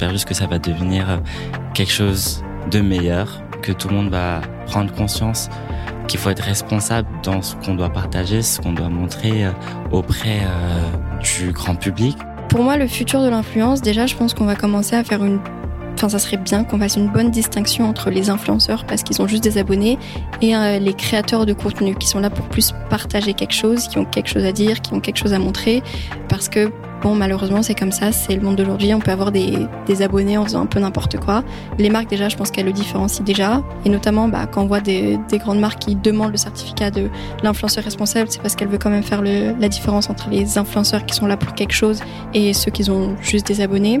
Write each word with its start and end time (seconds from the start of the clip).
j'espère 0.00 0.14
juste 0.14 0.28
que 0.28 0.34
ça 0.34 0.46
va 0.46 0.58
devenir 0.58 1.20
quelque 1.74 1.92
chose 1.92 2.42
de 2.70 2.80
meilleur, 2.80 3.42
que 3.60 3.70
tout 3.70 3.88
le 3.88 3.96
monde 3.96 4.08
va 4.08 4.40
prendre 4.64 4.90
conscience 4.94 5.50
qu'il 6.08 6.18
faut 6.18 6.30
être 6.30 6.42
responsable 6.42 7.06
dans 7.22 7.42
ce 7.42 7.54
qu'on 7.56 7.74
doit 7.74 7.90
partager, 7.90 8.40
ce 8.40 8.62
qu'on 8.62 8.72
doit 8.72 8.88
montrer 8.88 9.44
auprès 9.92 10.40
du 11.22 11.52
grand 11.52 11.74
public. 11.74 12.16
Pour 12.48 12.62
moi, 12.62 12.78
le 12.78 12.86
futur 12.86 13.20
de 13.20 13.28
l'influence, 13.28 13.82
déjà, 13.82 14.06
je 14.06 14.16
pense 14.16 14.32
qu'on 14.32 14.46
va 14.46 14.56
commencer 14.56 14.96
à 14.96 15.04
faire 15.04 15.22
une 15.22 15.38
Enfin, 15.96 16.08
ça 16.08 16.18
serait 16.18 16.38
bien 16.38 16.64
qu'on 16.64 16.78
fasse 16.78 16.96
une 16.96 17.08
bonne 17.08 17.30
distinction 17.30 17.86
entre 17.86 18.08
les 18.08 18.30
influenceurs 18.30 18.86
parce 18.86 19.02
qu'ils 19.02 19.20
ont 19.20 19.26
juste 19.26 19.44
des 19.44 19.58
abonnés 19.58 19.98
et 20.40 20.56
euh, 20.56 20.78
les 20.78 20.94
créateurs 20.94 21.44
de 21.44 21.52
contenu 21.52 21.94
qui 21.94 22.08
sont 22.08 22.20
là 22.20 22.30
pour 22.30 22.48
plus 22.48 22.72
partager 22.88 23.34
quelque 23.34 23.52
chose, 23.52 23.86
qui 23.86 23.98
ont 23.98 24.06
quelque 24.06 24.28
chose 24.28 24.46
à 24.46 24.52
dire, 24.52 24.80
qui 24.80 24.94
ont 24.94 25.00
quelque 25.00 25.18
chose 25.18 25.34
à 25.34 25.38
montrer. 25.38 25.82
Parce 26.30 26.48
que 26.48 26.72
Bon, 27.02 27.14
malheureusement, 27.14 27.62
c'est 27.62 27.74
comme 27.74 27.92
ça, 27.92 28.12
c'est 28.12 28.34
le 28.34 28.42
monde 28.42 28.56
d'aujourd'hui. 28.56 28.92
On 28.92 28.98
peut 28.98 29.10
avoir 29.10 29.32
des, 29.32 29.66
abonnés 30.02 30.36
en 30.36 30.44
faisant 30.44 30.62
un 30.62 30.66
peu 30.66 30.80
n'importe 30.80 31.18
quoi. 31.18 31.42
Les 31.78 31.88
marques, 31.88 32.10
déjà, 32.10 32.28
je 32.28 32.36
pense 32.36 32.50
qu'elles 32.50 32.66
le 32.66 32.72
différencient 32.72 33.24
déjà. 33.24 33.62
Et 33.86 33.88
notamment, 33.88 34.28
bah, 34.28 34.46
quand 34.46 34.62
on 34.62 34.66
voit 34.66 34.80
des, 34.80 35.18
grandes 35.32 35.60
marques 35.60 35.78
qui 35.78 35.96
demandent 35.96 36.32
le 36.32 36.36
certificat 36.36 36.90
de 36.90 37.08
l'influenceur 37.42 37.84
responsable, 37.84 38.30
c'est 38.30 38.42
parce 38.42 38.54
qu'elles 38.54 38.68
veulent 38.68 38.78
quand 38.78 38.90
même 38.90 39.02
faire 39.02 39.22
la 39.22 39.68
différence 39.68 40.10
entre 40.10 40.28
les 40.28 40.58
influenceurs 40.58 41.06
qui 41.06 41.14
sont 41.14 41.26
là 41.26 41.38
pour 41.38 41.54
quelque 41.54 41.72
chose 41.72 42.00
et 42.34 42.52
ceux 42.52 42.70
qui 42.70 42.90
ont 42.90 43.16
juste 43.22 43.46
des 43.46 43.62
abonnés. 43.62 43.98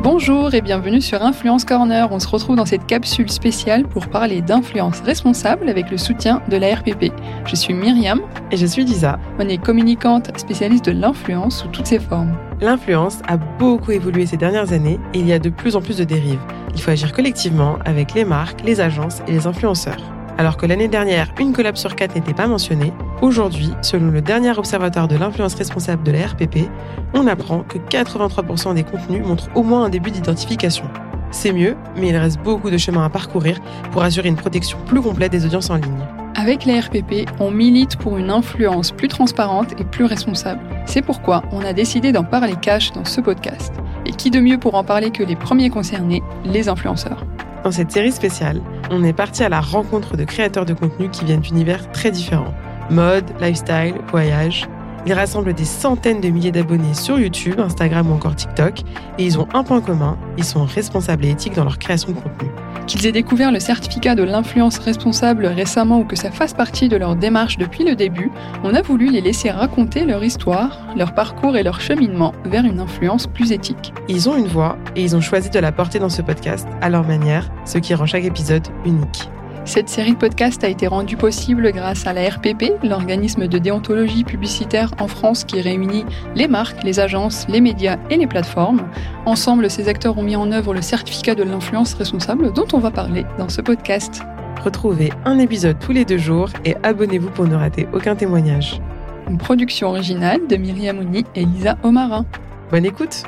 Bonjour 0.00 0.54
et 0.54 0.60
bienvenue 0.60 1.00
sur 1.00 1.24
Influence 1.24 1.64
Corner. 1.64 2.06
On 2.12 2.20
se 2.20 2.28
retrouve 2.28 2.54
dans 2.54 2.64
cette 2.64 2.86
capsule 2.86 3.28
spéciale 3.28 3.84
pour 3.84 4.06
parler 4.06 4.42
d'influence 4.42 5.00
responsable 5.00 5.68
avec 5.68 5.90
le 5.90 5.98
soutien 5.98 6.40
de 6.48 6.56
la 6.56 6.76
RPP. 6.76 7.12
Je 7.44 7.56
suis 7.56 7.74
Myriam. 7.74 8.20
Et 8.52 8.56
je 8.56 8.64
suis 8.64 8.84
Lisa. 8.84 9.18
On 9.40 9.48
est 9.48 9.58
communicante 9.58 10.30
spécialiste 10.38 10.84
de 10.84 10.92
l'influence 10.92 11.62
sous 11.62 11.68
toutes 11.68 11.88
ses 11.88 11.98
formes. 11.98 12.32
L'influence 12.60 13.18
a 13.26 13.36
beaucoup 13.36 13.90
évolué 13.90 14.24
ces 14.24 14.36
dernières 14.36 14.72
années 14.72 15.00
et 15.14 15.18
il 15.18 15.26
y 15.26 15.32
a 15.32 15.40
de 15.40 15.50
plus 15.50 15.74
en 15.74 15.80
plus 15.80 15.98
de 15.98 16.04
dérives. 16.04 16.40
Il 16.76 16.80
faut 16.80 16.92
agir 16.92 17.12
collectivement 17.12 17.76
avec 17.84 18.14
les 18.14 18.24
marques, 18.24 18.62
les 18.64 18.80
agences 18.80 19.20
et 19.26 19.32
les 19.32 19.48
influenceurs. 19.48 20.14
Alors 20.38 20.56
que 20.56 20.66
l'année 20.66 20.86
dernière, 20.86 21.34
une 21.40 21.52
collab 21.52 21.74
sur 21.74 21.96
quatre 21.96 22.14
n'était 22.14 22.34
pas 22.34 22.46
mentionnée, 22.46 22.92
aujourd'hui, 23.22 23.72
selon 23.82 24.10
le 24.10 24.20
dernier 24.20 24.56
observatoire 24.56 25.08
de 25.08 25.16
l'influence 25.16 25.54
responsable 25.54 26.02
de 26.02 26.12
la 26.12 26.26
RPP, 26.26 26.68
on 27.14 27.26
apprend 27.26 27.60
que 27.60 27.78
83% 27.78 28.74
des 28.74 28.84
contenus 28.84 29.24
montrent 29.24 29.48
au 29.54 29.62
moins 29.62 29.84
un 29.84 29.88
début 29.88 30.10
d'identification. 30.10 30.84
C'est 31.30 31.52
mieux, 31.52 31.76
mais 31.96 32.08
il 32.08 32.16
reste 32.16 32.40
beaucoup 32.40 32.70
de 32.70 32.78
chemin 32.78 33.04
à 33.04 33.10
parcourir 33.10 33.58
pour 33.92 34.02
assurer 34.02 34.28
une 34.28 34.36
protection 34.36 34.78
plus 34.86 35.02
complète 35.02 35.32
des 35.32 35.44
audiences 35.44 35.70
en 35.70 35.76
ligne. 35.76 36.06
Avec 36.34 36.64
la 36.64 36.80
RPP, 36.80 37.28
on 37.40 37.50
milite 37.50 37.96
pour 37.96 38.16
une 38.16 38.30
influence 38.30 38.92
plus 38.92 39.08
transparente 39.08 39.72
et 39.80 39.84
plus 39.84 40.04
responsable. 40.04 40.60
C'est 40.86 41.02
pourquoi 41.02 41.42
on 41.52 41.60
a 41.60 41.72
décidé 41.72 42.12
d'en 42.12 42.24
parler 42.24 42.54
cash 42.54 42.92
dans 42.92 43.04
ce 43.04 43.20
podcast. 43.20 43.74
Et 44.06 44.12
qui 44.12 44.30
de 44.30 44.40
mieux 44.40 44.58
pour 44.58 44.74
en 44.74 44.84
parler 44.84 45.10
que 45.10 45.22
les 45.22 45.36
premiers 45.36 45.68
concernés, 45.68 46.22
les 46.44 46.68
influenceurs? 46.68 47.26
Dans 47.64 47.72
cette 47.72 47.90
série 47.90 48.12
spéciale, 48.12 48.62
on 48.90 49.02
est 49.02 49.12
parti 49.12 49.42
à 49.42 49.48
la 49.48 49.60
rencontre 49.60 50.16
de 50.16 50.24
créateurs 50.24 50.64
de 50.64 50.74
contenu 50.74 51.10
qui 51.10 51.24
viennent 51.24 51.40
d'univers 51.40 51.90
très 51.90 52.10
différents. 52.10 52.54
Mode, 52.90 53.24
lifestyle, 53.40 53.94
voyage. 54.10 54.68
Ils 55.06 55.12
rassemblent 55.12 55.54
des 55.54 55.64
centaines 55.64 56.20
de 56.20 56.28
milliers 56.28 56.52
d'abonnés 56.52 56.94
sur 56.94 57.18
YouTube, 57.18 57.60
Instagram 57.60 58.10
ou 58.10 58.14
encore 58.14 58.34
TikTok, 58.34 58.80
et 59.18 59.24
ils 59.24 59.38
ont 59.38 59.46
un 59.54 59.62
point 59.62 59.80
commun, 59.80 60.18
ils 60.36 60.44
sont 60.44 60.64
responsables 60.64 61.24
et 61.24 61.30
éthiques 61.30 61.54
dans 61.54 61.64
leur 61.64 61.78
création 61.78 62.10
de 62.10 62.16
contenu. 62.16 62.50
Qu'ils 62.86 63.06
aient 63.06 63.12
découvert 63.12 63.52
le 63.52 63.60
certificat 63.60 64.14
de 64.14 64.22
l'influence 64.22 64.78
responsable 64.78 65.46
récemment 65.46 66.00
ou 66.00 66.04
que 66.04 66.16
ça 66.16 66.30
fasse 66.30 66.54
partie 66.54 66.88
de 66.88 66.96
leur 66.96 67.16
démarche 67.16 67.58
depuis 67.58 67.84
le 67.84 67.94
début, 67.94 68.30
on 68.64 68.74
a 68.74 68.82
voulu 68.82 69.10
les 69.10 69.20
laisser 69.20 69.50
raconter 69.50 70.04
leur 70.04 70.24
histoire, 70.24 70.78
leur 70.96 71.14
parcours 71.14 71.56
et 71.56 71.62
leur 71.62 71.80
cheminement 71.80 72.32
vers 72.44 72.64
une 72.64 72.80
influence 72.80 73.26
plus 73.26 73.52
éthique. 73.52 73.92
Ils 74.08 74.28
ont 74.28 74.36
une 74.36 74.48
voix 74.48 74.78
et 74.96 75.02
ils 75.02 75.14
ont 75.14 75.20
choisi 75.20 75.50
de 75.50 75.58
la 75.58 75.72
porter 75.72 75.98
dans 75.98 76.08
ce 76.08 76.22
podcast 76.22 76.66
à 76.80 76.88
leur 76.88 77.06
manière, 77.06 77.50
ce 77.64 77.78
qui 77.78 77.94
rend 77.94 78.06
chaque 78.06 78.24
épisode 78.24 78.66
unique. 78.84 79.28
Cette 79.68 79.90
série 79.90 80.12
de 80.14 80.16
podcasts 80.16 80.64
a 80.64 80.68
été 80.68 80.86
rendue 80.86 81.18
possible 81.18 81.70
grâce 81.72 82.06
à 82.06 82.14
la 82.14 82.26
RPP, 82.26 82.82
l'organisme 82.82 83.48
de 83.48 83.58
déontologie 83.58 84.24
publicitaire 84.24 84.90
en 84.98 85.08
France 85.08 85.44
qui 85.44 85.60
réunit 85.60 86.06
les 86.34 86.48
marques, 86.48 86.82
les 86.84 87.00
agences, 87.00 87.46
les 87.50 87.60
médias 87.60 87.98
et 88.08 88.16
les 88.16 88.26
plateformes. 88.26 88.88
Ensemble, 89.26 89.68
ces 89.68 89.90
acteurs 89.90 90.16
ont 90.16 90.22
mis 90.22 90.36
en 90.36 90.52
œuvre 90.52 90.72
le 90.72 90.80
certificat 90.80 91.34
de 91.34 91.42
l'influence 91.42 91.92
responsable 91.92 92.50
dont 92.54 92.66
on 92.72 92.78
va 92.78 92.90
parler 92.90 93.26
dans 93.36 93.50
ce 93.50 93.60
podcast. 93.60 94.22
Retrouvez 94.64 95.12
un 95.26 95.38
épisode 95.38 95.78
tous 95.78 95.92
les 95.92 96.06
deux 96.06 96.16
jours 96.16 96.48
et 96.64 96.74
abonnez-vous 96.82 97.28
pour 97.28 97.44
ne 97.44 97.54
rater 97.54 97.86
aucun 97.92 98.16
témoignage. 98.16 98.80
Une 99.28 99.36
production 99.36 99.88
originale 99.88 100.46
de 100.48 100.56
Myriam 100.56 100.98
Ouni 100.98 101.26
et 101.34 101.44
Lisa 101.44 101.76
Omarin. 101.82 102.24
Bonne 102.70 102.86
écoute! 102.86 103.24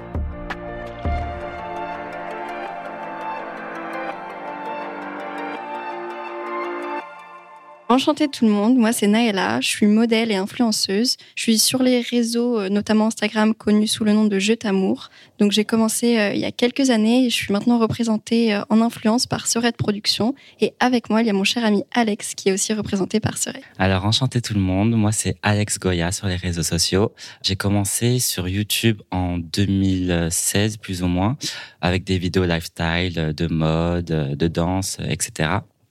Enchantée 7.91 8.29
tout 8.29 8.45
le 8.45 8.53
monde, 8.53 8.77
moi 8.77 8.93
c'est 8.93 9.09
Naëla, 9.09 9.61
je 9.61 9.67
suis 9.67 9.87
modèle 9.87 10.31
et 10.31 10.37
influenceuse. 10.37 11.17
Je 11.35 11.43
suis 11.43 11.59
sur 11.59 11.83
les 11.83 12.03
réseaux, 12.03 12.61
euh, 12.61 12.69
notamment 12.69 13.09
Instagram, 13.09 13.53
connu 13.53 13.89
sous 13.89 14.05
le 14.05 14.13
nom 14.13 14.27
de 14.27 14.39
Je 14.39 14.53
t'amour. 14.53 15.09
Donc 15.41 15.51
j'ai 15.51 15.65
commencé 15.65 16.17
euh, 16.17 16.33
il 16.33 16.39
y 16.39 16.45
a 16.45 16.53
quelques 16.53 16.91
années 16.91 17.27
et 17.27 17.31
je 17.31 17.35
suis 17.35 17.53
maintenant 17.53 17.81
représentée 17.81 18.55
euh, 18.55 18.63
en 18.71 18.81
influence 18.81 19.27
par 19.27 19.49
Serette 19.49 19.77
Production. 19.77 20.37
Et 20.61 20.73
avec 20.79 21.11
moi, 21.11 21.21
il 21.21 21.27
y 21.27 21.31
a 21.31 21.33
mon 21.33 21.43
cher 21.43 21.65
ami 21.65 21.83
Alex 21.93 22.37
qui 22.37 22.51
est 22.51 22.53
aussi 22.53 22.73
représenté 22.75 23.19
par 23.19 23.39
Serette. 23.39 23.65
Alors 23.77 24.05
enchanté 24.05 24.41
tout 24.41 24.55
le 24.55 24.61
monde, 24.61 24.93
moi 24.93 25.11
c'est 25.11 25.35
Alex 25.43 25.81
Goya 25.81 26.13
sur 26.13 26.29
les 26.29 26.37
réseaux 26.37 26.63
sociaux. 26.63 27.13
J'ai 27.43 27.57
commencé 27.57 28.21
sur 28.21 28.47
YouTube 28.47 29.03
en 29.11 29.39
2016 29.39 30.77
plus 30.77 31.03
ou 31.03 31.09
moins 31.09 31.37
avec 31.81 32.05
des 32.05 32.19
vidéos 32.19 32.45
lifestyle, 32.45 33.35
de 33.37 33.47
mode, 33.49 34.05
de 34.05 34.47
danse, 34.47 34.99
etc. 35.09 35.49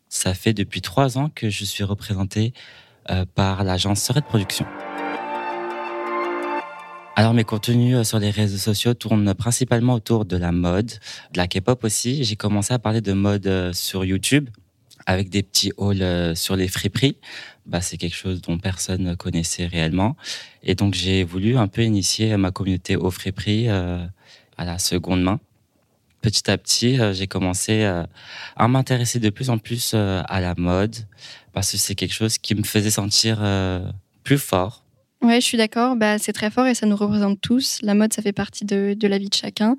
Ça 0.10 0.34
fait 0.34 0.54
depuis 0.54 0.82
trois 0.82 1.20
ans 1.20 1.30
que 1.30 1.52
je 1.52 1.64
suis 1.64 1.84
représenté 1.84 2.54
euh, 3.12 3.26
par 3.36 3.64
l'agence 3.64 4.02
Serette 4.02 4.26
Production. 4.26 4.66
Alors 7.16 7.36
mes 7.36 7.44
contenus 7.44 7.96
euh, 7.96 8.04
sur 8.04 8.18
les 8.18 8.32
réseaux 8.32 8.58
sociaux 8.58 8.96
tournent 8.96 9.36
principalement 9.36 9.94
autour 9.94 10.26
de 10.26 10.36
la 10.36 10.52
mode, 10.52 10.88
de 10.88 11.38
la 11.38 11.48
K-pop 11.48 11.84
aussi. 11.84 12.24
J'ai 12.24 12.36
commencé 12.36 12.74
à 12.74 12.80
parler 12.80 13.02
de 13.02 13.14
mode 13.14 13.46
euh, 13.46 13.72
sur 13.72 14.04
YouTube 14.04 14.50
avec 15.06 15.30
des 15.30 15.44
petits 15.44 15.72
hauls 15.78 16.36
sur 16.36 16.56
les 16.56 16.68
friperies. 16.68 17.18
Bah, 17.68 17.82
c'est 17.82 17.98
quelque 17.98 18.16
chose 18.16 18.42
dont 18.42 18.58
personne 18.58 19.04
ne 19.04 19.14
connaissait 19.14 19.68
réellement. 19.68 20.16
Et 20.64 20.74
donc 20.74 20.96
j'ai 20.96 21.24
voulu 21.24 21.56
un 21.56 21.68
peu 21.68 21.84
initier 21.84 22.36
ma 22.36 22.52
communauté 22.52 22.96
aux 22.96 23.10
friperies 23.10 23.70
à 23.70 24.10
la 24.58 24.78
seconde 24.78 25.24
main 25.24 25.40
petit 26.22 26.50
à 26.50 26.58
petit, 26.58 27.00
euh, 27.00 27.14
j'ai 27.14 27.28
commencé 27.28 27.84
euh, 27.84 28.04
à 28.56 28.68
m'intéresser 28.68 29.20
de 29.20 29.30
plus 29.30 29.50
en 29.50 29.58
plus 29.58 29.94
euh, 29.94 30.22
à 30.28 30.42
la 30.42 30.54
mode 30.56 30.96
parce 31.54 31.72
que 31.72 31.78
c'est 31.78 31.96
quelque 31.96 32.14
chose 32.14 32.38
qui 32.38 32.56
me 32.56 32.64
faisait 32.64 32.92
sentir 32.92 33.40
plus 34.24 34.38
fort. 34.38 34.86
Ouais, 35.22 35.42
je 35.42 35.46
suis 35.46 35.58
d'accord. 35.58 35.96
Bah, 35.96 36.18
c'est 36.18 36.32
très 36.32 36.50
fort 36.50 36.68
et 36.68 36.76
ça 36.76 36.86
nous 36.86 36.96
représente 36.96 37.42
tous. 37.42 37.80
La 37.82 37.96
mode, 37.96 38.14
ça 38.14 38.22
fait 38.22 38.32
partie 38.32 38.66
de, 38.66 38.96
de 38.98 39.08
la 39.08 39.18
vie 39.18 39.30
de 39.30 39.34
chacun. 39.34 39.76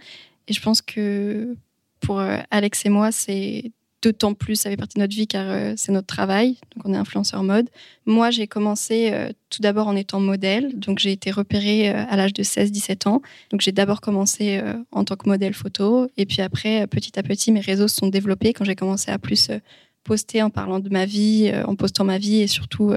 Et 0.48 0.52
je 0.52 0.60
pense 0.60 0.82
que 0.82 1.56
pour 2.00 2.20
Alex 2.50 2.84
et 2.84 2.88
moi, 2.88 3.12
c'est 3.12 3.72
d'autant 4.02 4.34
plus, 4.34 4.56
ça 4.56 4.70
fait 4.70 4.76
partie 4.76 4.94
de 4.96 5.00
notre 5.00 5.14
vie 5.14 5.26
car 5.26 5.48
euh, 5.48 5.74
c'est 5.76 5.92
notre 5.92 6.06
travail. 6.06 6.56
Donc, 6.74 6.86
on 6.86 6.94
est 6.94 6.96
influenceur 6.96 7.42
mode. 7.42 7.68
Moi, 8.06 8.30
j'ai 8.30 8.46
commencé 8.46 9.10
euh, 9.12 9.30
tout 9.50 9.60
d'abord 9.60 9.88
en 9.88 9.96
étant 9.96 10.20
modèle. 10.20 10.78
Donc, 10.78 10.98
j'ai 10.98 11.12
été 11.12 11.30
repérée 11.30 11.90
euh, 11.90 12.04
à 12.08 12.16
l'âge 12.16 12.32
de 12.32 12.42
16-17 12.42 13.08
ans. 13.08 13.22
Donc, 13.50 13.60
j'ai 13.60 13.72
d'abord 13.72 14.00
commencé 14.00 14.60
en 14.92 15.04
tant 15.04 15.16
que 15.16 15.28
modèle 15.28 15.54
photo. 15.54 16.08
Et 16.16 16.26
puis 16.26 16.42
après, 16.42 16.86
petit 16.86 17.18
à 17.18 17.22
petit, 17.22 17.52
mes 17.52 17.60
réseaux 17.60 17.88
se 17.88 17.96
sont 17.96 18.08
développés 18.08 18.52
quand 18.52 18.64
j'ai 18.64 18.76
commencé 18.76 19.10
à 19.10 19.18
plus 19.18 19.50
poster 20.04 20.42
en 20.42 20.50
parlant 20.50 20.80
de 20.80 20.88
ma 20.88 21.04
vie, 21.04 21.52
en 21.66 21.76
postant 21.76 22.04
ma 22.04 22.18
vie 22.18 22.40
et 22.40 22.46
surtout 22.46 22.94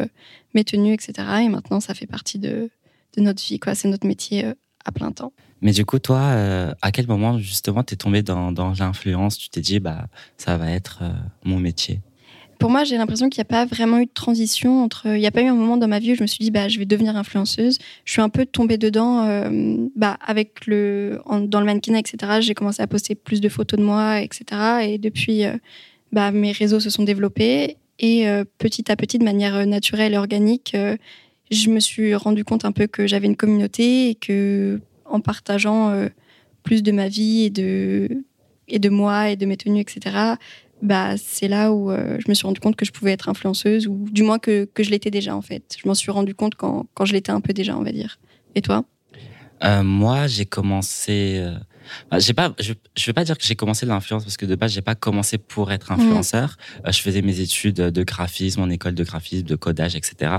mes 0.54 0.64
tenues, 0.64 0.94
etc. 0.94 1.14
Et 1.44 1.50
maintenant, 1.50 1.80
ça 1.80 1.94
fait 1.94 2.08
partie 2.08 2.40
de, 2.40 2.70
de 3.18 3.22
notre 3.22 3.44
vie. 3.44 3.60
C'est 3.74 3.88
notre 3.88 4.08
métier 4.08 4.46
à 4.86 4.92
plein 4.92 5.12
temps. 5.12 5.34
Mais 5.64 5.72
du 5.72 5.86
coup, 5.86 5.98
toi, 5.98 6.20
euh, 6.20 6.74
à 6.82 6.92
quel 6.92 7.08
moment 7.08 7.40
justement 7.40 7.84
t'es 7.84 7.96
tombé 7.96 8.22
dans, 8.22 8.52
dans 8.52 8.74
l'influence? 8.78 9.38
Tu 9.38 9.50
t'es 9.50 9.62
dit, 9.62 9.80
bah, 9.80 10.08
ça 10.38 10.58
va 10.58 10.70
être 10.70 11.00
euh, 11.02 11.12
mon 11.46 11.58
métier 11.58 12.02
Pour 12.60 12.70
moi, 12.70 12.84
j'ai 12.84 12.98
l'impression 12.98 13.30
qu'il 13.30 13.40
n'y 13.40 13.48
a 13.48 13.66
pas 13.66 13.66
vraiment 13.66 14.00
eu 14.00 14.06
de 14.06 14.12
transition 14.14 14.84
entre. 14.84 15.08
Il 15.08 15.20
n'y 15.20 15.26
a 15.26 15.32
pas 15.32 15.42
eu 15.42 15.48
un 15.48 15.56
moment 15.56 15.78
dans 15.78 15.88
ma 15.88 16.00
vie 16.00 16.12
où 16.12 16.16
je 16.16 16.22
me 16.22 16.28
suis 16.28 16.44
dit, 16.44 16.52
bah, 16.52 16.68
je 16.68 16.80
vais 16.80 16.86
devenir 16.86 17.16
influenceuse. 17.16 17.80
Je 18.04 18.12
suis 18.12 18.22
un 18.22 18.28
peu 18.28 18.46
tombée 18.46 18.78
dedans, 18.78 19.26
euh, 19.26 19.78
bah, 19.96 20.18
avec 20.26 20.68
le, 20.68 21.22
dans 21.48 21.62
le 21.62 21.66
mannequin, 21.66 21.96
etc. 21.96 22.42
J'ai 22.42 22.56
commencé 22.56 22.82
à 22.82 22.88
poster 22.88 23.16
plus 23.16 23.40
de 23.40 23.48
photos 23.48 23.80
de 23.80 23.86
moi, 23.86 24.20
etc. 24.20 24.44
Et 24.82 24.98
depuis, 24.98 25.44
bah, 26.12 26.32
mes 26.32 26.52
réseaux 26.52 26.82
se 26.82 26.90
sont 26.90 27.04
développés 27.04 27.78
et 28.00 28.26
petit 28.58 28.92
à 28.92 28.98
petit, 28.98 29.18
de 29.18 29.24
manière 29.24 29.66
naturelle 29.66 30.14
et 30.14 30.18
organique 30.18 30.76
je 31.52 31.70
me 31.70 31.80
suis 31.80 32.16
rendu 32.16 32.44
compte 32.44 32.66
un 32.66 32.72
peu 32.72 32.88
que 32.88 33.06
j'avais 33.06 33.28
une 33.28 33.36
communauté 33.36 34.10
et 34.10 34.16
que 34.16 34.80
en 35.14 35.22
partageant 35.22 35.90
euh, 35.90 36.10
plus 36.64 36.84
de 36.84 36.92
ma 36.92 37.08
vie 37.08 37.44
et 37.44 37.50
de, 37.50 38.10
et 38.68 38.80
de 38.80 38.90
moi 38.90 39.30
et 39.30 39.36
de 39.36 39.46
mes 39.46 39.58
tenues, 39.58 39.82
etc., 39.82 40.36
bah, 40.82 41.16
c'est 41.18 41.48
là 41.48 41.72
où 41.72 41.92
euh, 41.92 42.18
je 42.20 42.30
me 42.30 42.34
suis 42.34 42.46
rendu 42.46 42.60
compte 42.60 42.76
que 42.76 42.86
je 42.86 42.92
pouvais 42.92 43.14
être 43.14 43.30
influenceuse, 43.30 43.88
ou 43.88 44.06
du 44.12 44.24
moins 44.24 44.38
que, 44.38 44.66
que 44.66 44.84
je 44.84 44.90
l'étais 44.90 45.12
déjà 45.12 45.34
en 45.34 45.42
fait. 45.42 45.78
Je 45.82 45.88
m'en 45.88 45.94
suis 45.94 46.12
rendu 46.12 46.36
compte 46.36 46.56
quand, 46.56 46.88
quand 46.94 47.06
je 47.06 47.14
l'étais 47.14 47.32
un 47.32 47.40
peu 47.40 47.54
déjà, 47.54 47.78
on 47.78 47.84
va 47.84 47.94
dire. 47.94 48.20
Et 48.56 48.62
toi? 48.62 48.84
Euh, 49.64 49.82
Moi, 49.84 50.28
j'ai 50.28 50.46
commencé 50.46 51.42
Bah, 52.10 52.20
j'ai 52.20 52.34
pas, 52.34 52.54
je, 52.60 52.74
je 52.96 53.06
vais 53.06 53.14
pas 53.14 53.24
dire 53.24 53.38
que 53.38 53.46
j'ai 53.46 53.56
commencé 53.56 53.86
l'influence 53.86 54.24
parce 54.24 54.38
que 54.38 54.46
de 54.46 54.56
base 54.56 54.74
j'ai 54.74 54.82
pas 54.82 54.96
commencé 54.96 55.38
pour 55.38 55.72
être 55.72 55.92
influenceur. 55.92 56.58
Euh, 56.86 56.92
je 56.92 57.02
faisais 57.02 57.22
mes 57.22 57.40
études 57.40 57.76
de 57.76 58.04
graphisme 58.04 58.62
en 58.62 58.70
école 58.70 58.96
de 58.96 59.04
graphisme, 59.04 59.44
de 59.44 59.56
codage, 59.56 59.96
etc. 59.96 60.36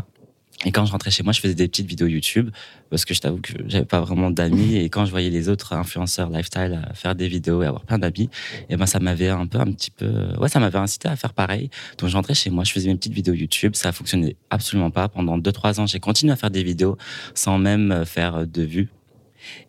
Et 0.65 0.73
quand 0.73 0.87
je 0.87 0.93
rentrais 0.93 1.11
chez 1.11 1.23
moi, 1.23 1.33
je 1.33 1.41
faisais 1.41 1.55
des 1.55 1.69
petites 1.69 1.87
vidéos 1.87 2.07
YouTube 2.07 2.51
parce 2.91 3.05
que 3.05 3.13
je 3.13 3.21
t'avoue 3.21 3.41
que 3.41 3.53
j'avais 3.67 3.85
pas 3.85 4.01
vraiment 4.01 4.31
d'amis. 4.31 4.77
Et 4.77 4.89
quand 4.89 5.05
je 5.05 5.11
voyais 5.11 5.31
les 5.31 5.49
autres 5.49 5.75
influenceurs 5.75 6.31
lifestyle 6.31 6.81
faire 6.95 7.15
des 7.15 7.29
vidéos 7.29 7.63
et 7.63 7.67
avoir 7.67 7.85
plein 7.85 7.99
d'amis, 7.99 8.31
et 8.71 8.77
ben 8.77 8.87
ça 8.87 8.99
m'avait 8.99 9.29
un 9.29 9.47
peu, 9.47 9.59
un 9.59 9.73
petit 9.73 9.91
peu, 9.91 10.29
ouais, 10.39 10.49
ça 10.49 10.61
m'avait 10.61 10.79
incité 10.79 11.09
à 11.09 11.17
faire 11.17 11.35
pareil. 11.35 11.71
Donc 11.99 12.09
je 12.09 12.17
rentrais 12.17 12.35
chez 12.35 12.51
moi, 12.51 12.65
je 12.65 12.73
faisais 12.73 12.89
mes 12.89 12.97
petites 12.97 13.13
vidéos 13.13 13.35
YouTube. 13.35 13.75
Ça 13.75 13.91
a 13.91 13.93
fonctionné 13.93 14.37
absolument 14.51 14.91
pas. 14.91 15.09
Pendant 15.09 15.39
2-3 15.39 15.81
ans, 15.81 15.87
j'ai 15.87 16.01
continué 16.01 16.33
à 16.33 16.37
faire 16.37 16.51
des 16.51 16.63
vidéos 16.63 16.97
sans 17.35 17.59
même 17.59 17.93
euh, 17.93 18.05
faire 18.05 18.47
de 18.47 18.63
vues. 18.63 18.89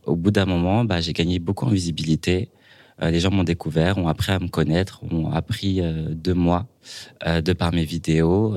Au 0.05 0.15
bout 0.15 0.31
d'un 0.31 0.45
moment, 0.45 0.85
bah, 0.85 1.01
j'ai 1.01 1.11
gagné 1.11 1.39
beaucoup 1.39 1.65
en 1.65 1.69
visibilité. 1.69 2.49
Euh, 3.01 3.11
les 3.11 3.19
gens 3.19 3.31
m'ont 3.31 3.43
découvert, 3.43 3.97
ont 3.97 4.07
appris 4.07 4.31
à 4.31 4.39
me 4.39 4.47
connaître, 4.47 5.01
ont 5.11 5.29
appris 5.31 5.81
euh, 5.81 6.07
de 6.11 6.31
moi, 6.31 6.67
de 7.25 7.53
par 7.53 7.73
mes 7.73 7.83
vidéos. 7.83 8.55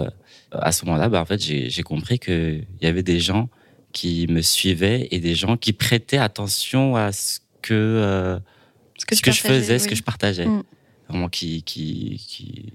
À 0.53 0.73
ce 0.73 0.85
moment-là, 0.87 1.09
bah, 1.09 1.21
en 1.21 1.25
fait, 1.25 1.41
j'ai 1.41 1.83
compris 1.83 2.19
qu'il 2.19 2.67
y 2.81 2.87
avait 2.87 3.03
des 3.03 3.21
gens 3.21 3.49
qui 3.93 4.27
me 4.29 4.41
suivaient 4.43 5.09
et 5.11 5.21
des 5.21 5.35
gens 5.35 5.57
qui 5.57 5.73
prêtaient 5.73 6.19
attention 6.19 6.97
à 6.97 7.13
ce 7.13 7.41
que, 7.63 7.75
euh, 7.75 8.39
Ce 8.99 9.05
que, 9.07 9.15
ce 9.15 9.21
tu 9.21 9.31
que 9.31 9.33
je 9.37 9.41
faisais, 9.41 9.79
ce 9.79 9.89
que 9.89 9.95
je 9.95 10.03
partageais. 10.03 10.47
Mm. 10.47 10.63
Vraiment 11.09 11.29
qui, 11.29 11.63
qui, 11.63 12.23
qui... 12.29 12.73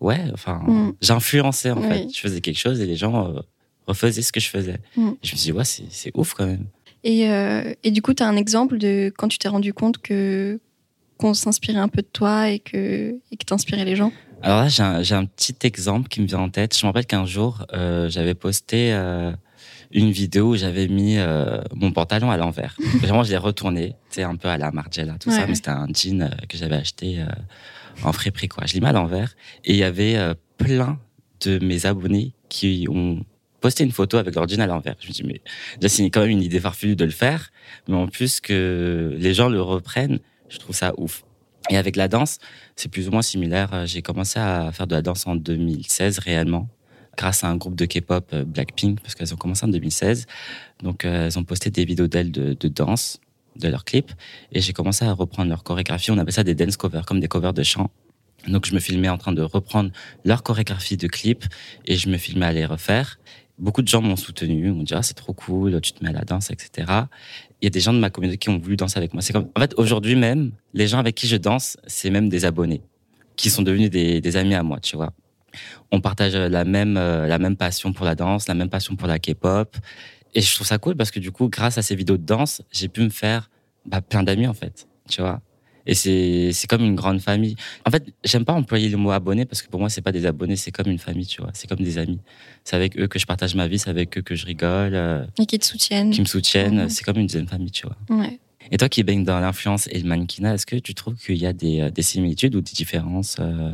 Ouais, 0.00 0.20
enfin, 0.32 0.62
Mm. 0.66 0.94
j'influençais 1.00 1.70
en 1.70 1.80
Oui. 1.80 1.88
fait. 1.88 2.06
Je 2.14 2.20
faisais 2.20 2.40
quelque 2.40 2.58
chose 2.58 2.80
et 2.80 2.86
les 2.86 2.96
gens 2.96 3.28
euh, 3.34 3.40
refaisaient 3.86 4.22
ce 4.22 4.32
que 4.32 4.40
je 4.40 4.48
faisais. 4.48 4.78
Mm. 4.96 5.08
Et 5.22 5.26
je 5.26 5.32
me 5.32 5.36
suis 5.38 5.46
dit, 5.46 5.52
ouais, 5.52 5.64
c'est 5.64 5.84
c'est 5.90 6.10
ouf 6.14 6.34
quand 6.34 6.46
même. 6.46 6.66
Et, 7.04 7.28
euh, 7.30 7.72
et 7.82 7.90
du 7.90 8.00
coup, 8.02 8.14
tu 8.14 8.22
as 8.22 8.28
un 8.28 8.36
exemple 8.36 8.78
de 8.78 9.12
quand 9.16 9.28
tu 9.28 9.38
t'es 9.38 9.48
rendu 9.48 9.72
compte 9.74 9.98
que 9.98 10.60
qu'on 11.18 11.34
s'inspirait 11.34 11.78
un 11.78 11.88
peu 11.88 12.02
de 12.02 12.08
toi 12.12 12.48
et 12.50 12.58
que 12.58 13.14
et 13.30 13.36
que 13.36 13.44
t'inspirais 13.44 13.84
les 13.84 13.96
gens? 13.96 14.12
Alors 14.42 14.62
là, 14.62 14.68
j'ai 14.68 14.82
un, 14.82 15.02
j'ai 15.02 15.14
un 15.14 15.24
petit 15.24 15.54
exemple 15.62 16.08
qui 16.08 16.20
me 16.20 16.26
vient 16.26 16.40
en 16.40 16.50
tête. 16.50 16.76
Je 16.76 16.84
me 16.84 16.88
rappelle 16.88 17.06
qu'un 17.06 17.26
jour, 17.26 17.64
euh, 17.72 18.10
j'avais 18.10 18.34
posté 18.34 18.92
euh, 18.92 19.32
une 19.92 20.10
vidéo 20.10 20.50
où 20.50 20.56
j'avais 20.56 20.88
mis 20.88 21.18
euh, 21.18 21.60
mon 21.74 21.92
pantalon 21.92 22.30
à 22.30 22.36
l'envers. 22.36 22.76
Vraiment, 23.00 23.22
je 23.22 23.30
l'ai 23.30 23.36
retourné, 23.36 23.94
tu 24.10 24.22
un 24.22 24.36
peu 24.36 24.48
à 24.48 24.58
la 24.58 24.70
Margiela, 24.72 25.16
tout 25.20 25.30
ça, 25.30 25.46
mais 25.46 25.54
c'était 25.54 25.70
un 25.70 25.86
jean 25.94 26.22
euh, 26.22 26.28
que 26.48 26.56
j'avais 26.56 26.76
acheté 26.76 27.20
euh, 27.20 27.26
en 28.02 28.12
friperie, 28.12 28.48
quoi. 28.48 28.64
Je 28.66 28.74
l'ai 28.74 28.80
mis 28.80 28.86
à 28.86 28.92
l'envers 28.92 29.34
et 29.64 29.72
il 29.72 29.78
y 29.78 29.84
avait 29.84 30.16
euh, 30.16 30.34
plein 30.56 30.98
de 31.42 31.58
mes 31.58 31.86
abonnés 31.86 32.32
qui 32.48 32.86
ont 32.90 33.24
posté 33.60 33.84
une 33.84 33.92
photo 33.92 34.16
avec 34.16 34.34
leur 34.34 34.48
jean 34.48 34.60
à 34.60 34.66
l'envers. 34.66 34.96
Je 35.00 35.08
me 35.08 35.12
dis, 35.12 35.22
mais 35.24 35.40
déjà, 35.80 35.88
c'est 35.94 36.04
quand 36.10 36.22
même 36.22 36.30
une 36.30 36.42
idée 36.42 36.60
farfelue 36.60 36.96
de 36.96 37.04
le 37.04 37.10
faire, 37.10 37.50
mais 37.86 37.96
en 37.96 38.08
plus 38.08 38.40
que 38.40 39.14
les 39.16 39.34
gens 39.34 39.48
le 39.48 39.62
reprennent, 39.62 40.18
je 40.48 40.58
trouve 40.58 40.74
ça 40.74 40.94
ouf. 40.96 41.24
Et 41.70 41.76
avec 41.76 41.96
la 41.96 42.08
danse, 42.08 42.38
c'est 42.76 42.90
plus 42.90 43.08
ou 43.08 43.12
moins 43.12 43.22
similaire. 43.22 43.72
Euh, 43.72 43.86
J'ai 43.86 44.02
commencé 44.02 44.38
à 44.38 44.72
faire 44.72 44.86
de 44.86 44.94
la 44.94 45.02
danse 45.02 45.26
en 45.26 45.36
2016 45.36 46.18
réellement, 46.18 46.68
grâce 47.16 47.44
à 47.44 47.48
un 47.48 47.56
groupe 47.56 47.76
de 47.76 47.86
K-pop 47.86 48.30
euh, 48.32 48.44
Blackpink, 48.44 49.00
parce 49.00 49.14
qu'elles 49.14 49.32
ont 49.32 49.36
commencé 49.36 49.64
en 49.64 49.68
2016. 49.68 50.26
Donc, 50.82 51.04
euh, 51.04 51.26
elles 51.26 51.38
ont 51.38 51.44
posté 51.44 51.70
des 51.70 51.84
vidéos 51.84 52.08
d'elles 52.08 52.32
de, 52.32 52.68
danse, 52.68 53.20
de 53.56 53.68
leurs 53.68 53.84
clips, 53.84 54.12
et 54.52 54.60
j'ai 54.60 54.72
commencé 54.72 55.04
à 55.04 55.12
reprendre 55.12 55.48
leur 55.48 55.62
chorégraphie. 55.62 56.10
On 56.10 56.18
appelle 56.18 56.32
ça 56.32 56.44
des 56.44 56.54
dance 56.54 56.76
covers, 56.76 57.06
comme 57.06 57.20
des 57.20 57.28
covers 57.28 57.54
de 57.54 57.62
chant. 57.62 57.90
Donc, 58.48 58.66
je 58.66 58.74
me 58.74 58.80
filmais 58.80 59.08
en 59.08 59.18
train 59.18 59.32
de 59.32 59.42
reprendre 59.42 59.92
leur 60.24 60.42
chorégraphie 60.42 60.96
de 60.96 61.06
clip, 61.06 61.44
et 61.86 61.96
je 61.96 62.08
me 62.08 62.16
filmais 62.16 62.46
à 62.46 62.52
les 62.52 62.66
refaire. 62.66 63.20
Beaucoup 63.62 63.80
de 63.80 63.86
gens 63.86 64.02
m'ont 64.02 64.16
soutenu, 64.16 64.72
m'ont 64.72 64.82
dit 64.82 64.92
ah 64.92 65.02
c'est 65.02 65.14
trop 65.14 65.32
cool, 65.32 65.80
tu 65.80 65.92
te 65.92 66.02
mets 66.02 66.10
à 66.10 66.12
la 66.12 66.24
danse, 66.24 66.50
etc. 66.50 66.92
Il 67.60 67.64
y 67.64 67.66
a 67.68 67.70
des 67.70 67.78
gens 67.78 67.94
de 67.94 68.00
ma 68.00 68.10
communauté 68.10 68.36
qui 68.36 68.48
ont 68.48 68.58
voulu 68.58 68.76
danser 68.76 68.98
avec 68.98 69.14
moi. 69.14 69.22
En 69.54 69.60
fait, 69.60 69.74
aujourd'hui 69.76 70.16
même, 70.16 70.50
les 70.74 70.88
gens 70.88 70.98
avec 70.98 71.14
qui 71.14 71.28
je 71.28 71.36
danse, 71.36 71.76
c'est 71.86 72.10
même 72.10 72.28
des 72.28 72.44
abonnés 72.44 72.82
qui 73.36 73.50
sont 73.50 73.62
devenus 73.62 73.88
des, 73.88 74.20
des 74.20 74.36
amis 74.36 74.56
à 74.56 74.64
moi, 74.64 74.80
tu 74.80 74.96
vois. 74.96 75.12
On 75.92 76.00
partage 76.00 76.34
la 76.34 76.64
même, 76.64 76.96
euh, 76.96 77.28
la 77.28 77.38
même 77.38 77.56
passion 77.56 77.92
pour 77.92 78.04
la 78.04 78.16
danse, 78.16 78.48
la 78.48 78.54
même 78.54 78.68
passion 78.68 78.96
pour 78.96 79.06
la 79.06 79.20
K-pop. 79.20 79.76
Et 80.34 80.40
je 80.40 80.54
trouve 80.54 80.66
ça 80.66 80.78
cool 80.78 80.96
parce 80.96 81.12
que 81.12 81.20
du 81.20 81.30
coup, 81.30 81.48
grâce 81.48 81.78
à 81.78 81.82
ces 81.82 81.94
vidéos 81.94 82.16
de 82.16 82.24
danse, 82.24 82.62
j'ai 82.72 82.88
pu 82.88 83.02
me 83.02 83.10
faire 83.10 83.48
bah, 83.86 84.00
plein 84.00 84.24
d'amis, 84.24 84.48
en 84.48 84.54
fait, 84.54 84.88
tu 85.08 85.20
vois. 85.20 85.40
Et 85.86 85.94
c'est 85.94 86.66
comme 86.68 86.82
une 86.84 86.94
grande 86.94 87.20
famille. 87.20 87.56
En 87.86 87.90
fait, 87.90 88.04
j'aime 88.24 88.44
pas 88.44 88.52
employer 88.52 88.88
le 88.88 88.96
mot 88.96 89.10
abonné 89.10 89.44
parce 89.44 89.62
que 89.62 89.68
pour 89.68 89.80
moi, 89.80 89.88
c'est 89.88 90.00
pas 90.02 90.12
des 90.12 90.26
abonnés, 90.26 90.56
c'est 90.56 90.70
comme 90.70 90.88
une 90.88 90.98
famille, 90.98 91.26
tu 91.26 91.40
vois. 91.42 91.50
C'est 91.54 91.68
comme 91.68 91.80
des 91.80 91.98
amis. 91.98 92.20
C'est 92.64 92.76
avec 92.76 92.96
eux 92.98 93.08
que 93.08 93.18
je 93.18 93.26
partage 93.26 93.54
ma 93.54 93.66
vie, 93.66 93.78
c'est 93.78 93.90
avec 93.90 94.16
eux 94.18 94.22
que 94.22 94.34
je 94.36 94.46
rigole, 94.46 94.94
euh, 94.94 95.24
Et 95.40 95.46
qui 95.46 95.58
te 95.58 95.64
soutiennent. 95.64 96.10
qui 96.10 96.20
me 96.20 96.26
soutiennent. 96.26 96.82
Mhm. 96.82 96.88
C'est 96.88 97.02
comme 97.04 97.16
une 97.18 97.26
deuxième 97.26 97.48
famille, 97.48 97.70
tu 97.72 97.86
vois. 97.86 97.96
Ouais. 98.16 98.38
Et 98.70 98.76
toi 98.76 98.88
qui 98.88 99.02
baignes 99.02 99.24
dans 99.24 99.40
l'influence 99.40 99.88
et 99.90 99.98
le 99.98 100.08
mannequinat, 100.08 100.54
est-ce 100.54 100.66
que 100.66 100.76
tu 100.76 100.94
trouves 100.94 101.16
qu'il 101.16 101.36
y 101.36 101.46
a 101.46 101.52
des, 101.52 101.80
euh, 101.80 101.90
des 101.90 102.02
similitudes 102.02 102.54
ou 102.54 102.60
des 102.60 102.70
différences 102.72 103.36
euh, 103.40 103.72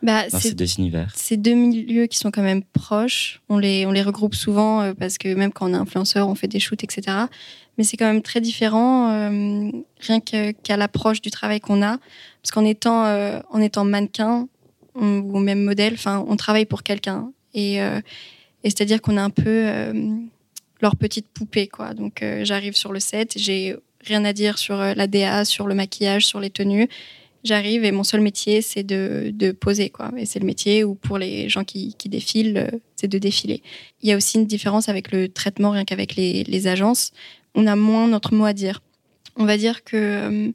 Bah, 0.00 0.28
dans 0.30 0.38
ces 0.38 0.54
deux 0.54 0.72
univers? 0.78 1.12
ces 1.16 1.36
deux 1.36 1.54
milieux 1.54 2.06
qui 2.06 2.18
sont 2.18 2.30
quand 2.30 2.42
même 2.42 2.62
proches. 2.62 3.42
On 3.48 3.58
les, 3.58 3.84
on 3.84 3.90
les 3.90 4.02
regroupe 4.02 4.36
souvent 4.36 4.80
euh, 4.80 4.94
parce 4.94 5.18
que 5.18 5.34
même 5.34 5.50
quand 5.52 5.68
on 5.68 5.74
est 5.74 5.76
influenceur, 5.76 6.28
on 6.28 6.36
fait 6.36 6.46
des 6.46 6.60
shoots, 6.60 6.84
etc. 6.84 7.16
Mais 7.78 7.84
c'est 7.84 7.96
quand 7.96 8.06
même 8.06 8.22
très 8.22 8.40
différent, 8.40 9.12
euh, 9.12 9.70
rien 10.00 10.20
qu'à 10.20 10.76
l'approche 10.76 11.22
du 11.22 11.30
travail 11.30 11.60
qu'on 11.60 11.80
a. 11.80 11.98
Parce 12.42 12.50
qu'en 12.50 12.64
étant, 12.64 13.06
euh, 13.06 13.40
étant 13.60 13.84
mannequin 13.84 14.48
ou 14.96 15.38
même 15.38 15.62
modèle, 15.62 15.94
on 16.06 16.36
travaille 16.36 16.66
pour 16.66 16.82
quelqu'un. 16.82 17.30
Et, 17.54 17.80
euh, 17.80 18.00
c'est-à-dire 18.64 19.00
qu'on 19.00 19.16
est 19.16 19.20
un 19.20 19.30
peu 19.30 19.68
leur 20.80 20.96
petite 20.96 21.28
poupée, 21.28 21.68
quoi. 21.68 21.94
Donc 21.94 22.24
j'arrive 22.42 22.74
sur 22.74 22.92
le 22.92 22.98
set, 22.98 23.34
j'ai 23.36 23.76
rien 24.04 24.24
à 24.24 24.32
dire 24.32 24.58
sur 24.58 24.76
la 24.76 25.06
DA, 25.06 25.44
sur 25.44 25.68
le 25.68 25.76
maquillage, 25.76 26.26
sur 26.26 26.40
les 26.40 26.50
tenues. 26.50 26.88
J'arrive 27.44 27.84
et 27.84 27.92
mon 27.92 28.02
seul 28.02 28.20
métier, 28.20 28.60
c'est 28.60 28.82
de, 28.82 29.30
de 29.32 29.52
poser. 29.52 29.90
Quoi. 29.90 30.10
Et 30.16 30.26
c'est 30.26 30.40
le 30.40 30.46
métier 30.46 30.82
où 30.82 30.96
pour 30.96 31.18
les 31.18 31.48
gens 31.48 31.62
qui, 31.62 31.94
qui 31.96 32.08
défilent, 32.08 32.68
c'est 32.96 33.06
de 33.06 33.18
défiler. 33.18 33.62
Il 34.02 34.08
y 34.08 34.12
a 34.12 34.16
aussi 34.16 34.38
une 34.38 34.46
différence 34.46 34.88
avec 34.88 35.12
le 35.12 35.28
traitement, 35.28 35.70
rien 35.70 35.84
qu'avec 35.84 36.16
les 36.16 36.66
agences. 36.66 37.12
On 37.54 37.66
a 37.66 37.76
moins 37.76 38.08
notre 38.08 38.34
mot 38.34 38.44
à 38.44 38.52
dire. 38.52 38.80
On 39.36 39.44
va 39.44 39.56
dire 39.56 39.84
que 39.84 39.96
euh, 39.96 40.50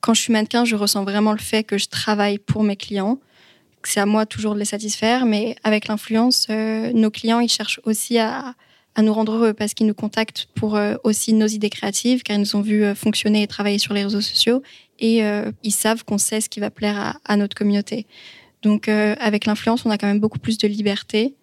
quand 0.00 0.14
je 0.14 0.20
suis 0.20 0.32
mannequin, 0.32 0.64
je 0.64 0.76
ressens 0.76 1.04
vraiment 1.04 1.32
le 1.32 1.38
fait 1.38 1.62
que 1.62 1.78
je 1.78 1.86
travaille 1.86 2.38
pour 2.38 2.62
mes 2.64 2.76
clients, 2.76 3.18
c'est 3.84 4.00
à 4.00 4.06
moi 4.06 4.26
toujours 4.26 4.54
de 4.54 4.58
les 4.58 4.64
satisfaire. 4.64 5.26
Mais 5.26 5.56
avec 5.62 5.86
l'influence, 5.88 6.48
euh, 6.50 6.92
nos 6.92 7.10
clients, 7.10 7.40
ils 7.40 7.48
cherchent 7.48 7.80
aussi 7.84 8.18
à, 8.18 8.54
nous 8.98 9.14
rendre 9.14 9.32
heureux 9.32 9.54
parce 9.54 9.72
qu'ils 9.72 9.86
nous 9.86 9.94
contactent 9.94 10.48
pour 10.54 10.76
euh, 10.76 10.96
aussi 11.04 11.32
nos 11.32 11.46
idées 11.46 11.70
créatives, 11.70 12.22
car 12.22 12.36
ils 12.36 12.40
nous 12.40 12.56
ont 12.56 12.60
vu 12.60 12.94
fonctionner 12.94 13.42
et 13.42 13.46
travailler 13.46 13.78
sur 13.78 13.94
les 13.94 14.04
réseaux 14.04 14.20
sociaux 14.20 14.62
et 14.98 15.22
ils 15.62 15.72
savent 15.72 16.04
qu'on 16.04 16.18
sait 16.18 16.42
ce 16.42 16.50
qui 16.50 16.60
va 16.60 16.70
plaire 16.70 17.18
à, 17.24 17.36
notre 17.38 17.56
communauté. 17.56 18.06
Donc 18.60 18.88
avec 18.88 19.46
l'influence, 19.46 19.86
on 19.86 19.90
a 19.90 19.96
quand 19.96 20.06
même 20.06 20.20
beaucoup 20.20 20.38
plus 20.38 20.58
de 20.58 20.68
liberté 20.68 21.34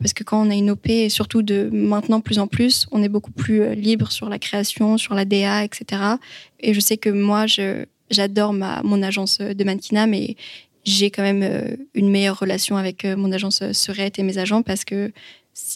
parce 0.00 0.12
que 0.12 0.24
quand 0.24 0.46
on 0.46 0.50
a 0.50 0.54
une 0.54 0.70
OP 0.70 0.88
et 0.88 1.08
surtout 1.08 1.42
de 1.42 1.68
maintenant 1.72 2.20
plus 2.20 2.38
en 2.38 2.46
plus, 2.46 2.86
on 2.90 3.02
est 3.02 3.08
beaucoup 3.08 3.30
plus 3.30 3.62
euh, 3.62 3.74
libre 3.74 4.10
sur 4.10 4.28
la 4.28 4.38
création, 4.38 4.98
sur 4.98 5.14
la 5.14 5.24
DA, 5.24 5.64
etc. 5.64 6.02
Et 6.60 6.74
je 6.74 6.80
sais 6.80 6.96
que 6.96 7.10
moi, 7.10 7.46
j'adore 8.10 8.52
mon 8.52 9.02
agence 9.02 9.38
de 9.38 9.64
mannequinat, 9.64 10.06
mais 10.06 10.36
j'ai 10.84 11.10
quand 11.10 11.22
même 11.22 11.42
euh, 11.42 11.76
une 11.94 12.10
meilleure 12.10 12.38
relation 12.38 12.76
avec 12.76 13.04
euh, 13.04 13.16
mon 13.16 13.32
agence 13.32 13.62
euh, 13.62 13.72
Serette 13.72 14.18
et 14.18 14.22
mes 14.22 14.38
agents 14.38 14.62
parce 14.62 14.84
que 14.84 15.12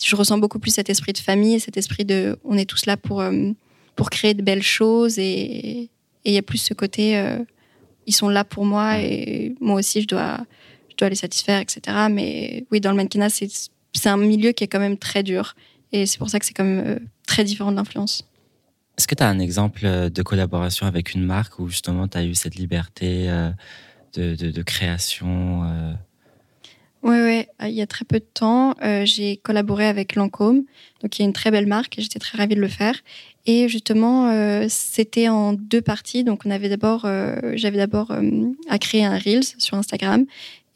je 0.05 0.17
ressens 0.17 0.39
beaucoup 0.39 0.59
plus 0.59 0.73
cet 0.73 0.89
esprit 0.89 1.13
de 1.13 1.19
famille, 1.19 1.61
cet 1.61 1.77
esprit 1.77 2.05
de 2.05 2.39
on 2.45 2.57
est 2.57 2.65
tous 2.65 2.87
là 2.87 2.97
pour, 2.97 3.21
euh, 3.21 3.51
pour 3.97 4.11
créer 4.11 4.35
de 4.35 4.43
belles 4.43 4.63
choses 4.63 5.19
et 5.19 5.91
il 6.25 6.33
y 6.33 6.39
a 6.39 6.43
plus 6.43 6.59
ce 6.59 6.75
côté 6.75 7.19
euh, 7.19 7.39
ils 8.07 8.15
sont 8.15 8.29
là 8.29 8.45
pour 8.45 8.65
moi 8.65 8.99
et 8.99 9.55
moi 9.61 9.77
aussi 9.77 10.03
je 10.03 10.07
dois 10.07 10.39
je 10.91 10.97
dois 10.97 11.09
les 11.09 11.17
satisfaire 11.17 11.61
etc 11.61 12.07
mais 12.11 12.65
oui 12.71 12.81
dans 12.81 12.91
le 12.91 12.97
mannequinat 12.97 13.29
c'est 13.29 13.49
c'est 13.95 14.09
un 14.09 14.17
milieu 14.17 14.53
qui 14.53 14.65
est 14.65 14.69
quand 14.69 14.81
même 14.81 14.99
très 14.99 15.23
dur. 15.23 15.55
Et 15.93 16.07
c'est 16.07 16.19
pour 16.19 16.29
ça 16.29 16.39
que 16.39 16.47
c'est 16.47 16.53
quand 16.53 16.65
même 16.65 16.87
euh, 16.87 16.99
très 17.27 17.45
différent 17.45 17.71
de 17.71 17.77
l'influence. 17.77 18.27
Est-ce 18.99 19.09
que 19.09 19.15
tu 19.15 19.23
as 19.23 19.29
un 19.29 19.39
exemple 19.39 19.83
euh, 19.85 20.09
de 20.09 20.23
collaboration 20.23 20.87
avec 20.87 21.15
une 21.15 21.25
marque 21.25 21.59
où 21.59 21.69
justement 21.69 22.07
tu 22.09 22.19
as 22.19 22.25
eu 22.25 22.35
cette 22.35 22.57
liberté 22.57 23.29
euh, 23.29 23.51
de, 24.15 24.35
de, 24.35 24.51
de 24.51 24.63
création 24.63 25.65
euh, 25.65 25.93
Ouais, 27.03 27.49
euh, 27.63 27.69
Il 27.69 27.75
y 27.75 27.83
a 27.83 27.87
très 27.87 28.05
peu 28.05 28.19
de 28.19 28.25
temps, 28.25 28.75
j'ai 29.05 29.37
collaboré 29.37 29.87
avec 29.87 30.15
Lancôme, 30.15 30.65
donc 31.03 31.11
qui 31.11 31.23
est 31.23 31.25
une 31.27 31.35
très 31.35 31.51
belle 31.51 31.67
marque, 31.67 31.99
et 31.99 32.03
j'étais 32.03 32.19
très 32.19 32.39
ravie 32.39 32.55
de 32.55 32.61
le 32.61 32.69
faire. 32.69 32.95
Et 33.45 33.69
justement, 33.69 34.67
c'était 34.71 35.29
en 35.29 35.53
deux 35.53 35.83
parties. 35.83 36.25
Donc, 36.25 36.47
on 36.47 36.51
avait 36.51 36.71
d'abord, 36.71 37.07
j'avais 37.57 37.77
d'abord 37.77 38.11
à 38.71 38.79
créer 38.79 39.05
un 39.05 39.19
reels 39.19 39.45
sur 39.59 39.77
Instagram, 39.77 40.25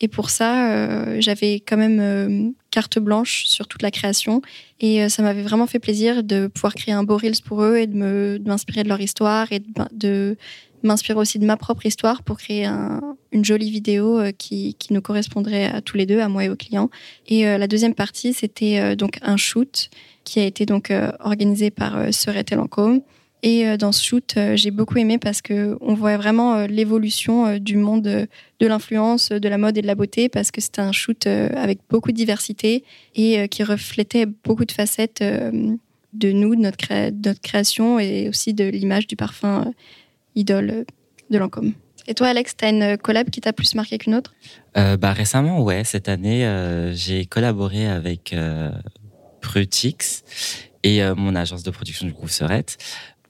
et 0.00 0.09
pour 0.09 0.31
ça, 0.31 0.71
euh, 0.71 1.17
j'avais 1.21 1.55
quand 1.57 1.76
même 1.76 1.99
euh, 2.00 2.50
carte 2.71 2.99
blanche 2.99 3.47
sur 3.47 3.67
toute 3.67 3.83
la 3.83 3.90
création, 3.90 4.43
et 4.81 5.02
euh, 5.02 5.09
ça 5.09 5.23
m'avait 5.23 5.43
vraiment 5.43 5.67
fait 5.67 5.81
plaisir 5.81 6.23
de 6.23 6.47
pouvoir 6.47 6.75
créer 6.75 6.95
un 6.95 7.02
beau 7.02 7.17
reels 7.17 7.43
pour 7.45 7.62
eux 7.62 7.78
et 7.78 7.87
de 7.87 8.40
m'inspirer 8.47 8.85
de 8.85 8.88
leur 8.88 9.00
histoire 9.00 9.50
et 9.52 9.61
de, 9.93 10.37
m'inspirer 10.85 11.19
aussi 11.19 11.40
de 11.40 11.45
ma 11.45 11.57
propre 11.57 11.87
histoire 11.87 12.23
pour 12.23 12.38
créer 12.38 12.64
un- 12.64 13.00
une 13.33 13.45
jolie 13.45 13.69
vidéo 13.69 14.23
qui, 14.38 14.75
qui 14.78 14.93
nous 14.93 15.00
correspondrait 15.00 15.64
à 15.64 15.81
tous 15.81 15.97
les 15.97 16.07
deux, 16.07 16.21
à 16.21 16.28
moi 16.28 16.45
et 16.45 16.49
aux 16.49 16.55
clients. 16.55 16.88
Et 17.26 17.43
la 17.43 17.67
deuxième 17.67 17.95
partie, 17.95 18.33
c'était 18.33 18.95
donc 18.95 19.19
un 19.23 19.37
shoot 19.37 19.90
qui 20.23 20.38
a 20.38 20.45
été 20.45 20.67
donc 20.67 20.93
organisé 21.19 21.73
par 21.73 22.14
Serette 22.14 22.52
et 22.52 22.55
Lancôme. 22.55 23.00
Et 23.42 23.66
euh, 23.66 23.76
dans 23.76 23.92
ce 23.92 24.04
shoot, 24.04 24.35
euh, 24.37 24.57
j'ai 24.57 24.71
beaucoup 24.71 24.99
aimé 24.99 25.18
parce 25.18 25.42
que 25.42 25.78
on 25.80 25.95
voit 25.95 26.16
vraiment 26.16 26.54
euh, 26.54 26.66
l'évolution 26.66 27.59
du 27.59 27.76
monde 27.76 28.02
de 28.02 28.66
l'influence, 28.66 29.30
de 29.30 29.49
la 29.49 29.59
mode 29.59 29.78
et 29.78 29.83
de 29.83 29.87
la 29.87 29.95
beauté, 29.95 30.28
parce 30.28 30.50
que 30.50 30.61
c'était 30.61 30.80
un 30.80 30.92
shoot 30.92 31.26
avec 31.26 31.78
beaucoup 31.88 32.11
de 32.11 32.16
diversité 32.16 32.85
et 33.14 33.49
qui 33.49 33.62
reflétait 33.62 34.26
beaucoup 34.26 34.64
de 34.64 34.73
facettes 34.73 35.23
de 35.23 36.33
nous, 36.33 36.57
de 36.57 36.61
notre, 36.61 37.40
création 37.40 38.00
et 38.00 38.28
aussi 38.28 38.54
de 38.54 38.64
l'image 38.64 39.07
du 39.07 39.14
parfum 39.14 39.73
idole 40.35 40.85
de 41.30 41.38
Lancôme. 41.38 41.73
Et 42.09 42.14
toi, 42.14 42.28
Alex, 42.28 42.57
tu 42.57 42.64
as 42.64 42.71
une 42.71 42.99
collab 42.99 43.30
qui 43.30 43.40
t'a 43.40 43.52
plus 43.52 43.75
marqué 43.76 43.99
qu'une 43.99 44.16
autre? 44.16 44.35
Bah, 44.75 45.12
Récemment, 45.12 45.62
ouais. 45.62 45.85
Cette 45.85 46.09
année, 46.09 46.90
j'ai 46.95 47.26
collaboré 47.26 47.87
avec 47.87 48.35
Prutix 49.40 50.25
et 50.83 51.00
mon 51.16 51.37
agence 51.37 51.62
de 51.62 51.71
production 51.71 52.07
du 52.07 52.12
groupe 52.12 52.30
Serette 52.30 52.76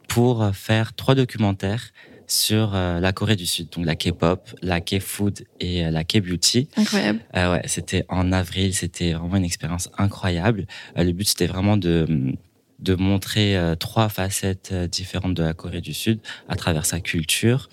pour 0.09 0.51
faire 0.55 0.95
trois 0.95 1.15
documentaires 1.15 1.93
sur 2.29 2.75
euh, 2.75 3.01
la 3.01 3.13
Corée 3.13 3.37
du 3.37 3.47
Sud, 3.47 3.71
donc 3.71 3.87
la 3.87 3.97
K-pop, 3.97 4.49
la 4.63 4.81
K-food 4.81 5.47
et 5.61 5.85
euh, 5.85 5.91
la 5.91 6.05
K-beauty. 6.05 6.69
Incroyable. 6.77 7.21
Euh, 7.35 7.53
ouais, 7.55 7.63
c'était 7.65 8.05
en 8.09 8.33
avril, 8.33 8.75
c'était 8.75 9.15
vraiment 9.15 9.37
une 9.37 9.45
expérience 9.45 9.89
incroyable. 9.97 10.67
le 10.95 11.11
but 11.13 11.27
c'était 11.27 11.47
vraiment 11.47 11.77
de 11.77 12.37
de 12.79 12.95
montrer 12.95 13.57
trois 13.81 14.09
facettes 14.09 14.73
différentes 14.73 15.35
de 15.35 15.43
la 15.43 15.53
Corée 15.53 15.81
du 15.81 15.93
Sud 15.93 16.21
à 16.49 16.55
travers 16.55 16.87
sa 16.87 17.01
culture. 17.01 17.69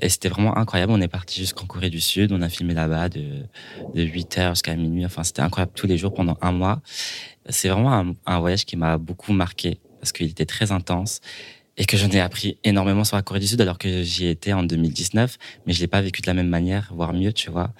Et 0.00 0.08
c'était 0.08 0.28
vraiment 0.28 0.58
incroyable. 0.58 0.90
On 0.90 1.00
est 1.00 1.06
parti 1.06 1.38
jusqu'en 1.38 1.64
Corée 1.64 1.90
du 1.90 2.00
Sud. 2.00 2.32
On 2.32 2.42
a 2.42 2.48
filmé 2.48 2.74
là-bas 2.74 3.08
de, 3.08 3.44
de 3.94 4.02
8 4.02 4.38
heures 4.38 4.54
jusqu'à 4.54 4.74
minuit. 4.74 5.06
Enfin, 5.06 5.22
c'était 5.22 5.42
incroyable 5.42 5.70
tous 5.76 5.86
les 5.86 5.96
jours 5.96 6.12
pendant 6.12 6.36
un 6.40 6.50
mois. 6.50 6.82
C'est 7.50 7.68
vraiment 7.68 7.92
un, 7.92 8.14
un 8.26 8.40
voyage 8.40 8.64
qui 8.64 8.76
m'a 8.76 8.98
beaucoup 8.98 9.32
marqué 9.32 9.78
parce 10.00 10.10
qu'il 10.10 10.28
était 10.28 10.46
très 10.46 10.72
intense 10.72 11.20
et 11.76 11.84
que 11.84 11.96
j'en 11.96 12.08
ai 12.10 12.20
appris 12.20 12.58
énormément 12.64 13.04
sur 13.04 13.16
la 13.16 13.22
Corée 13.22 13.40
du 13.40 13.46
Sud 13.46 13.60
alors 13.60 13.78
que 13.78 14.02
j'y 14.02 14.26
étais 14.26 14.52
en 14.52 14.62
2019, 14.62 15.38
mais 15.66 15.72
je 15.72 15.80
l'ai 15.80 15.86
pas 15.86 16.00
vécu 16.00 16.20
de 16.20 16.26
la 16.26 16.34
même 16.34 16.48
manière, 16.48 16.90
voire 16.94 17.12
mieux, 17.12 17.32
tu 17.32 17.50
vois, 17.50 17.72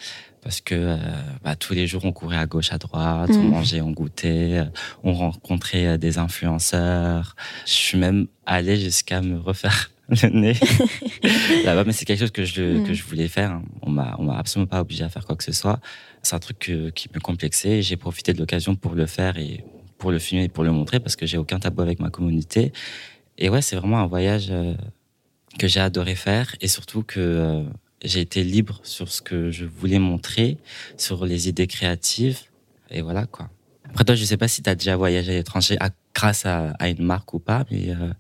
parce 0.43 0.61
que 0.61 0.75
euh, 0.75 0.97
bah, 1.45 1.57
tous 1.57 1.73
les 1.73 1.87
jours 1.87 2.05
on 2.05 2.13
courait 2.13 2.37
à 2.37 2.47
gauche, 2.47 2.73
à 2.73 2.79
droite, 2.79 3.31
on 3.33 3.43
mm. 3.43 3.49
mangeait, 3.49 3.81
on 3.81 3.93
goûtait, 3.93 4.59
euh, 4.59 4.65
on 5.05 5.13
rencontrait 5.13 5.87
euh, 5.87 5.97
des 5.99 6.19
influenceurs. 6.19 7.37
Je 7.67 7.73
suis 7.73 7.99
même 7.99 8.27
allé 8.45 8.77
jusqu'à 8.77 9.21
me 9.21 9.39
refaire 9.39 9.91
le 10.09 10.29
nez 10.29 10.55
là-bas, 11.65 11.85
mais 11.85 11.93
c'est 11.93 12.05
quelque 12.05 12.21
chose 12.21 12.33
que 12.33 12.45
je 12.45 12.81
mm. 12.81 12.85
que 12.85 12.95
je 12.95 13.05
voulais 13.05 13.29
faire. 13.29 13.53
Hein. 13.53 13.63
On 13.83 13.91
m'a 13.91 14.17
on 14.19 14.25
m'a 14.25 14.39
absolument 14.39 14.69
pas 14.69 14.81
obligé 14.81 15.05
à 15.05 15.09
faire 15.09 15.27
quoi 15.27 15.37
que 15.37 15.45
ce 15.45 15.53
soit. 15.53 15.81
C'est 16.23 16.35
un 16.35 16.41
truc 16.41 16.59
qui 16.95 17.09
me 17.15 17.21
complexait. 17.21 17.83
J'ai 17.83 17.97
profité 17.97 18.33
de 18.33 18.39
l'occasion 18.39 18.75
pour 18.75 18.95
le 18.95 19.07
faire 19.07 19.39
et 19.39 19.65
pour 19.99 20.11
le 20.11 20.19
filmer 20.19 20.45
et 20.45 20.49
pour 20.49 20.65
le 20.65 20.73
montrer 20.73 20.99
parce 20.99 21.15
que 21.15 21.27
j'ai 21.27 21.39
aucun 21.39 21.61
tabou 21.61 21.83
avec 21.83 22.01
ma 22.01 22.11
communauté 22.11 22.73
et 23.39 23.49
ouais, 23.49 23.62
c'est 23.62 23.77
vraiment 23.77 24.01
un 24.01 24.07
voyage 24.07 24.49
euh, 24.51 24.75
que 25.59 25.67
j'ai 25.67 25.81
adoré 25.81 26.15
faire 26.15 26.55
et 26.61 26.69
surtout 26.69 27.03
que 27.03 27.21
euh, 27.21 27.62
j'ai 28.05 28.21
été 28.21 28.45
libre 28.45 28.81
sur 28.83 29.11
ce 29.11 29.23
que 29.23 29.51
je 29.51 29.65
voulais 29.65 29.99
montrer, 29.99 30.59
sur 30.97 31.25
les 31.25 31.49
idées 31.49 31.67
créatives. 31.67 32.41
Et 32.91 33.01
voilà, 33.01 33.27
quoi. 33.27 33.49
Après, 33.89 34.05
toi, 34.05 34.15
je 34.15 34.25
sais 34.25 34.37
pas 34.37 34.49
si 34.49 34.62
tu 34.62 34.71
as 34.71 34.75
déjà 34.75 34.97
voyagé 34.97 35.33
à 35.33 35.35
l'étranger 35.37 35.79
grâce 36.15 36.47
à, 36.47 36.75
une 36.89 37.05
marque 37.05 37.35
ou 37.35 37.39
pas, 37.39 37.65
mais 37.71 37.91
euh, 37.91 38.12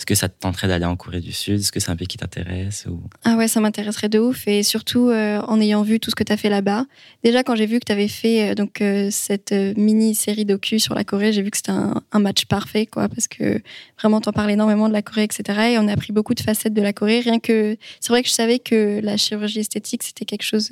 est-ce 0.00 0.06
que 0.06 0.14
ça 0.14 0.30
te 0.30 0.40
tenterait 0.40 0.66
d'aller 0.66 0.86
en 0.86 0.96
Corée 0.96 1.20
du 1.20 1.30
Sud? 1.30 1.60
Est-ce 1.60 1.70
que 1.70 1.78
c'est 1.78 1.90
un 1.90 1.96
pays 1.96 2.06
qui 2.06 2.16
t'intéresse. 2.16 2.86
Ah 3.22 3.36
ouais, 3.36 3.48
ça 3.48 3.60
m'intéresserait 3.60 4.08
de 4.08 4.18
ouf. 4.18 4.48
Et 4.48 4.62
surtout 4.62 5.10
euh, 5.10 5.42
en 5.42 5.60
ayant 5.60 5.82
vu 5.82 6.00
tout 6.00 6.08
ce 6.08 6.14
que 6.14 6.24
tu 6.24 6.32
as 6.32 6.38
fait 6.38 6.48
là-bas. 6.48 6.86
Déjà, 7.22 7.42
quand 7.42 7.54
j'ai 7.54 7.66
vu 7.66 7.80
que 7.80 7.84
tu 7.84 7.92
avais 7.92 8.08
fait 8.08 8.52
euh, 8.52 8.54
donc, 8.54 8.80
euh, 8.80 9.08
cette 9.10 9.52
mini-série 9.52 10.46
docu 10.46 10.78
sur 10.78 10.94
la 10.94 11.04
Corée, 11.04 11.34
j'ai 11.34 11.42
vu 11.42 11.50
que 11.50 11.58
c'était 11.58 11.72
un, 11.72 12.18
match 12.18 12.46
parfait, 12.46 12.86
quoi. 12.86 13.10
Parce 13.10 13.28
que 13.28 13.60
vraiment, 13.98 14.22
t'en 14.22 14.32
parlais 14.32 14.54
énormément 14.54 14.88
de 14.88 14.94
la 14.94 15.02
Corée, 15.02 15.24
etc. 15.24 15.72
Et 15.72 15.78
on 15.78 15.86
a 15.86 15.92
appris 15.92 16.14
beaucoup 16.14 16.32
de 16.32 16.40
facettes 16.40 16.72
de 16.72 16.80
la 16.80 16.94
Corée. 16.94 17.20
Rien 17.20 17.38
que. 17.38 17.76
C'est 18.00 18.08
vrai 18.08 18.22
que 18.22 18.28
je 18.30 18.32
savais 18.32 18.58
que 18.58 19.00
la 19.02 19.18
chirurgie 19.18 19.60
esthétique, 19.60 20.02
c'était 20.02 20.24
quelque 20.24 20.44
chose 20.44 20.70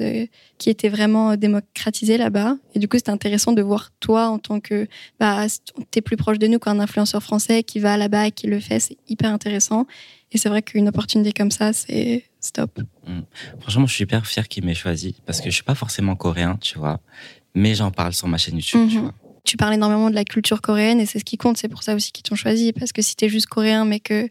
qui 0.57 0.71
était 0.71 0.89
vraiment 0.89 1.37
démocratisé 1.37 2.17
là-bas. 2.17 2.57
Et 2.75 2.79
du 2.79 2.89
coup, 2.89 2.97
c'était 2.97 3.11
intéressant 3.11 3.53
de 3.53 3.61
voir 3.61 3.91
toi 4.01 4.29
en 4.29 4.39
tant 4.39 4.59
que. 4.59 4.89
Bah, 5.21 5.45
t'es 5.91 6.01
plus 6.01 6.17
proche 6.17 6.39
de 6.39 6.47
nous 6.47 6.59
qu'un 6.59 6.81
influenceur 6.81 7.23
français 7.23 7.63
qui 7.63 7.79
va 7.79 7.99
là-bas 7.99 8.29
et 8.29 8.31
qui 8.31 8.47
le 8.47 8.59
fait. 8.59 8.81
C'est 8.81 8.97
hyper 9.19 9.33
intéressant. 9.33 9.87
Et 10.31 10.39
c'est 10.39 10.49
vrai 10.49 10.63
qu'une 10.63 10.89
opportunité 10.89 11.33
comme 11.33 11.51
ça, 11.51 11.73
c'est 11.73 12.25
stop. 12.41 12.81
Mm. 13.07 13.21
Franchement, 13.61 13.87
je 13.87 13.95
suis 13.95 14.05
hyper 14.05 14.27
fier 14.27 14.47
qu'il 14.49 14.65
m'ait 14.65 14.75
choisi 14.75 15.17
parce 15.27 15.41
que 15.41 15.51
je 15.51 15.55
suis 15.55 15.65
pas 15.65 15.75
forcément 15.75 16.17
coréen, 16.17 16.57
tu 16.61 16.79
vois. 16.79 17.01
Mais 17.55 17.75
j'en 17.75 17.91
parle 17.91 18.13
sur 18.13 18.29
ma 18.29 18.39
chaîne 18.39 18.57
YouTube, 18.57 18.89
tu 18.89 18.97
mhm. 18.97 19.03
vois. 19.03 19.15
Tu 19.45 19.57
parles 19.57 19.75
énormément 19.75 20.11
de 20.11 20.15
la 20.15 20.25
culture 20.25 20.61
coréenne 20.61 21.01
et 21.01 21.07
c'est 21.07 21.19
ce 21.19 21.25
qui 21.25 21.39
compte. 21.39 21.57
C'est 21.57 21.69
pour 21.69 21.83
ça 21.83 21.95
aussi 21.95 22.13
qu'ils 22.13 22.23
t'ont 22.23 22.35
choisi. 22.35 22.73
Parce 22.73 22.93
que 22.93 23.01
si 23.01 23.17
tu 23.17 23.25
es 23.25 23.29
juste 23.29 23.47
coréen 23.47 23.87
mais 23.87 23.99
que 23.99 24.29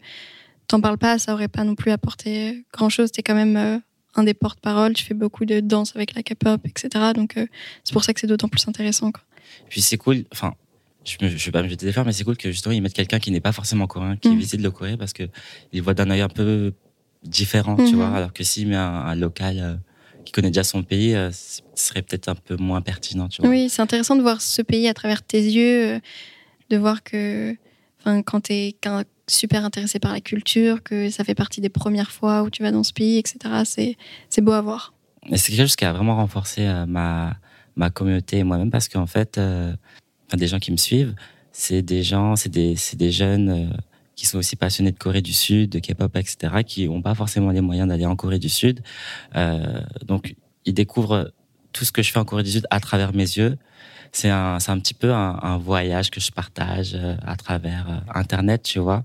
t'en 0.68 0.80
parles 0.80 0.98
pas, 0.98 1.18
ça 1.18 1.34
aurait 1.34 1.48
pas 1.48 1.64
non 1.64 1.74
plus 1.74 1.90
apporté 1.90 2.64
grand 2.72 2.88
chose. 2.88 3.10
es 3.16 3.22
quand 3.22 3.34
même 3.34 3.56
euh, 3.56 3.78
un 4.14 4.22
des 4.22 4.34
porte-parole. 4.34 4.92
Tu 4.92 5.04
fais 5.04 5.14
beaucoup 5.14 5.44
de 5.44 5.58
danse 5.58 5.96
avec 5.96 6.14
la 6.14 6.22
K-pop, 6.22 6.60
etc. 6.64 7.12
Donc 7.14 7.36
euh, 7.36 7.46
c'est 7.82 7.92
pour 7.92 8.04
ça 8.04 8.14
que 8.14 8.20
c'est 8.20 8.28
d'autant 8.28 8.48
plus 8.48 8.66
intéressant. 8.68 9.10
Quoi. 9.10 9.24
Puis 9.68 9.82
c'est 9.82 9.96
cool. 9.96 10.24
Enfin, 10.32 10.54
je 11.04 11.16
ne 11.24 11.28
vais 11.28 11.50
pas 11.50 11.62
me 11.62 11.68
jeter 11.68 11.86
des 11.86 11.92
fleurs, 11.92 12.04
mais 12.04 12.12
c'est 12.12 12.24
cool 12.24 12.36
que 12.36 12.50
justement 12.50 12.74
ils 12.74 12.82
mettent 12.82 12.94
quelqu'un 12.94 13.18
qui 13.18 13.30
n'est 13.30 13.40
pas 13.40 13.52
forcément 13.52 13.86
coréen, 13.86 14.16
qui 14.16 14.28
mm. 14.28 14.38
visite 14.38 14.60
le 14.60 14.70
Corée 14.70 14.96
parce 14.96 15.12
que 15.12 15.24
il 15.72 15.82
voit 15.82 15.94
d'un 15.94 16.10
œil 16.10 16.20
un 16.20 16.28
peu 16.28 16.72
différent, 17.22 17.76
tu 17.76 17.82
mm-hmm. 17.82 17.94
vois. 17.94 18.08
Alors 18.08 18.32
que 18.32 18.44
s'il 18.44 18.68
met 18.68 18.76
un, 18.76 19.14
local 19.14 19.58
euh, 19.58 19.74
qui 20.24 20.32
connaît 20.32 20.50
déjà 20.50 20.64
son 20.64 20.82
pays, 20.82 21.14
euh, 21.14 21.30
ce 21.32 21.62
serait 21.74 22.02
peut-être 22.02 22.28
un 22.28 22.34
peu 22.34 22.56
moins 22.56 22.82
pertinent, 22.82 23.28
tu 23.28 23.42
vois. 23.42 23.50
Oui, 23.50 23.68
c'est 23.68 23.82
intéressant 23.82 24.16
de 24.16 24.22
voir 24.22 24.42
ce 24.42 24.62
pays 24.62 24.88
à 24.88 24.94
travers 24.94 25.22
tes 25.22 25.40
yeux, 25.40 25.94
euh, 25.94 26.00
de 26.70 26.76
voir 26.76 27.02
que, 27.02 27.56
enfin, 28.00 28.22
quand 28.22 28.42
tu 28.42 28.52
es 28.52 28.76
super 29.26 29.64
intéressé 29.64 29.98
par 29.98 30.12
la 30.12 30.20
culture, 30.20 30.82
que 30.82 31.10
ça 31.10 31.24
fait 31.24 31.34
partie 31.34 31.60
des 31.60 31.68
premières 31.68 32.10
fois 32.10 32.42
où 32.42 32.50
tu 32.50 32.62
vas 32.62 32.70
dans 32.70 32.82
ce 32.82 32.92
pays, 32.92 33.18
etc. 33.18 33.96
C'est 34.28 34.40
beau 34.40 34.52
à 34.52 34.60
voir. 34.60 34.94
C'est 35.34 35.52
quelque 35.52 35.62
chose 35.62 35.76
qui 35.76 35.84
a 35.84 35.92
vraiment 35.92 36.16
renforcé 36.16 36.66
ma 36.86 37.36
ma 37.76 37.90
communauté 37.90 38.38
et 38.38 38.44
moi-même 38.44 38.72
parce 38.72 38.88
qu'en 38.88 39.06
fait 39.06 39.38
des 40.36 40.46
gens 40.46 40.58
qui 40.58 40.72
me 40.72 40.76
suivent, 40.76 41.14
c'est 41.52 41.82
des 41.82 42.02
gens, 42.02 42.36
c'est 42.36 42.50
des, 42.50 42.76
des 42.94 43.10
jeunes 43.10 43.48
euh, 43.48 43.76
qui 44.18 44.26
sont 44.26 44.38
aussi 44.38 44.56
passionnés 44.56 44.90
de 44.90 44.98
Corée 44.98 45.22
du 45.22 45.32
Sud, 45.32 45.70
de 45.70 45.78
K-pop, 45.78 46.14
etc., 46.16 46.62
qui 46.66 46.88
n'ont 46.88 47.02
pas 47.02 47.14
forcément 47.14 47.50
les 47.50 47.60
moyens 47.60 47.88
d'aller 47.88 48.04
en 48.04 48.16
Corée 48.16 48.40
du 48.40 48.48
Sud. 48.48 48.82
Euh, 49.36 49.80
donc, 50.04 50.34
ils 50.64 50.74
découvrent 50.74 51.32
tout 51.72 51.84
ce 51.84 51.92
que 51.92 52.02
je 52.02 52.10
fais 52.10 52.18
en 52.18 52.24
Corée 52.24 52.42
du 52.42 52.50
Sud 52.50 52.66
à 52.70 52.80
travers 52.80 53.14
mes 53.14 53.22
yeux. 53.22 53.56
C'est 54.10 54.28
un, 54.28 54.58
un 54.66 54.78
petit 54.80 54.94
peu 54.94 55.12
un, 55.12 55.38
un, 55.40 55.56
voyage 55.56 56.10
que 56.10 56.20
je 56.20 56.32
partage 56.32 56.94
euh, 56.94 57.14
à 57.24 57.36
travers 57.36 57.88
euh, 57.88 58.18
Internet, 58.18 58.64
tu 58.64 58.80
vois. 58.80 59.04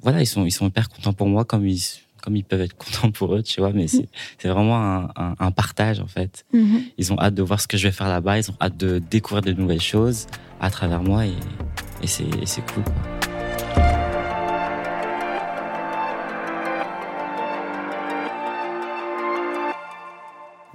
Voilà, 0.00 0.22
ils 0.22 0.26
sont, 0.26 0.46
ils 0.46 0.50
sont 0.50 0.66
hyper 0.66 0.88
contents 0.88 1.12
pour 1.12 1.26
moi, 1.26 1.44
comme 1.44 1.66
ils, 1.66 1.82
comme 2.26 2.34
ils 2.34 2.42
peuvent 2.42 2.60
être 2.60 2.76
contents 2.76 3.12
pour 3.12 3.36
eux, 3.36 3.42
tu 3.44 3.60
vois, 3.60 3.72
mais 3.72 3.86
c'est 3.86 4.08
vraiment 4.48 4.76
un, 4.76 5.34
un, 5.38 5.50
partage 5.52 6.00
en 6.00 6.08
fait. 6.08 6.44
Mhm. 6.52 6.82
Ils 6.98 7.12
ont 7.12 7.18
hâte 7.20 7.34
de 7.34 7.42
voir 7.42 7.60
ce 7.60 7.68
que 7.68 7.76
je 7.76 7.86
vais 7.86 7.92
faire 7.92 8.08
là-bas, 8.08 8.36
ils 8.36 8.50
ont 8.50 8.56
hâte 8.60 8.76
de 8.76 8.98
découvrir 8.98 9.42
de 9.42 9.52
nouvelles 9.52 9.80
choses 9.80 10.26
à 10.60 10.68
travers 10.68 11.04
moi 11.04 11.24
et, 11.24 11.34
et 12.02 12.06
c'est 12.08 12.66
cool. 12.72 12.82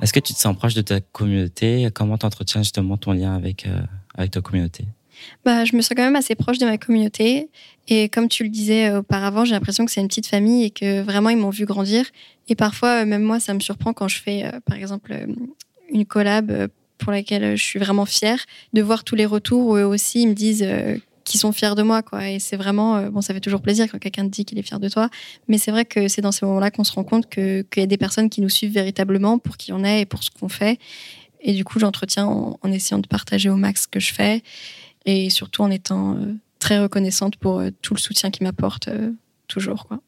Est-ce 0.01 0.13
que 0.13 0.21
tu 0.21 0.33
te 0.33 0.39
sens 0.39 0.55
proche 0.55 0.73
de 0.73 0.81
ta 0.81 1.01
communauté? 1.01 1.89
Comment 1.93 2.17
tu 2.17 2.25
entretiens 2.25 2.61
justement 2.61 2.95
ton 2.95 3.11
lien 3.11 3.35
avec, 3.35 3.65
euh, 3.65 3.81
avec 4.15 4.31
ta 4.31 4.39
communauté? 4.39 4.85
Bah, 5.45 5.65
je 5.65 5.75
me 5.75 5.81
sens 5.81 5.93
quand 5.95 6.03
même 6.03 6.15
assez 6.15 6.35
proche 6.35 6.57
de 6.57 6.65
ma 6.65 6.77
communauté. 6.77 7.49
Et 7.87 8.09
comme 8.09 8.27
tu 8.27 8.43
le 8.43 8.49
disais 8.49 8.89
euh, 8.89 8.99
auparavant, 8.99 9.45
j'ai 9.45 9.53
l'impression 9.53 9.85
que 9.85 9.91
c'est 9.91 10.01
une 10.01 10.07
petite 10.07 10.27
famille 10.27 10.63
et 10.63 10.69
que 10.69 11.01
vraiment 11.01 11.29
ils 11.29 11.37
m'ont 11.37 11.49
vu 11.49 11.65
grandir. 11.65 12.05
Et 12.47 12.55
parfois, 12.55 13.01
euh, 13.01 13.05
même 13.05 13.23
moi, 13.23 13.39
ça 13.39 13.53
me 13.53 13.59
surprend 13.59 13.93
quand 13.93 14.07
je 14.07 14.21
fais, 14.21 14.45
euh, 14.45 14.59
par 14.65 14.77
exemple, 14.77 15.13
une 15.89 16.05
collab 16.05 16.69
pour 16.97 17.11
laquelle 17.11 17.57
je 17.57 17.63
suis 17.63 17.79
vraiment 17.79 18.05
fière, 18.05 18.45
de 18.73 18.81
voir 18.81 19.03
tous 19.03 19.15
les 19.15 19.25
retours 19.25 19.67
où 19.67 19.75
eux 19.75 19.85
aussi 19.85 20.21
ils 20.21 20.27
me 20.27 20.33
disent 20.33 20.65
qu'ils 21.25 21.39
sont 21.39 21.51
fiers 21.51 21.73
de 21.75 21.81
moi. 21.81 22.03
Et 22.21 22.37
c'est 22.39 22.55
vraiment, 22.55 23.07
bon, 23.07 23.21
ça 23.21 23.33
fait 23.33 23.39
toujours 23.39 23.61
plaisir 23.61 23.87
quand 23.91 23.97
quelqu'un 23.97 24.23
te 24.25 24.29
dit 24.29 24.45
qu'il 24.45 24.59
est 24.59 24.61
fier 24.61 24.79
de 24.79 24.87
toi. 24.87 25.09
Mais 25.47 25.57
c'est 25.57 25.71
vrai 25.71 25.83
que 25.83 26.07
c'est 26.07 26.21
dans 26.21 26.31
ces 26.31 26.45
moments-là 26.45 26.69
qu'on 26.69 26.83
se 26.83 26.93
rend 26.93 27.03
compte 27.03 27.27
qu'il 27.27 27.65
y 27.75 27.81
a 27.81 27.87
des 27.87 27.97
personnes 27.97 28.29
qui 28.29 28.39
nous 28.39 28.49
suivent 28.49 28.71
véritablement 28.73 29.39
pour 29.39 29.57
qui 29.57 29.73
on 29.73 29.83
est 29.83 30.01
et 30.01 30.05
pour 30.05 30.23
ce 30.23 30.29
qu'on 30.29 30.47
fait. 30.47 30.79
Et 31.41 31.53
du 31.53 31.65
coup, 31.65 31.79
j'entretiens 31.79 32.27
en, 32.27 32.59
en 32.61 32.71
essayant 32.71 32.99
de 32.99 33.07
partager 33.07 33.49
au 33.49 33.55
max 33.55 33.83
ce 33.83 33.87
que 33.87 33.99
je 33.99 34.13
fais 34.13 34.43
et 35.05 35.29
surtout 35.29 35.63
en 35.63 35.71
étant 35.71 36.15
euh, 36.15 36.33
très 36.59 36.79
reconnaissante 36.79 37.35
pour 37.35 37.59
euh, 37.59 37.69
tout 37.81 37.93
le 37.93 37.99
soutien 37.99 38.29
qu'il 38.31 38.45
m'apporte 38.45 38.87
euh, 38.87 39.11
toujours. 39.47 39.87
Quoi. 39.87 39.99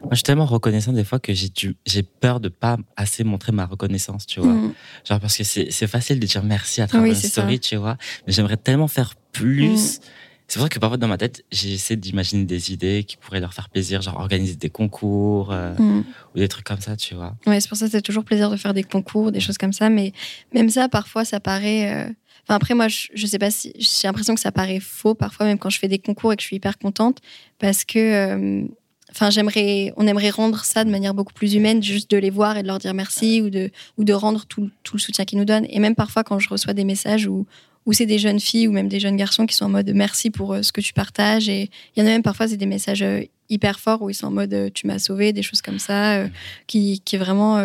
Moi, 0.00 0.10
je 0.12 0.16
suis 0.16 0.22
tellement 0.22 0.46
reconnaissante 0.46 0.94
des 0.94 1.04
fois 1.04 1.18
que 1.18 1.32
j'ai, 1.34 1.50
j'ai 1.84 2.02
peur 2.02 2.40
de 2.40 2.48
pas 2.48 2.76
assez 2.96 3.24
montrer 3.24 3.52
ma 3.52 3.66
reconnaissance, 3.66 4.26
tu 4.26 4.40
vois. 4.40 4.52
Mm. 4.52 4.74
Genre, 5.04 5.20
parce 5.20 5.36
que 5.36 5.44
c'est, 5.44 5.70
c'est 5.70 5.88
facile 5.88 6.20
de 6.20 6.26
dire 6.26 6.42
merci 6.44 6.80
à 6.80 6.86
travers 6.86 7.08
une 7.08 7.14
story, 7.14 7.58
tu 7.58 7.76
vois. 7.76 7.96
Mais 8.26 8.32
j'aimerais 8.32 8.56
tellement 8.56 8.86
faire 8.86 9.14
plus. 9.32 9.98
Mm. 9.98 10.00
C'est 10.46 10.60
vrai 10.60 10.68
que 10.68 10.78
parfois, 10.78 10.96
dans 10.96 11.08
ma 11.08 11.18
tête, 11.18 11.44
j'essaie 11.50 11.96
d'imaginer 11.96 12.44
des 12.44 12.72
idées 12.72 13.04
qui 13.04 13.16
pourraient 13.16 13.40
leur 13.40 13.52
faire 13.52 13.68
plaisir, 13.68 14.00
genre 14.00 14.18
organiser 14.18 14.54
des 14.54 14.70
concours 14.70 15.52
mm. 15.52 16.04
ou 16.34 16.38
des 16.38 16.48
trucs 16.48 16.64
comme 16.64 16.80
ça, 16.80 16.96
tu 16.96 17.14
vois. 17.14 17.36
Ouais, 17.46 17.60
c'est 17.60 17.68
pour 17.68 17.76
ça 17.76 17.86
que 17.86 17.92
c'est 17.92 18.02
toujours 18.02 18.24
plaisir 18.24 18.50
de 18.50 18.56
faire 18.56 18.74
des 18.74 18.84
concours, 18.84 19.32
des 19.32 19.40
choses 19.40 19.58
comme 19.58 19.72
ça. 19.74 19.90
Mais 19.90 20.12
même 20.54 20.70
ça, 20.70 20.88
parfois, 20.88 21.24
ça 21.24 21.40
paraît 21.40 22.14
après, 22.54 22.74
moi, 22.74 22.88
je, 22.88 23.08
je 23.14 23.26
sais 23.26 23.38
pas 23.38 23.50
si 23.50 23.72
j'ai 23.78 24.08
l'impression 24.08 24.34
que 24.34 24.40
ça 24.40 24.52
paraît 24.52 24.80
faux 24.80 25.14
parfois, 25.14 25.46
même 25.46 25.58
quand 25.58 25.70
je 25.70 25.78
fais 25.78 25.88
des 25.88 25.98
concours 25.98 26.32
et 26.32 26.36
que 26.36 26.42
je 26.42 26.46
suis 26.46 26.56
hyper 26.56 26.78
contente, 26.78 27.18
parce 27.58 27.84
que 27.84 27.98
euh, 27.98 28.64
enfin 29.10 29.30
j'aimerais 29.30 29.92
on 29.96 30.06
aimerait 30.06 30.30
rendre 30.30 30.64
ça 30.64 30.84
de 30.84 30.90
manière 30.90 31.14
beaucoup 31.14 31.32
plus 31.32 31.54
humaine 31.54 31.82
juste 31.82 32.10
de 32.10 32.16
les 32.16 32.30
voir 32.30 32.56
et 32.56 32.62
de 32.62 32.66
leur 32.66 32.78
dire 32.78 32.94
merci 32.94 33.42
ou 33.42 33.50
de 33.50 33.70
ou 33.96 34.04
de 34.04 34.12
rendre 34.12 34.44
tout, 34.46 34.70
le 34.92 34.98
soutien 34.98 35.24
qu'ils 35.24 35.38
nous 35.38 35.44
donnent. 35.44 35.66
Et 35.68 35.78
même 35.78 35.94
parfois 35.94 36.24
quand 36.24 36.38
je 36.38 36.48
reçois 36.48 36.74
des 36.74 36.84
messages 36.84 37.26
où 37.26 37.46
où 37.86 37.92
c'est 37.94 38.06
des 38.06 38.18
jeunes 38.18 38.40
filles 38.40 38.68
ou 38.68 38.72
même 38.72 38.88
des 38.88 39.00
jeunes 39.00 39.16
garçons 39.16 39.46
qui 39.46 39.54
sont 39.54 39.64
en 39.66 39.70
mode 39.70 39.90
merci 39.94 40.30
pour 40.30 40.52
euh, 40.52 40.62
ce 40.62 40.72
que 40.72 40.80
tu 40.80 40.92
partages 40.92 41.48
et 41.48 41.70
il 41.96 42.00
y 42.00 42.02
en 42.02 42.06
a 42.06 42.10
même 42.10 42.22
parfois 42.22 42.46
c'est 42.46 42.58
des 42.58 42.66
messages 42.66 43.02
euh, 43.02 43.22
hyper 43.48 43.80
forts 43.80 44.02
où 44.02 44.10
ils 44.10 44.14
sont 44.14 44.26
en 44.26 44.30
mode 44.30 44.70
tu 44.74 44.86
m'as 44.86 44.98
sauvé 44.98 45.32
des 45.32 45.42
choses 45.42 45.62
comme 45.62 45.78
ça 45.78 46.26
qui 46.66 47.00
qui 47.02 47.16
est 47.16 47.18
vraiment 47.18 47.58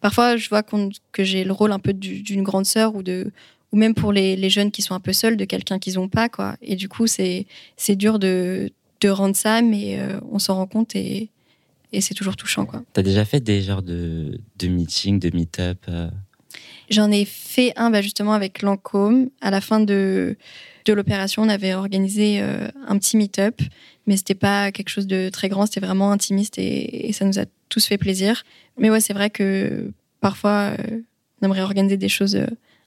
parfois 0.00 0.38
je 0.38 0.48
vois 0.48 0.62
que 0.62 1.24
j'ai 1.24 1.44
le 1.44 1.52
rôle 1.52 1.72
un 1.72 1.78
peu 1.78 1.92
d'une 1.92 2.42
grande 2.42 2.64
sœur 2.64 2.94
ou 2.94 3.02
de 3.02 3.30
ou 3.76 3.78
même 3.78 3.94
pour 3.94 4.10
les, 4.10 4.36
les, 4.36 4.48
jeunes 4.48 4.70
qui 4.70 4.80
sont 4.80 4.94
un 4.94 5.00
peu 5.00 5.12
seuls 5.12 5.36
de 5.36 5.44
quelqu'un 5.44 5.78
qu'ils 5.78 5.96
n'ont 5.96 6.08
pas 6.08 6.30
quoi 6.30 6.56
et 6.62 6.76
du 6.76 6.88
coup 6.88 7.06
c'est 7.06 7.46
c'est 7.76 7.94
dur 7.94 8.18
de 8.18 8.72
de 9.00 9.08
rendre 9.08 9.36
ça, 9.36 9.62
mais 9.62 9.98
euh, 9.98 10.18
on 10.30 10.38
s'en 10.38 10.54
rend 10.54 10.66
compte 10.66 10.94
et, 10.96 11.30
et 11.92 12.00
c'est 12.00 12.14
toujours 12.14 12.36
touchant. 12.36 12.66
quoi. 12.66 12.82
as 12.96 13.02
déjà 13.02 13.24
fait 13.24 13.40
des 13.40 13.62
genres 13.62 13.82
de, 13.82 14.40
de 14.58 14.68
meetings, 14.68 15.18
de 15.18 15.34
meet-up 15.34 15.78
euh? 15.88 16.08
J'en 16.88 17.10
ai 17.10 17.24
fait 17.24 17.72
un 17.76 17.90
bah, 17.90 18.00
justement 18.00 18.32
avec 18.32 18.62
Lancôme. 18.62 19.28
À 19.40 19.50
la 19.50 19.60
fin 19.60 19.80
de, 19.80 20.36
de 20.84 20.92
l'opération, 20.92 21.42
on 21.42 21.48
avait 21.48 21.74
organisé 21.74 22.40
euh, 22.40 22.68
un 22.86 22.96
petit 22.96 23.16
meet-up, 23.16 23.60
mais 24.06 24.16
c'était 24.16 24.36
pas 24.36 24.70
quelque 24.70 24.88
chose 24.88 25.08
de 25.08 25.28
très 25.28 25.48
grand, 25.48 25.66
c'était 25.66 25.84
vraiment 25.84 26.12
intimiste 26.12 26.58
et, 26.58 27.12
ça 27.12 27.24
nous 27.24 27.38
a 27.38 27.44
tous 27.68 27.84
fait 27.84 27.98
plaisir. 27.98 28.44
Mais 28.78 28.88
ouais, 28.88 29.00
c'est 29.00 29.12
vrai 29.12 29.30
que 29.30 29.90
parfois, 30.20 30.72
on 31.42 31.46
aimerait 31.46 31.62
organiser 31.62 31.96
des 31.96 32.08
choses 32.08 32.38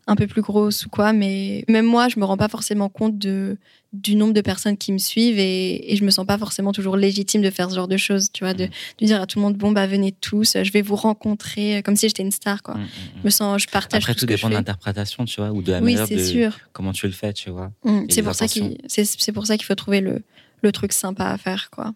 un 0.10 0.16
peu 0.16 0.26
plus 0.26 0.42
grosse 0.42 0.86
ou 0.86 0.90
quoi, 0.90 1.14
mais 1.14 1.64
même 1.68 1.86
moi, 1.86 2.10
je 2.10 2.20
me 2.20 2.26
rends 2.26 2.36
pas 2.36 2.48
forcément 2.48 2.90
compte 2.90 3.20
de, 3.20 3.58
du 3.94 4.16
nombre 4.16 4.34
de 4.34 4.42
personnes 4.42 4.76
qui 4.76 4.92
me 4.92 4.98
suivent 4.98 5.38
et, 5.38 5.94
et 5.94 5.96
je 5.96 6.04
me 6.04 6.10
sens 6.10 6.26
pas 6.26 6.38
forcément 6.40 6.72
toujours 6.72 6.98
légitime 6.98 7.44
de 7.44 7.50
faire 7.52 7.70
ce 7.70 7.76
genre 7.76 7.88
de 7.88 7.96
choses, 7.96 8.32
tu 8.32 8.44
vois, 8.44 8.56
de, 8.56 8.66
de 8.66 9.06
dire 9.06 9.22
à 9.22 9.28
tout 9.28 9.38
le 9.38 9.44
monde, 9.44 9.56
bon, 9.56 9.72
bah, 9.72 9.86
venez 9.86 10.12
tous, 10.12 10.58
je 10.62 10.72
vais 10.72 10.82
vous 10.82 10.96
rencontrer, 10.96 11.84
comme 11.84 11.96
si 11.96 12.08
j'étais 12.08 12.24
une 12.24 12.32
star, 12.32 12.64
quoi. 12.64 12.74
Mm, 12.74 12.80
mm, 12.80 12.84
mm. 12.84 13.20
Je 13.20 13.26
me 13.26 13.30
sens, 13.30 13.62
je 13.62 13.68
partage. 13.68 14.02
Après, 14.02 14.16
tout, 14.16 14.26
dépend 14.26 14.50
de 14.50 14.56
l'interprétation, 14.56 15.26
tu 15.26 15.42
vois, 15.42 15.52
ou 15.52 15.62
de 15.62 15.72
la 15.72 15.80
manière 15.80 16.10
de 16.10 16.18
sûr. 16.18 16.58
comment 16.74 16.92
tu 16.92 17.06
le 17.06 17.14
fais, 17.14 17.32
tu 17.32 17.52
vois. 17.52 17.72
c'est 18.10 18.24
pour, 18.24 18.34
ça 18.34 18.48
c'est, 18.48 19.32
pour 19.32 19.46
ça 19.46 19.58
qu'il 19.58 19.66
faut 19.66 19.76
trouver 19.76 20.02
le, 20.02 20.24
le 20.64 20.72
truc 20.72 20.92
sympa 20.92 21.26
à 21.26 21.38
faire, 21.38 21.70
quoi. 21.70 21.94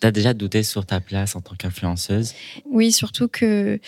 T'as 0.00 0.10
déjà 0.10 0.34
douté 0.34 0.64
sur 0.64 0.84
ta 0.84 0.98
place 0.98 1.36
en 1.36 1.40
tant 1.40 1.54
qu'influenceuse? 1.54 2.34
Oui, 2.68 2.90
surtout 2.90 3.28
que 3.28 3.78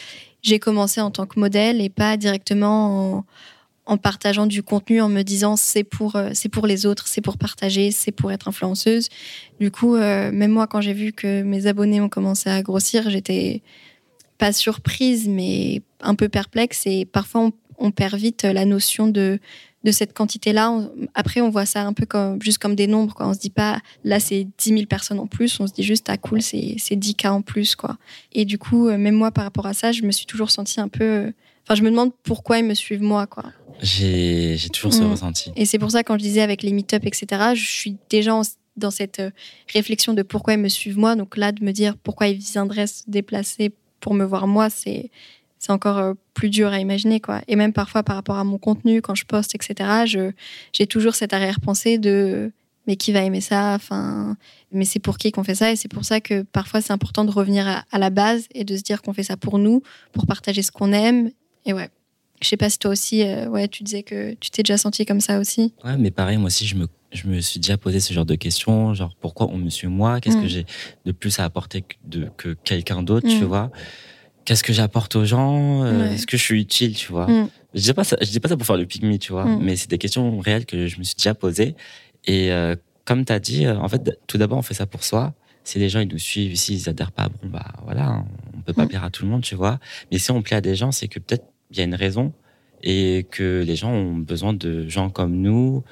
j'ai 0.43 0.61
commencé 0.61 1.01
en 1.01 1.11
tant 1.11 1.27
que 1.27 1.41
modèle 1.41 1.81
et 1.81 1.89
pas 1.89 2.17
directement 2.17 3.17
en, 3.17 3.25
en 3.87 3.99
partageant 3.99 4.47
du 4.47 4.63
contenu, 4.63 5.01
en 5.01 5.09
me 5.09 5.23
disant 5.23 5.57
c'est 5.57 5.85
pour, 5.85 6.17
euh, 6.17 6.31
pour 6.51 6.67
les 6.67 6.87
autres, 6.87 7.07
c'est 7.07 7.21
pour 7.21 7.37
partager, 7.37 7.91
c'est 7.91 8.13
pour 8.13 8.33
être 8.33 8.49
influenceuse. 8.49 9.09
Du 9.61 9.71
coup, 9.71 9.95
euh, 9.95 10.33
même 10.33 10.53
moi, 10.53 10.67
quand 10.67 10.81
j'ai 10.81 10.95
vu 10.95 11.13
que 11.13 11.43
mes 11.43 11.67
abonnés 11.67 12.01
ont 12.01 12.09
commencé 12.09 12.49
à 12.49 12.63
grossir, 12.63 13.11
j'étais 13.11 13.63
pas 14.39 14.53
surprise, 14.53 15.29
mais 15.29 15.83
un 16.01 16.15
peu 16.15 16.29
perplexe. 16.29 16.87
Et 16.87 17.05
parfois, 17.05 17.51
on, 17.79 17.91
perd 17.91 18.15
vite 18.15 18.45
la 18.45 18.65
notion 18.65 19.07
de, 19.07 19.39
de 19.85 19.93
cette 19.93 20.15
quantité-là. 20.15 20.89
Après, 21.15 21.41
on 21.41 21.51
voit 21.51 21.67
ça 21.67 21.87
un 21.87 21.93
peu 21.93 22.07
comme, 22.07 22.41
juste 22.43 22.59
comme 22.59 22.75
des 22.75 22.87
nombres. 22.87 23.15
Quoi. 23.15 23.29
On 23.29 23.35
se 23.35 23.39
dit 23.39 23.51
pas, 23.51 23.81
là, 24.03 24.19
c'est 24.19 24.47
10 24.59 24.71
000 24.71 24.87
personnes 24.87 25.21
en 25.21 25.27
plus. 25.27 25.61
On 25.61 25.67
se 25.67 25.73
dit 25.73 25.83
juste, 25.83 26.07
ah 26.09 26.17
cool, 26.17 26.43
c'est 26.43 26.97
10 26.97 27.15
cas 27.15 27.33
en 27.33 27.43
plus. 27.43 27.77
Quoi. 27.77 27.99
Et 28.33 28.45
du 28.45 28.59
coup, 28.59 28.89
euh, 28.89 28.97
même 28.97 29.15
moi, 29.15 29.31
par 29.31 29.45
rapport 29.45 29.67
à 29.67 29.75
ça, 29.75 29.93
je 29.93 30.03
me 30.03 30.11
suis 30.11 30.27
toujours 30.27 30.51
sentie 30.51 30.81
un 30.81 30.89
peu 30.89 31.33
Enfin, 31.65 31.75
je 31.75 31.83
me 31.83 31.91
demande 31.91 32.13
pourquoi 32.23 32.59
ils 32.59 32.65
me 32.65 32.75
suivent 32.75 33.03
moi, 33.03 33.27
quoi. 33.27 33.45
J'ai 33.81 34.57
toujours 34.73 34.93
ce 34.93 35.03
mm. 35.03 35.11
ressenti. 35.11 35.53
Et 35.57 35.65
c'est 35.65 35.79
pour 35.79 35.91
ça, 35.91 36.03
quand 36.03 36.15
je 36.15 36.23
disais 36.23 36.43
avec 36.43 36.63
les 36.63 36.73
meet-up, 36.73 37.05
etc., 37.05 37.55
je 37.55 37.65
suis 37.65 37.97
déjà 38.11 38.41
dans 38.77 38.91
cette 38.91 39.21
euh, 39.21 39.31
réflexion 39.73 40.15
de 40.15 40.23
pourquoi 40.23 40.55
ils 40.55 40.61
me 40.61 40.69
suivent 40.69 40.99
moi. 40.99 41.17
Donc 41.17 41.37
là, 41.37 41.53
de 41.53 41.65
me 41.65 41.73
dire 41.73 41.97
pourquoi 41.97 42.29
ils 42.29 42.39
viendraient 42.39 42.87
se 42.87 43.03
déplacer 43.07 43.73
pour 44.01 44.15
me 44.15 44.25
voir 44.25 44.47
moi, 44.47 44.71
c'est 44.71 45.11
c'est 45.59 45.73
encore 45.73 45.97
euh, 45.97 46.13
plus 46.35 46.51
dur 46.51 46.69
à 46.69 46.79
imaginer, 46.79 47.21
quoi. 47.21 47.41
Et 47.49 47.57
même 47.57 47.73
parfois, 47.73 48.03
par 48.03 48.17
rapport 48.17 48.37
à 48.37 48.45
mon 48.45 48.59
contenu, 48.59 49.01
quand 49.01 49.15
je 49.15 49.25
poste, 49.25 49.55
etc., 49.55 50.35
j'ai 50.73 50.87
toujours 50.87 51.15
cette 51.15 51.33
arrière-pensée 51.33 51.97
de 51.97 52.53
mais 52.87 52.97
qui 52.97 53.13
va 53.13 53.23
aimer 53.23 53.41
ça? 53.41 53.73
Enfin, 53.75 54.37
mais 54.71 54.85
c'est 54.85 54.99
pour 54.99 55.17
qui 55.17 55.33
qu'on 55.33 55.43
fait 55.43 55.55
ça? 55.55 55.73
Et 55.73 55.77
c'est 55.77 55.89
pour 55.89 56.05
ça 56.05 56.21
que 56.21 56.43
parfois 56.43 56.83
c'est 56.83 56.93
important 56.93 57.25
de 57.25 57.31
revenir 57.31 57.67
à, 57.67 57.85
à, 57.91 57.99
la 57.99 58.11
base 58.11 58.47
et 58.55 58.65
de 58.65 58.77
se 58.77 58.83
dire 58.83 59.01
qu'on 59.01 59.15
fait 59.15 59.23
ça 59.23 59.39
pour 59.39 59.59
nous, 59.59 59.83
pour 60.13 60.27
partager 60.27 60.63
ce 60.63 60.71
qu'on 60.71 60.93
aime 60.93 61.31
et 61.67 61.73
ouais. 61.73 61.89
Je 62.43 62.49
sais 62.49 62.57
pas 62.57 62.69
si 62.69 62.79
toi 62.79 62.91
aussi, 62.91 63.23
euh, 63.23 63.49
ouais, 63.49 63.69
tu 63.69 63.83
disais 63.85 64.03
que 64.03 64.35
tu 64.35 64.51
t'es 64.51 64.63
déjà 64.63 64.77
senti 64.77 65.07
comme 65.07 65.21
ça 65.21 65.39
aussi. 65.39 65.73
Ouais, 65.85 65.97
mais 65.97 66.11
pareil, 66.11 66.37
moi 66.37 66.49
aussi, 66.49 66.67
je 66.67 66.75
me, 66.75 66.89
je 67.13 67.27
me 67.27 67.41
suis 67.41 67.61
déjà 67.61 67.79
posé 67.79 68.01
ce 68.01 68.13
genre 68.13 68.27
de 68.27 68.35
questions, 68.35 68.93
genre 68.93 69.15
pourquoi 69.21 69.49
on 69.51 69.57
me 69.57 69.71
suit 69.71 69.87
moi? 69.87 70.21
Qu'est-ce 70.21 70.37
que 70.37 70.43
mm. 70.43 70.49
j'ai 70.49 70.67
de 71.07 71.13
plus 71.13 71.39
à 71.39 71.45
apporter 71.45 71.83
que, 71.83 71.95
de, 72.05 72.29
que 72.37 72.55
quelqu'un 72.65 73.03
d'autre, 73.03 73.29
tu 73.29 73.41
mm. 73.41 73.45
vois? 73.45 73.71
Qu'est-ce 74.45 74.63
que 74.63 74.75
j'apporte 74.75 75.17
aux 75.17 75.25
gens? 75.25 75.85
Euh, 75.85 76.13
Est-ce 76.13 76.27
que 76.27 76.37
je 76.37 76.43
suis 76.43 76.61
utile, 76.61 76.95
tu 76.95 77.13
vois? 77.13 77.27
Mm. 77.29 77.49
Je 77.73 77.81
dis 77.81 77.93
pas 77.95 78.05
ça, 78.05 78.17
je 78.21 78.31
dis 78.31 78.41
pas 78.41 78.49
ça 78.49 78.57
pour 78.57 78.67
faire 78.67 78.77
le 78.77 78.85
pygmy, 78.85 79.19
tu 79.19 79.33
vois, 79.33 79.47
mais 79.47 79.75
c'est 79.77 79.89
des 79.89 79.99
questions 79.99 80.39
réelles 80.39 80.67
que 80.67 80.87
je 80.87 80.99
me 80.99 81.05
suis 81.05 81.17
déjà 81.17 81.35
posées. 81.35 81.75
Et 82.27 82.53
euh, 82.53 82.77
comme 83.05 83.25
tu 83.25 83.33
as 83.33 83.41
dit, 83.41 83.67
en 83.69 83.89
fait, 83.89 84.19
tout 84.27 84.39
d'abord, 84.39 84.59
on 84.59 84.63
fait 84.63 84.75
ça 84.75 84.87
pour 84.87 85.03
soi 85.03 85.35
si 85.65 85.79
les 85.79 85.89
gens 85.89 86.01
ils 86.01 86.09
nous 86.09 86.19
suivent, 86.19 86.55
s'ils 86.57 86.89
adhèrent 86.89 87.11
pas, 87.11 87.29
bon 87.29 87.49
bah 87.49 87.65
voilà, 87.85 88.23
on 88.55 88.61
peut 88.61 88.75
pas 88.75 88.87
plaire 88.87 89.03
à 89.03 89.11
tout 89.11 89.25
le 89.25 89.31
monde, 89.31 89.43
tu 89.43 89.55
vois. 89.55 89.81
Mais 90.13 90.19
si 90.19 90.31
on 90.31 90.43
plaît 90.43 90.57
à 90.57 90.61
des 90.61 90.75
gens, 90.75 90.93
c'est 90.93 91.09
que 91.09 91.19
peut-être 91.19 91.47
il 91.75 91.79
y 91.79 91.81
a 91.81 91.85
une 91.85 91.95
raison 91.95 92.33
et 92.83 93.27
que 93.31 93.65
les 93.67 93.77
gens 93.77 93.91
ont 93.91 94.15
besoin 94.15 94.53
de 94.53 94.89
gens 94.89 95.11
comme 95.11 95.37
nous 95.37 95.83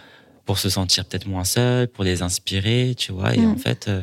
pour 0.45 0.59
se 0.59 0.69
sentir 0.69 1.05
peut-être 1.05 1.27
moins 1.27 1.45
seuls, 1.45 1.89
pour 1.89 2.05
les 2.05 2.23
inspirer, 2.23 2.95
tu 2.97 3.13
vois. 3.13 3.35
Et 3.35 3.41
en 3.41 3.55
mm. 3.55 3.59
fait, 3.59 3.89
euh, 3.89 4.03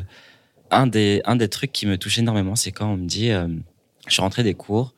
un 0.70 0.86
des 0.86 1.22
un 1.24 1.36
des 1.36 1.48
trucs 1.48 1.72
qui 1.72 1.86
me 1.86 1.96
touche 1.96 2.18
énormément, 2.18 2.56
c'est 2.56 2.72
quand 2.72 2.92
on 2.92 2.96
me 2.96 3.06
dit, 3.06 3.30
euh, 3.30 3.48
je 4.06 4.12
suis 4.12 4.22
rentré 4.22 4.42
des 4.42 4.54
cours 4.54 4.94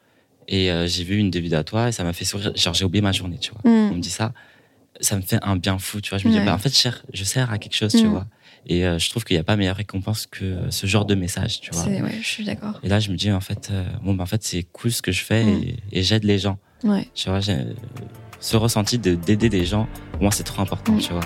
et 0.49 0.71
euh, 0.71 0.87
j'ai 0.87 1.05
vu 1.05 1.18
une 1.18 1.31
début 1.31 1.53
à 1.55 1.64
toi 1.64 1.88
et 1.88 1.92
ça 1.92 2.05
m'a 2.05 2.12
fait 2.12 2.25
sourire. 2.25 2.53
Genre 2.57 2.75
j'ai 2.75 2.85
oublié 2.85 3.03
ma 3.03 3.12
journée, 3.12 3.38
tu 3.38 3.53
vois. 3.53 3.71
Mm. 3.71 3.92
On 3.92 3.95
me 3.95 4.01
dit 4.01 4.11
ça, 4.11 4.33
ça 5.03 5.17
me 5.17 5.23
fait 5.23 5.38
un 5.43 5.57
bien 5.57 5.79
fou, 5.79 6.01
tu 6.01 6.11
vois. 6.11 6.19
Je 6.19 6.27
me 6.27 6.33
dis, 6.33 6.41
bah, 6.41 6.55
en 6.55 6.59
fait, 6.59 6.71
je 7.12 7.25
sers, 7.25 7.51
à 7.51 7.59
quelque 7.59 7.77
chose, 7.77 7.93
tu 7.93 8.07
mm. 8.07 8.11
vois. 8.11 8.27
Et 8.67 8.83
je 8.83 9.11
trouve 9.11 9.25
qu'il 9.25 9.37
n'y 9.37 9.41
a 9.41 9.45
pas 9.45 9.57
meilleure 9.57 9.77
récompense 9.77 10.27
que 10.27 10.71
ce 10.71 10.87
genre 10.87 11.05
de 11.05 11.15
message, 11.15 11.61
tu 11.61 11.71
vois. 11.73 11.85
Ouais, 11.85 12.19
je 12.21 12.27
suis 12.27 12.45
d'accord. 12.45 12.81
Et 12.83 12.88
là, 12.88 13.01
je 13.01 13.11
me 13.11 13.17
dis, 13.17 13.31
en 13.31 13.41
fait, 13.41 13.71
bon, 14.03 14.15
bah, 14.15 14.23
en 14.23 14.27
fait, 14.27 14.43
c'est 14.43 14.62
cool 14.62 14.93
ce 14.93 15.03
que 15.03 15.12
je 15.12 15.23
fais 15.25 15.77
et 15.91 16.03
j'aide 16.03 16.25
les 16.25 16.38
gens. 16.38 16.59
Ouais. 16.85 17.07
Tu 17.15 17.29
vois, 17.29 17.41
ce 18.41 18.57
ressenti 18.57 18.99
de 18.99 19.15
d'aider 19.15 19.49
des 19.49 19.65
gens, 19.65 19.88
moi, 20.21 20.31
c'est 20.33 20.45
trop 20.45 20.62
important, 20.62 20.93
mm. 20.93 21.01
tu 21.01 21.12
vois. 21.12 21.23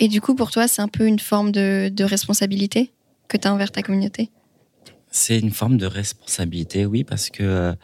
Et 0.00 0.08
du 0.08 0.20
coup, 0.20 0.34
pour 0.34 0.50
toi, 0.50 0.68
c'est 0.68 0.80
un 0.80 0.88
peu 0.88 1.06
une 1.06 1.18
forme 1.18 1.50
de, 1.50 1.90
de 1.92 2.04
responsabilité 2.04 2.92
que 3.26 3.36
tu 3.36 3.48
as 3.48 3.52
envers 3.52 3.72
ta 3.72 3.82
communauté? 3.82 4.30
C'est 5.10 5.38
une 5.38 5.50
forme 5.50 5.78
de 5.78 5.86
responsabilité, 5.86 6.86
oui, 6.86 7.04
parce 7.04 7.30
que 7.30 7.42
euh, 7.42 7.74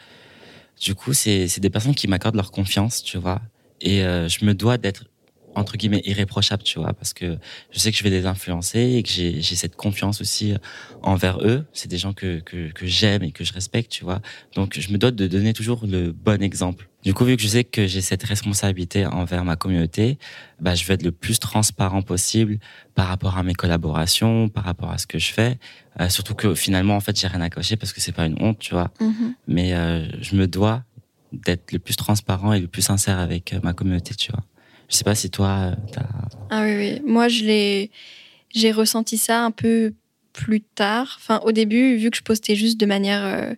du 0.81 0.95
coup, 0.95 1.13
c'est 1.13 1.59
des 1.59 1.71
personnes 1.71 1.95
qui 1.95 2.09
m'accordent 2.09 2.37
leur 2.37 2.51
confiance, 2.51 3.03
tu 3.03 3.19
vois. 3.19 3.41
Et 3.81 4.03
euh, 4.03 4.29
je 4.29 4.45
me 4.45 4.55
dois 4.55 4.77
d'être 4.79 5.05
entre 5.55 5.77
guillemets 5.77 6.03
irréprochable, 6.05 6.63
tu 6.63 6.79
vois, 6.79 6.93
parce 6.93 7.13
que 7.13 7.39
je 7.71 7.79
sais 7.79 7.93
que 7.93 7.99
je 7.99 8.03
vais 8.03 8.11
les 8.11 8.27
influencer 8.27 8.81
et 8.81 9.03
que 9.03 9.09
j'ai 9.11 9.43
cette 9.43 9.77
confiance 9.77 10.21
aussi 10.21 10.53
euh, 10.53 10.59
envers 11.03 11.39
eux. 11.41 11.65
C'est 11.73 11.89
des 11.89 11.99
gens 11.99 12.13
que, 12.13 12.41
que, 12.41 12.71
que 12.73 12.87
j'aime 12.87 13.23
et 13.23 13.33
que 13.33 13.45
je 13.45 13.53
respecte, 13.53 13.91
tu 13.91 14.05
vois. 14.05 14.21
Donc 14.55 14.79
je 14.79 14.93
me 14.93 14.99
dote 14.99 15.17
de 15.17 15.27
donner 15.27 15.53
toujours 15.53 15.87
le 15.87 16.13
bon 16.13 16.43
exemple. 16.43 16.89
Du 17.05 17.13
coup, 17.13 17.25
vu 17.25 17.37
que 17.37 17.43
je 17.43 17.49
sais 17.49 17.65
que 17.65 17.87
j'ai 17.87 18.01
cette 18.01 18.23
responsabilité 18.23 19.05
envers 19.05 19.45
ma 19.45 19.57
communauté, 19.57 20.19
bah, 20.59 20.75
je 20.75 20.87
vais 20.87 20.95
être 20.95 21.03
le 21.03 21.13
plus 21.13 21.39
transparent 21.39 22.01
possible 22.01 22.59
par 22.95 23.09
rapport 23.09 23.37
à 23.37 23.43
mes 23.43 23.53
collaborations, 23.53 24.49
par 24.49 24.65
rapport 24.65 24.91
à 24.91 24.97
ce 24.97 25.07
que 25.07 25.19
je 25.19 25.31
fais. 25.31 25.59
Euh, 26.01 26.09
surtout 26.09 26.35
que 26.35 26.55
finalement, 26.55 26.97
en 26.97 27.01
fait, 27.01 27.19
j'ai 27.19 27.27
rien 27.27 27.43
à 27.43 27.51
cacher 27.51 27.77
parce 27.77 27.93
que 27.93 28.01
c'est 28.01 28.13
pas 28.13 28.25
une 28.25 28.43
honte, 28.43 28.59
tu 28.59 28.73
vois. 28.73 28.91
Mm-hmm. 29.01 29.35
Mais 29.49 29.75
euh, 29.75 30.23
je 30.23 30.35
me 30.35 30.47
dois 30.47 30.83
d'être 31.33 31.73
le 31.73 31.79
plus 31.79 31.97
transparent 31.97 32.55
et 32.55 32.61
le 32.61 32.69
plus 32.69 32.83
sincère 32.83 33.19
avec 33.19 33.53
euh, 33.53 33.61
ma 33.63 33.75
communauté, 33.75 34.15
tu 34.15 34.33
vois. 34.33 34.43
Je 34.89 34.97
sais 34.97 35.05
pas 35.05 35.15
si 35.15 35.31
toi, 35.31 35.73
euh, 35.73 36.01
Ah 36.51 36.63
oui, 36.65 36.77
oui. 36.77 37.01
Moi, 37.05 37.29
je 37.29 37.45
l'ai, 37.45 37.91
j'ai 38.55 38.73
ressenti 38.73 39.19
ça 39.19 39.45
un 39.45 39.51
peu 39.51 39.95
plus 40.33 40.61
tard. 40.61 41.19
Enfin, 41.21 41.41
au 41.45 41.53
début, 41.53 41.97
vu 41.97 42.11
que 42.11 42.17
je 42.17 42.23
postais 42.23 42.55
juste 42.55 42.79
de 42.79 42.87
manière 42.87 43.25
euh, 43.25 43.55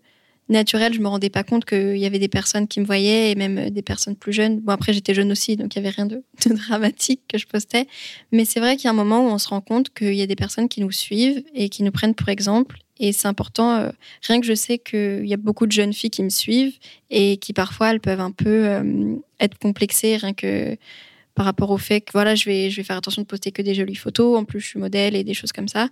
naturelle, 0.48 0.92
je 0.92 1.00
me 1.00 1.08
rendais 1.08 1.30
pas 1.30 1.42
compte 1.42 1.64
qu'il 1.64 1.96
y 1.96 2.06
avait 2.06 2.18
des 2.18 2.28
personnes 2.28 2.68
qui 2.68 2.80
me 2.80 2.84
voyaient 2.84 3.32
et 3.32 3.34
même 3.34 3.58
euh, 3.58 3.70
des 3.70 3.82
personnes 3.82 4.14
plus 4.14 4.32
jeunes. 4.32 4.60
Bon, 4.60 4.72
après, 4.72 4.92
j'étais 4.92 5.14
jeune 5.14 5.32
aussi, 5.32 5.56
donc 5.56 5.74
il 5.74 5.78
y 5.78 5.80
avait 5.80 5.90
rien 5.90 6.06
de, 6.06 6.22
de 6.46 6.54
dramatique 6.54 7.22
que 7.28 7.38
je 7.38 7.46
postais. 7.46 7.86
Mais 8.30 8.44
c'est 8.44 8.60
vrai 8.60 8.76
qu'il 8.76 8.84
y 8.84 8.88
a 8.88 8.90
un 8.90 8.94
moment 8.94 9.26
où 9.26 9.30
on 9.30 9.38
se 9.38 9.48
rend 9.48 9.60
compte 9.60 9.92
qu'il 9.92 10.14
y 10.14 10.22
a 10.22 10.26
des 10.26 10.36
personnes 10.36 10.68
qui 10.68 10.80
nous 10.80 10.92
suivent 10.92 11.42
et 11.54 11.68
qui 11.68 11.82
nous 11.82 11.92
prennent 11.92 12.14
pour 12.14 12.28
exemple. 12.28 12.78
Et 12.98 13.12
c'est 13.12 13.28
important, 13.28 13.90
rien 14.22 14.40
que 14.40 14.46
je 14.46 14.54
sais 14.54 14.78
qu'il 14.78 15.26
y 15.26 15.34
a 15.34 15.36
beaucoup 15.36 15.66
de 15.66 15.72
jeunes 15.72 15.92
filles 15.92 16.08
qui 16.08 16.22
me 16.22 16.30
suivent 16.30 16.78
et 17.10 17.36
qui 17.36 17.52
parfois 17.52 17.90
elles 17.90 18.00
peuvent 18.00 18.20
un 18.22 18.30
peu 18.30 18.80
être 19.38 19.58
complexées, 19.58 20.16
rien 20.16 20.32
que 20.32 20.78
par 21.36 21.44
rapport 21.44 21.70
au 21.70 21.76
fait 21.76 22.00
que 22.00 22.12
voilà, 22.12 22.34
je 22.34 22.46
vais, 22.46 22.70
je 22.70 22.76
vais 22.78 22.82
faire 22.82 22.96
attention 22.96 23.20
de 23.20 23.26
poster 23.26 23.52
que 23.52 23.60
des 23.60 23.74
jolies 23.74 23.94
photos. 23.94 24.38
En 24.38 24.44
plus, 24.44 24.58
je 24.58 24.68
suis 24.68 24.78
modèle 24.78 25.14
et 25.14 25.22
des 25.22 25.34
choses 25.34 25.52
comme 25.52 25.68
ça. 25.68 25.88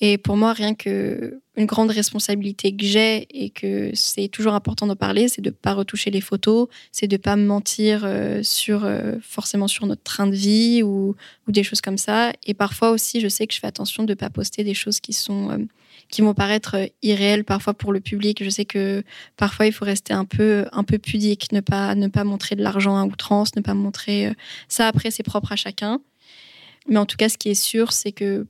Et 0.00 0.16
pour 0.16 0.38
moi, 0.38 0.54
rien 0.54 0.74
que 0.74 1.38
une 1.56 1.66
grande 1.66 1.90
responsabilité 1.90 2.74
que 2.74 2.84
j'ai 2.84 3.26
et 3.30 3.50
que 3.50 3.90
c'est 3.92 4.28
toujours 4.28 4.54
important 4.54 4.86
d'en 4.86 4.96
parler, 4.96 5.28
c'est 5.28 5.42
de 5.42 5.50
pas 5.50 5.74
retoucher 5.74 6.10
les 6.10 6.22
photos, 6.22 6.68
c'est 6.92 7.08
de 7.08 7.18
pas 7.18 7.36
mentir 7.36 8.02
euh, 8.04 8.42
sur 8.42 8.86
euh, 8.86 9.16
forcément 9.20 9.68
sur 9.68 9.86
notre 9.86 10.02
train 10.02 10.26
de 10.26 10.34
vie 10.34 10.82
ou, 10.82 11.14
ou, 11.46 11.52
des 11.52 11.62
choses 11.62 11.82
comme 11.82 11.98
ça. 11.98 12.32
Et 12.46 12.54
parfois 12.54 12.90
aussi, 12.90 13.20
je 13.20 13.28
sais 13.28 13.46
que 13.46 13.52
je 13.52 13.60
fais 13.60 13.66
attention 13.66 14.04
de 14.04 14.14
pas 14.14 14.30
poster 14.30 14.64
des 14.64 14.74
choses 14.74 15.00
qui 15.00 15.12
sont 15.12 15.50
euh, 15.50 15.58
qui 16.08 16.22
vont 16.22 16.34
paraître 16.34 16.76
euh, 16.76 16.86
irréels 17.02 17.44
parfois 17.44 17.74
pour 17.74 17.92
le 17.92 18.00
public. 18.00 18.42
Je 18.42 18.50
sais 18.50 18.64
que 18.64 19.02
parfois 19.36 19.66
il 19.66 19.72
faut 19.72 19.84
rester 19.84 20.12
un 20.12 20.24
peu, 20.24 20.66
un 20.72 20.84
peu 20.84 20.98
pudique, 20.98 21.52
ne 21.52 21.60
pas, 21.60 21.94
ne 21.94 22.08
pas 22.08 22.24
montrer 22.24 22.56
de 22.56 22.62
l'argent 22.62 22.96
à 22.96 23.04
outrance, 23.04 23.56
ne 23.56 23.60
pas 23.60 23.74
montrer 23.74 24.28
euh, 24.28 24.32
ça. 24.68 24.88
Après, 24.88 25.10
c'est 25.10 25.22
propre 25.22 25.52
à 25.52 25.56
chacun. 25.56 26.00
Mais 26.88 26.98
en 26.98 27.06
tout 27.06 27.16
cas, 27.16 27.28
ce 27.28 27.38
qui 27.38 27.48
est 27.48 27.54
sûr, 27.54 27.92
c'est 27.92 28.12
que 28.12 28.46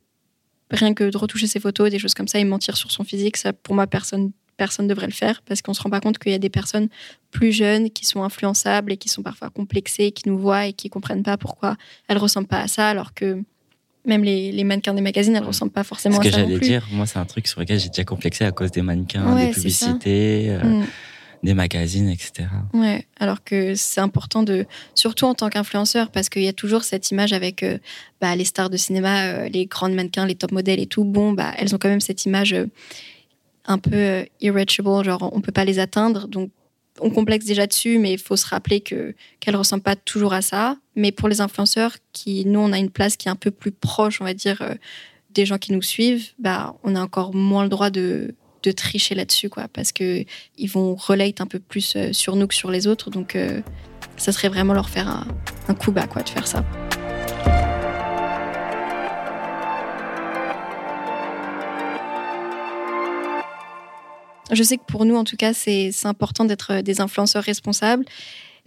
rien 0.70 0.94
que 0.94 1.04
de 1.04 1.16
retoucher 1.16 1.46
ses 1.46 1.60
photos, 1.60 1.90
des 1.90 1.98
choses 1.98 2.14
comme 2.14 2.28
ça, 2.28 2.38
et 2.38 2.44
mentir 2.44 2.76
sur 2.76 2.90
son 2.90 3.04
physique, 3.04 3.36
ça, 3.36 3.52
pour 3.52 3.74
moi, 3.74 3.86
personne 3.86 4.32
personne 4.56 4.86
devrait 4.86 5.06
le 5.06 5.12
faire 5.12 5.42
parce 5.42 5.62
qu'on 5.62 5.74
se 5.74 5.82
rend 5.82 5.90
pas 5.90 6.00
compte 6.00 6.18
qu'il 6.18 6.32
y 6.32 6.34
a 6.34 6.38
des 6.38 6.50
personnes 6.50 6.88
plus 7.30 7.52
jeunes 7.52 7.90
qui 7.90 8.04
sont 8.06 8.22
influençables 8.22 8.92
et 8.92 8.96
qui 8.96 9.08
sont 9.08 9.22
parfois 9.22 9.50
complexées, 9.50 10.12
qui 10.12 10.28
nous 10.28 10.38
voient 10.38 10.66
et 10.66 10.72
qui 10.72 10.88
comprennent 10.88 11.22
pas 11.22 11.36
pourquoi 11.36 11.76
elles 12.08 12.18
ressemblent 12.18 12.48
pas 12.48 12.60
à 12.60 12.68
ça 12.68 12.88
alors 12.88 13.14
que 13.14 13.42
même 14.06 14.24
les, 14.24 14.64
mannequins 14.64 14.94
des 14.94 15.02
magazines, 15.02 15.34
elles 15.34 15.42
ne 15.42 15.46
ressemblent 15.46 15.72
pas 15.72 15.84
forcément 15.84 16.18
à 16.18 16.22
ça. 16.22 16.30
Ce 16.30 16.36
que 16.36 16.40
j'allais 16.40 16.58
dire, 16.58 16.86
moi, 16.92 17.06
c'est 17.06 17.18
un 17.18 17.24
truc 17.24 17.46
sur 17.46 17.60
lequel 17.60 17.78
j'ai 17.78 17.88
déjà 17.88 18.04
complexé 18.04 18.44
à 18.44 18.52
cause 18.52 18.70
des 18.70 18.82
mannequins, 18.82 19.34
des 19.36 19.50
publicités, 19.50 20.50
euh, 20.50 20.62
mm. 20.62 20.86
des 21.42 21.54
magazines, 21.54 22.08
etc. 22.08 22.48
Ouais, 22.72 23.06
alors 23.18 23.42
que 23.42 23.74
c'est 23.74 24.00
important 24.00 24.42
de, 24.42 24.66
surtout 24.94 25.26
en 25.26 25.34
tant 25.34 25.48
qu'influenceur, 25.48 26.10
parce 26.10 26.28
qu'il 26.28 26.42
y 26.42 26.48
a 26.48 26.52
toujours 26.52 26.84
cette 26.84 27.10
image 27.10 27.32
avec 27.32 27.62
euh, 27.62 27.78
bah, 28.20 28.34
les 28.36 28.44
stars 28.44 28.70
de 28.70 28.76
cinéma, 28.76 29.24
euh, 29.24 29.48
les 29.48 29.66
grandes 29.66 29.94
mannequins, 29.94 30.24
les 30.24 30.36
top 30.36 30.52
modèles 30.52 30.80
et 30.80 30.86
tout. 30.86 31.04
Bon, 31.04 31.32
bah, 31.32 31.52
elles 31.58 31.74
ont 31.74 31.78
quand 31.78 31.88
même 31.88 32.00
cette 32.00 32.24
image 32.24 32.54
un 33.66 33.78
peu 33.78 34.24
irreachable, 34.40 35.04
genre 35.04 35.30
on 35.32 35.40
peut 35.40 35.52
pas 35.52 35.64
les 35.64 35.80
atteindre. 35.80 36.28
Donc 36.28 36.50
on 37.00 37.10
complexe 37.10 37.44
déjà 37.44 37.66
dessus, 37.66 37.98
mais 37.98 38.12
il 38.12 38.18
faut 38.18 38.36
se 38.36 38.46
rappeler 38.46 38.80
que 38.80 39.14
qu'elle 39.40 39.56
ressemble 39.56 39.82
pas 39.82 39.96
toujours 39.96 40.32
à 40.32 40.42
ça. 40.42 40.76
Mais 40.94 41.12
pour 41.12 41.28
les 41.28 41.40
influenceurs, 41.40 41.96
qui 42.12 42.44
nous 42.46 42.60
on 42.60 42.72
a 42.72 42.78
une 42.78 42.90
place 42.90 43.16
qui 43.16 43.28
est 43.28 43.30
un 43.30 43.36
peu 43.36 43.50
plus 43.50 43.72
proche, 43.72 44.20
on 44.20 44.24
va 44.24 44.34
dire, 44.34 44.62
euh, 44.62 44.74
des 45.30 45.46
gens 45.46 45.58
qui 45.58 45.72
nous 45.72 45.82
suivent, 45.82 46.30
bah 46.38 46.74
on 46.82 46.94
a 46.94 47.00
encore 47.00 47.34
moins 47.34 47.62
le 47.62 47.68
droit 47.68 47.90
de, 47.90 48.34
de 48.62 48.72
tricher 48.72 49.14
là-dessus, 49.14 49.48
quoi, 49.48 49.68
parce 49.72 49.92
que 49.92 50.24
ils 50.56 50.70
vont 50.70 50.94
relate 50.94 51.40
un 51.40 51.46
peu 51.46 51.58
plus 51.58 51.94
euh, 51.96 52.12
sur 52.12 52.36
nous 52.36 52.46
que 52.46 52.54
sur 52.54 52.70
les 52.70 52.86
autres. 52.86 53.10
Donc 53.10 53.36
euh, 53.36 53.60
ça 54.16 54.32
serait 54.32 54.48
vraiment 54.48 54.72
leur 54.72 54.88
faire 54.88 55.08
un, 55.08 55.26
un 55.68 55.74
coup 55.74 55.92
bas, 55.92 56.06
quoi, 56.06 56.22
de 56.22 56.28
faire 56.28 56.46
ça. 56.46 56.64
Je 64.52 64.62
sais 64.62 64.76
que 64.76 64.84
pour 64.86 65.04
nous, 65.04 65.16
en 65.16 65.24
tout 65.24 65.36
cas, 65.36 65.52
c'est 65.52 65.90
important 66.04 66.44
d'être 66.44 66.74
euh, 66.74 66.82
des 66.82 67.00
influenceurs 67.00 67.42
responsables. 67.42 68.04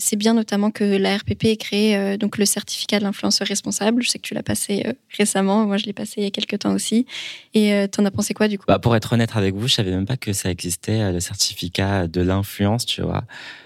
C'est 0.02 0.16
bien 0.16 0.34
notamment 0.34 0.72
que 0.72 0.84
la 0.84 1.18
RPP 1.18 1.46
ait 1.46 1.58
créé 1.58 1.98
euh, 1.98 2.16
donc 2.16 2.38
le 2.38 2.46
certificat 2.46 3.00
de 3.00 3.04
l'influenceur 3.04 3.48
responsable. 3.48 4.02
Je 4.02 4.10
sais 4.10 4.18
que 4.18 4.24
tu 4.24 4.34
l'as 4.34 4.44
passé 4.44 4.84
euh, 4.86 4.94
récemment, 5.18 5.66
moi 5.66 5.76
je 5.76 5.86
l'ai 5.86 5.94
passé 5.94 6.16
il 6.18 6.24
y 6.24 6.28
a 6.28 6.32
quelques 6.32 6.60
temps 6.60 6.74
aussi. 6.74 7.06
Et 7.54 7.74
tu 7.92 8.00
en 8.00 8.06
as 8.06 8.12
pensé 8.12 8.34
quoi 8.34 8.48
du 8.48 8.58
coup? 8.58 8.64
Bah, 8.68 8.80
Pour 8.80 8.96
être 8.96 9.12
honnête 9.12 9.36
avec 9.36 9.56
vous, 9.56 9.68
je 9.68 9.74
savais 9.74 9.92
même 9.92 10.06
pas 10.06 10.16
que 10.16 10.32
ça 10.32 10.50
existait, 10.50 11.12
le 11.12 11.20
certificat 11.20 12.08
de 12.08 12.22
l'influence, 12.22 12.86
tu 12.86 13.02
vois. 13.02 13.24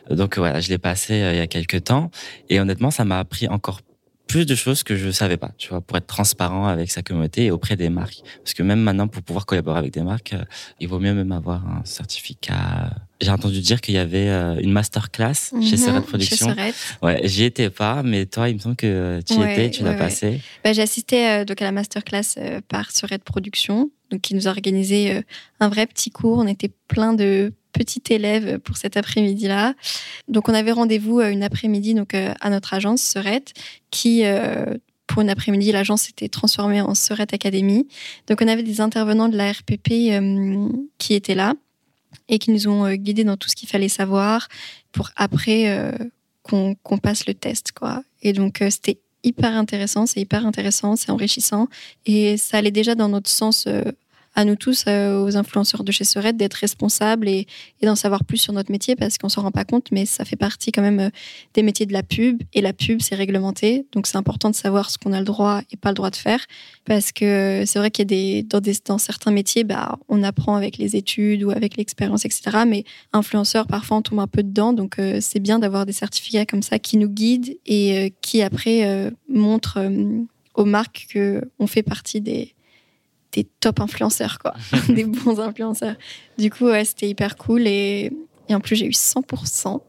Donc 0.10 0.40
voilà, 0.40 0.60
je 0.60 0.70
l'ai 0.70 0.80
passé 0.80 1.14
il 1.14 1.38
y 1.38 1.42
a 1.42 1.48
quelques 1.48 1.84
temps. 1.84 2.10
Et 2.50 2.60
honnêtement, 2.60 2.90
ça 2.90 3.06
m'a 3.06 3.20
appris 3.20 3.48
encore 3.48 3.82
plus 3.84 3.93
de 4.42 4.56
choses 4.56 4.84
que 4.84 4.96
je 4.96 5.12
savais 5.12 5.38
pas, 5.38 5.52
tu 5.58 5.70
vois, 5.70 5.82
pour 5.82 5.96
être 5.98 6.08
transparent 6.08 6.66
avec 6.66 6.92
sa 6.92 7.04
communauté 7.04 7.46
et 7.46 7.52
auprès 7.52 7.76
des 7.76 7.90
marques. 7.90 8.22
Parce 8.44 8.54
que 8.54 8.64
même 8.64 8.80
maintenant, 8.80 9.08
pour 9.08 9.22
pouvoir 9.22 9.46
collaborer 9.46 9.78
avec 9.78 9.94
des 9.94 10.02
marques, 10.02 10.34
euh, 10.34 10.44
il 10.80 10.88
vaut 10.88 11.00
mieux 11.00 11.14
même 11.14 11.32
avoir 11.32 11.66
un 11.68 11.82
certificat. 11.86 12.90
J'ai 13.22 13.30
entendu 13.30 13.62
dire 13.62 13.80
qu'il 13.80 13.94
y 13.94 14.00
avait 14.00 14.30
euh, 14.30 14.60
une 14.60 14.72
masterclass 14.72 15.52
chez 15.52 15.56
mhm, 15.56 15.78
Serret 15.78 16.02
Production. 16.02 16.56
Chez 16.56 16.74
Ouais, 17.02 17.22
j'y 17.26 17.44
étais 17.44 17.70
pas, 17.70 18.02
mais 18.04 18.26
toi, 18.26 18.50
il 18.50 18.56
me 18.56 18.60
semble 18.60 18.76
que 18.76 19.22
tu 19.26 19.36
y 19.36 19.44
étais, 19.44 19.70
tu 19.70 19.84
l'as 19.84 19.94
passé. 19.94 20.42
Bah, 20.64 20.74
j'ai 20.74 20.82
assisté 20.82 21.30
euh, 21.30 21.46
donc 21.46 21.62
à 21.62 21.66
la 21.66 21.72
masterclass 21.72 22.36
par 22.68 22.92
Serret 22.92 23.20
Production, 23.20 23.92
donc 24.10 24.22
qui 24.22 24.34
nous 24.34 24.48
a 24.48 24.52
organisé 24.52 25.22
un 25.60 25.70
vrai 25.70 25.86
petit 25.86 26.10
cours. 26.10 26.40
On 26.40 26.48
était 26.48 26.72
plein 26.88 27.14
de 27.14 27.54
petite 27.74 28.12
élève 28.12 28.60
pour 28.60 28.78
cet 28.78 28.96
après-midi-là. 28.96 29.74
Donc, 30.30 30.48
on 30.48 30.54
avait 30.54 30.72
rendez-vous 30.72 31.20
euh, 31.20 31.30
une 31.30 31.44
après-midi 31.44 31.94
donc 31.94 32.14
euh, 32.14 32.34
à 32.40 32.50
notre 32.50 32.74
agence 32.74 33.02
Serette, 33.02 33.54
qui 33.92 34.24
euh, 34.24 34.66
pour 35.08 35.22
une 35.22 35.30
après-midi, 35.30 35.72
l'agence 35.72 36.04
s'était 36.04 36.30
transformée 36.30 36.82
en 36.82 36.96
Serette 36.96 37.34
Academy. 37.34 37.88
Donc, 38.28 38.42
on 38.42 38.48
avait 38.48 38.64
des 38.64 38.80
intervenants 38.80 39.28
de 39.28 39.36
la 39.36 39.52
RPP 39.52 39.90
qui 40.98 41.14
étaient 41.14 41.36
là 41.36 41.56
et 42.30 42.40
qui 42.40 42.52
nous 42.52 42.68
ont 42.68 42.92
guidés 42.94 43.26
dans 43.26 43.36
tout 43.36 43.50
ce 43.50 43.56
qu'il 43.56 43.68
fallait 43.68 43.90
savoir 43.90 44.48
pour 44.92 45.10
après 45.18 45.94
qu'on 46.42 46.98
passe 47.02 47.28
le 47.28 47.34
test, 47.34 47.74
quoi. 47.74 48.02
Et 48.22 48.32
donc, 48.32 48.64
c'était 48.70 49.00
hyper 49.24 49.56
intéressant, 49.56 50.06
c'est 50.06 50.22
hyper 50.22 50.48
intéressant, 50.48 50.96
c'est 50.96 51.12
enrichissant 51.12 51.68
et 52.06 52.38
ça 52.38 52.58
allait 52.58 52.72
déjà 52.72 52.96
dans 52.96 53.10
notre 53.10 53.30
sens 53.30 53.68
à 54.36 54.46
nous 54.46 54.56
tous, 54.56 54.86
euh, 54.88 55.24
aux 55.24 55.38
influenceurs 55.38 55.84
de 55.84 55.92
chez 55.92 56.04
Serette, 56.04 56.38
d'être 56.38 56.56
responsables 56.56 57.28
et, 57.28 57.48
d'en 57.82 57.96
savoir 57.96 58.24
plus 58.24 58.38
sur 58.38 58.54
notre 58.54 58.72
métier 58.72 58.96
parce 58.96 59.18
qu'on 59.18 59.30
s'en 59.30 59.42
rend 59.42 59.52
pas 59.52 59.66
compte, 59.66 59.92
mais 59.92 60.06
ça 60.06 60.26
fait 60.26 60.36
partie 60.36 60.72
quand 60.72 60.82
même 60.82 61.00
euh, 61.00 61.10
des 61.54 61.64
métiers 61.64 61.86
de 61.86 61.94
la 61.94 62.02
pub. 62.02 62.42
Et 62.54 62.62
la 62.62 62.74
pub, 62.74 63.02
c'est 63.02 63.16
réglementé. 63.16 63.86
Donc, 63.92 64.08
c'est 64.08 64.18
important 64.18 64.50
de 64.50 64.56
savoir 64.56 64.90
ce 64.90 64.98
qu'on 64.98 65.14
a 65.14 65.20
le 65.20 65.26
droit 65.26 65.62
et 65.72 65.78
pas 65.78 65.90
le 65.90 65.96
droit 65.96 66.10
de 66.10 66.16
faire. 66.16 66.46
Parce 66.86 67.12
que 67.12 67.64
c'est 67.66 67.78
vrai 67.78 67.92
qu'il 67.92 68.12
y 68.12 68.42
a 68.42 68.44
des 68.44 68.72
dans, 68.86 68.98
certains 68.98 69.32
métiers, 69.32 69.64
bah, 69.64 70.00
on 70.10 70.24
apprend 70.24 70.56
avec 70.56 70.78
les 70.78 70.96
études 70.96 71.44
ou 71.44 71.52
avec 71.52 71.78
l'expérience, 71.78 72.26
etc. 72.26 72.64
Mais 72.68 72.86
influenceur, 73.12 73.68
parfois, 73.68 73.98
on 73.98 74.02
tombe 74.02 74.20
un 74.20 74.28
peu 74.28 74.44
dedans. 74.44 74.74
Donc, 74.74 74.98
euh, 74.98 75.20
c'est 75.22 75.40
bien 75.40 75.60
d'avoir 75.60 75.86
des 75.86 75.94
certificats 75.94 76.46
comme 76.46 76.64
ça 76.64 76.80
qui 76.80 76.98
nous 76.98 77.10
guident 77.10 77.56
et 77.66 78.14
qui, 78.22 78.42
après, 78.42 79.12
montrent 79.28 79.80
aux 80.56 80.66
marques 80.66 81.08
qu'on 81.14 81.68
fait 81.68 81.84
partie 81.84 82.22
des 82.22 82.54
des 83.34 83.44
top 83.60 83.80
influenceurs, 83.80 84.40
quoi. 84.40 84.54
des 84.90 85.06
bons 85.06 85.40
influenceurs. 85.40 85.96
Du 86.38 86.50
coup, 86.50 86.66
ouais, 86.66 86.86
c'était 86.86 87.10
hyper 87.10 87.36
cool. 87.36 87.68
Et, 87.68 88.12
et 88.50 88.56
en 88.56 88.60
plus, 88.60 88.76
j'ai 88.76 88.86
eu 88.86 88.92
100%. 88.92 89.82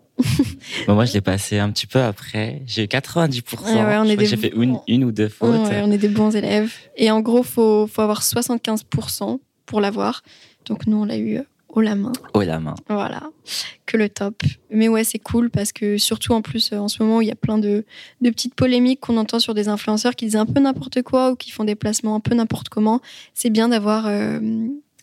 moi, 0.88 1.04
je 1.04 1.12
l'ai 1.12 1.20
passé 1.20 1.58
un 1.58 1.70
petit 1.70 1.86
peu 1.86 2.00
après. 2.00 2.62
J'ai 2.66 2.84
eu 2.84 2.86
90%. 2.86 4.06
Ouais, 4.06 4.26
J'ai 4.26 4.36
fait 4.36 4.52
une, 4.54 4.78
une, 4.86 5.04
ou 5.04 5.12
deux 5.12 5.28
fautes. 5.28 5.50
on 5.50 5.90
est 5.90 5.98
des 5.98 6.08
bons 6.08 6.34
élèves. 6.34 6.72
Et 6.96 7.10
en 7.10 7.20
gros, 7.20 7.38
il 7.38 7.44
faut, 7.44 7.86
faut 7.86 8.02
avoir 8.02 8.22
75% 8.22 9.38
pour 9.66 9.80
l'avoir. 9.80 10.22
Donc, 10.66 10.86
nous, 10.86 10.98
on 10.98 11.04
l'a 11.04 11.18
eu 11.18 11.40
haut 11.74 11.80
la 11.80 11.94
main. 11.94 12.12
Haut 12.34 12.42
la 12.42 12.60
main. 12.60 12.74
Voilà, 12.88 13.22
que 13.86 13.96
le 13.96 14.08
top. 14.08 14.42
Mais 14.70 14.88
ouais, 14.88 15.04
c'est 15.04 15.18
cool 15.18 15.50
parce 15.50 15.72
que 15.72 15.98
surtout 15.98 16.32
en 16.32 16.42
plus, 16.42 16.72
en 16.72 16.88
ce 16.88 17.02
moment, 17.02 17.20
il 17.20 17.28
y 17.28 17.32
a 17.32 17.36
plein 17.36 17.58
de, 17.58 17.84
de 18.20 18.30
petites 18.30 18.54
polémiques 18.54 19.00
qu'on 19.00 19.16
entend 19.16 19.38
sur 19.38 19.54
des 19.54 19.68
influenceurs 19.68 20.14
qui 20.14 20.26
disent 20.26 20.36
un 20.36 20.46
peu 20.46 20.60
n'importe 20.60 21.02
quoi 21.02 21.32
ou 21.32 21.36
qui 21.36 21.50
font 21.50 21.64
des 21.64 21.74
placements 21.74 22.14
un 22.14 22.20
peu 22.20 22.34
n'importe 22.34 22.68
comment. 22.68 23.00
C'est 23.34 23.50
bien 23.50 23.68
d'avoir 23.68 24.06
euh, 24.06 24.38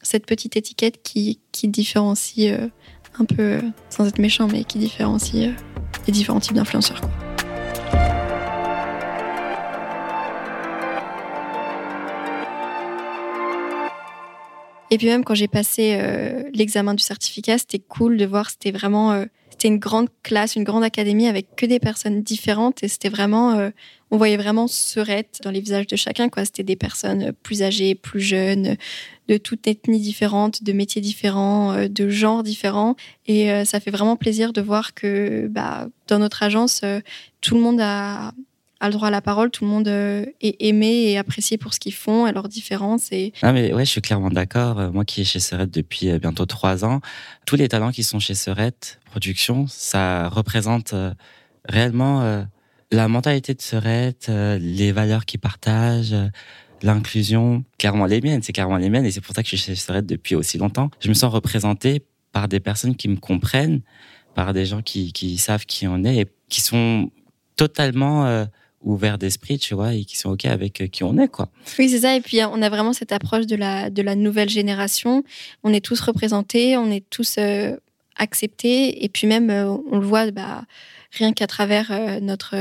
cette 0.02 0.26
petite 0.26 0.58
étiquette 0.58 1.02
qui, 1.04 1.40
qui 1.52 1.68
différencie 1.68 2.52
euh, 2.52 2.68
un 3.20 3.26
peu, 3.26 3.44
euh, 3.44 3.62
sans 3.90 4.08
être 4.08 4.20
méchant, 4.20 4.48
mais 4.52 4.64
qui 4.64 4.80
différencie 4.80 5.52
les 6.08 6.14
différents 6.14 6.40
types 6.40 6.56
d'influenceurs. 6.56 7.02
Et 14.92 14.98
puis 14.98 15.08
même 15.08 15.24
quand 15.24 15.36
j'ai 15.36 15.48
passé 15.48 15.98
euh, 15.98 16.44
l'examen 16.54 16.94
du 16.94 17.02
certificat, 17.02 17.58
c'était 17.58 17.80
cool 17.80 18.18
de 18.18 18.26
voir, 18.26 18.50
c'était 18.50 18.72
vraiment, 18.72 19.14
euh, 19.14 19.26
c'était 19.50 19.70
une 19.70 19.80
grande 19.80 20.10
classe, 20.22 20.58
une 20.58 20.66
grande 20.66 20.84
académie 20.84 21.28
avec 21.28 21.56
que 21.56 21.66
des 21.66 21.80
personnes 21.80 22.22
différentes 22.22 22.84
et 22.84 22.90
c'était 22.90 23.08
vraiment, 23.08 23.54
euh, 23.54 23.70
on 24.12 24.18
voyait 24.18 24.36
vraiment 24.36 24.68
serette 24.68 25.40
dans 25.46 25.50
les 25.52 25.62
visages 25.62 25.88
de 25.88 25.96
chacun. 25.96 26.28
C'était 26.44 26.64
des 26.64 26.76
personnes 26.76 27.32
plus 27.42 27.64
âgées, 27.64 27.96
plus 27.96 28.20
jeunes, 28.20 28.76
de 29.30 29.38
toutes 29.38 29.66
ethnies 29.66 30.02
différentes, 30.02 30.62
de 30.62 30.74
métiers 30.74 31.02
différents, 31.02 31.88
de 31.88 32.10
genres 32.10 32.44
différents. 32.44 32.98
Et 33.28 33.64
ça 33.64 33.80
fait 33.80 33.92
vraiment 33.92 34.18
plaisir 34.18 34.52
de 34.52 34.60
voir 34.60 34.94
que, 34.94 35.48
bah, 35.48 35.88
dans 36.10 36.20
notre 36.20 36.44
agence, 36.44 36.82
tout 37.40 37.56
le 37.56 37.62
monde 37.62 37.80
a 37.80 38.34
a 38.82 38.88
le 38.88 38.94
droit 38.94 39.10
à 39.10 39.12
la 39.12 39.22
parole, 39.22 39.52
tout 39.52 39.64
le 39.64 39.70
monde 39.70 39.88
euh, 39.88 40.26
est 40.42 40.56
aimé 40.60 41.12
et 41.12 41.18
apprécié 41.20 41.58
pour 41.58 41.74
ce 41.74 41.80
qu'ils 41.80 41.94
font 41.94 42.26
et 42.26 42.32
leurs 42.32 42.50
différences. 42.50 43.12
Et... 43.12 43.32
Ah 43.44 43.54
mais 43.54 43.72
ouais, 43.74 43.86
je 43.86 43.92
suis 43.92 44.02
clairement 44.02 44.32
d'accord. 44.32 44.80
Euh, 44.80 44.92
moi 44.92 45.06
qui 45.06 45.22
est 45.22 45.24
chez 45.24 45.40
Serette 45.40 45.70
depuis 45.70 46.10
euh, 46.10 46.18
bientôt 46.18 46.48
trois 46.48 46.84
ans, 46.84 47.00
tous 47.46 47.56
les 47.56 47.70
talents 47.70 47.92
qui 47.92 48.02
sont 48.02 48.20
chez 48.20 48.34
Serette 48.34 49.00
Production, 49.06 49.68
ça 49.68 50.30
représente 50.30 50.96
réellement 51.68 52.46
la 52.92 53.08
mentalité 53.10 53.54
de 53.54 53.62
Serette, 53.62 54.30
les 54.30 54.94
valeurs 54.94 55.26
qu'ils 55.26 55.42
partagent, 55.42 56.16
l'inclusion, 56.82 57.66
clairement 57.78 58.06
les 58.06 58.22
miennes, 58.22 58.42
c'est 58.42 58.54
clairement 58.54 58.78
les 58.78 58.90
miennes 58.90 59.06
et 59.06 59.12
c'est 59.12 59.20
pour 59.20 59.36
ça 59.36 59.44
que 59.44 59.50
je 59.50 59.58
suis 59.58 59.66
chez 59.66 59.76
Serette 59.76 60.06
depuis 60.06 60.36
aussi 60.36 60.58
longtemps. 60.58 60.90
Je 61.02 61.10
me 61.10 61.14
sens 61.14 61.32
représenté 61.32 62.06
par 62.32 62.48
des 62.48 62.62
personnes 62.62 62.96
qui 62.96 63.10
me 63.10 63.18
comprennent, 63.18 63.82
par 64.34 64.54
des 64.54 64.66
gens 64.66 64.82
qui, 64.82 65.12
qui 65.12 65.38
savent 65.38 65.66
qui 65.66 65.88
on 65.88 66.06
est 66.06 66.22
et 66.22 66.26
qui 66.48 66.62
sont 66.62 67.12
totalement 67.58 68.48
ouverts 68.84 69.18
d'esprit, 69.18 69.58
tu 69.58 69.76
vois, 69.76 69.94
et 69.94 70.06
qui 70.06 70.18
sont 70.18 70.32
OK 70.32 70.46
avec 70.46 70.90
qui 70.92 71.04
on 71.04 71.18
est, 71.18 71.28
quoi. 71.28 71.50
Oui, 71.78 71.90
c'est 71.90 72.00
ça. 72.00 72.16
Et 72.16 72.22
puis, 72.22 72.44
on 72.44 72.62
a 72.62 72.70
vraiment 72.70 72.94
cette 72.94 73.12
approche 73.12 73.46
de 73.46 73.56
la, 73.56 73.90
de 73.90 74.02
la 74.02 74.16
nouvelle 74.16 74.50
génération. 74.50 75.24
On 75.64 75.74
est 75.74 75.84
tous 75.84 76.00
représentés, 76.00 76.78
on 76.78 76.92
est 76.92 77.08
tous 77.10 77.40
acceptés. 78.18 79.04
Et 79.04 79.10
puis, 79.10 79.28
même, 79.28 79.50
on 79.50 80.00
le 80.00 80.06
voit, 80.06 80.32
bah, 80.32 80.64
rien 81.12 81.34
qu'à 81.34 81.48
travers 81.48 82.20
notre 82.22 82.56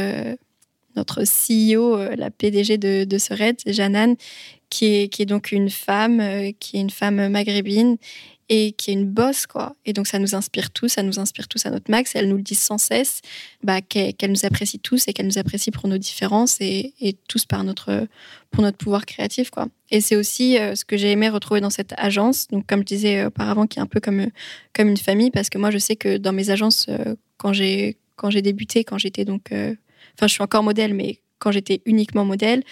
notre 0.97 1.23
CEO, 1.23 2.17
la 2.17 2.31
PDG 2.31 2.77
de, 2.77 3.05
de 3.05 3.19
Seret, 3.19 3.57
Janan, 3.65 4.17
qui 4.71 4.87
est, 4.87 5.09
qui 5.09 5.23
est 5.23 5.27
donc 5.27 5.53
une 5.53 5.71
femme, 5.71 6.21
qui 6.59 6.77
est 6.77 6.81
une 6.81 6.91
femme 6.91 7.29
maghrébine 7.29 7.97
et 8.53 8.73
qui 8.73 8.91
est 8.91 8.95
une 8.95 9.09
bosse, 9.09 9.47
quoi. 9.47 9.77
Et 9.87 9.93
donc, 9.93 10.09
ça 10.09 10.19
nous 10.19 10.35
inspire 10.35 10.73
tous, 10.73 10.89
ça 10.89 11.05
nous 11.05 11.21
inspire 11.21 11.47
tous 11.47 11.65
à 11.67 11.71
notre 11.71 11.89
max. 11.89 12.17
elle 12.17 12.29
nous 12.29 12.37
le 12.37 12.43
dit 12.43 12.57
sans 12.57 12.79
cesse, 12.79 13.23
bah, 13.63 13.81
qu'elle 13.81 14.15
nous 14.29 14.45
apprécie 14.45 14.81
tous 14.81 15.07
et 15.07 15.13
qu'elle 15.13 15.27
nous 15.27 15.39
apprécie 15.39 15.71
pour 15.71 15.87
nos 15.87 15.99
différences 15.99 16.61
et, 16.61 16.93
tous 17.29 17.45
par 17.45 17.63
notre, 17.63 18.09
pour 18.51 18.65
notre 18.65 18.77
pouvoir 18.77 19.07
créatif, 19.07 19.51
quoi. 19.51 19.69
Et 19.93 20.01
c'est 20.01 20.17
aussi 20.17 20.59
euh, 20.59 20.75
ce 20.75 20.85
que 20.85 20.97
j'ai 20.97 21.13
aimé 21.13 21.29
retrouver 21.29 21.61
dans 21.61 21.71
cette 21.71 21.95
agence. 21.97 22.49
Donc, 22.49 22.67
comme 22.67 22.81
je 22.81 22.87
disais 22.87 23.25
auparavant, 23.27 23.69
qui 23.69 23.79
est 23.79 23.83
un 23.83 23.87
peu 23.87 24.01
comme, 24.01 24.27
comme 24.75 24.89
une 24.89 24.97
famille, 24.97 25.31
parce 25.31 25.49
que 25.49 25.59
moi, 25.59 25.71
je 25.71 25.79
sais 25.79 25.95
que 25.95 26.17
dans 26.17 26.33
mes 26.33 26.51
agences, 26.51 26.87
euh, 26.89 27.15
quand 27.37 27.53
j'ai, 27.53 27.97
débuté, 28.43 28.83
quand 28.83 28.99
j'étais 28.99 29.25
donc, 29.25 29.53
euh, 29.53 29.77
enfin, 30.17 30.27
je 30.27 30.33
suis 30.33 30.43
encore 30.43 30.65
modèle, 30.65 30.93
mais 30.93 31.21
quand 31.39 31.53
j'étais 31.53 31.83
uniquement 31.87 32.25
modèle, 32.25 32.65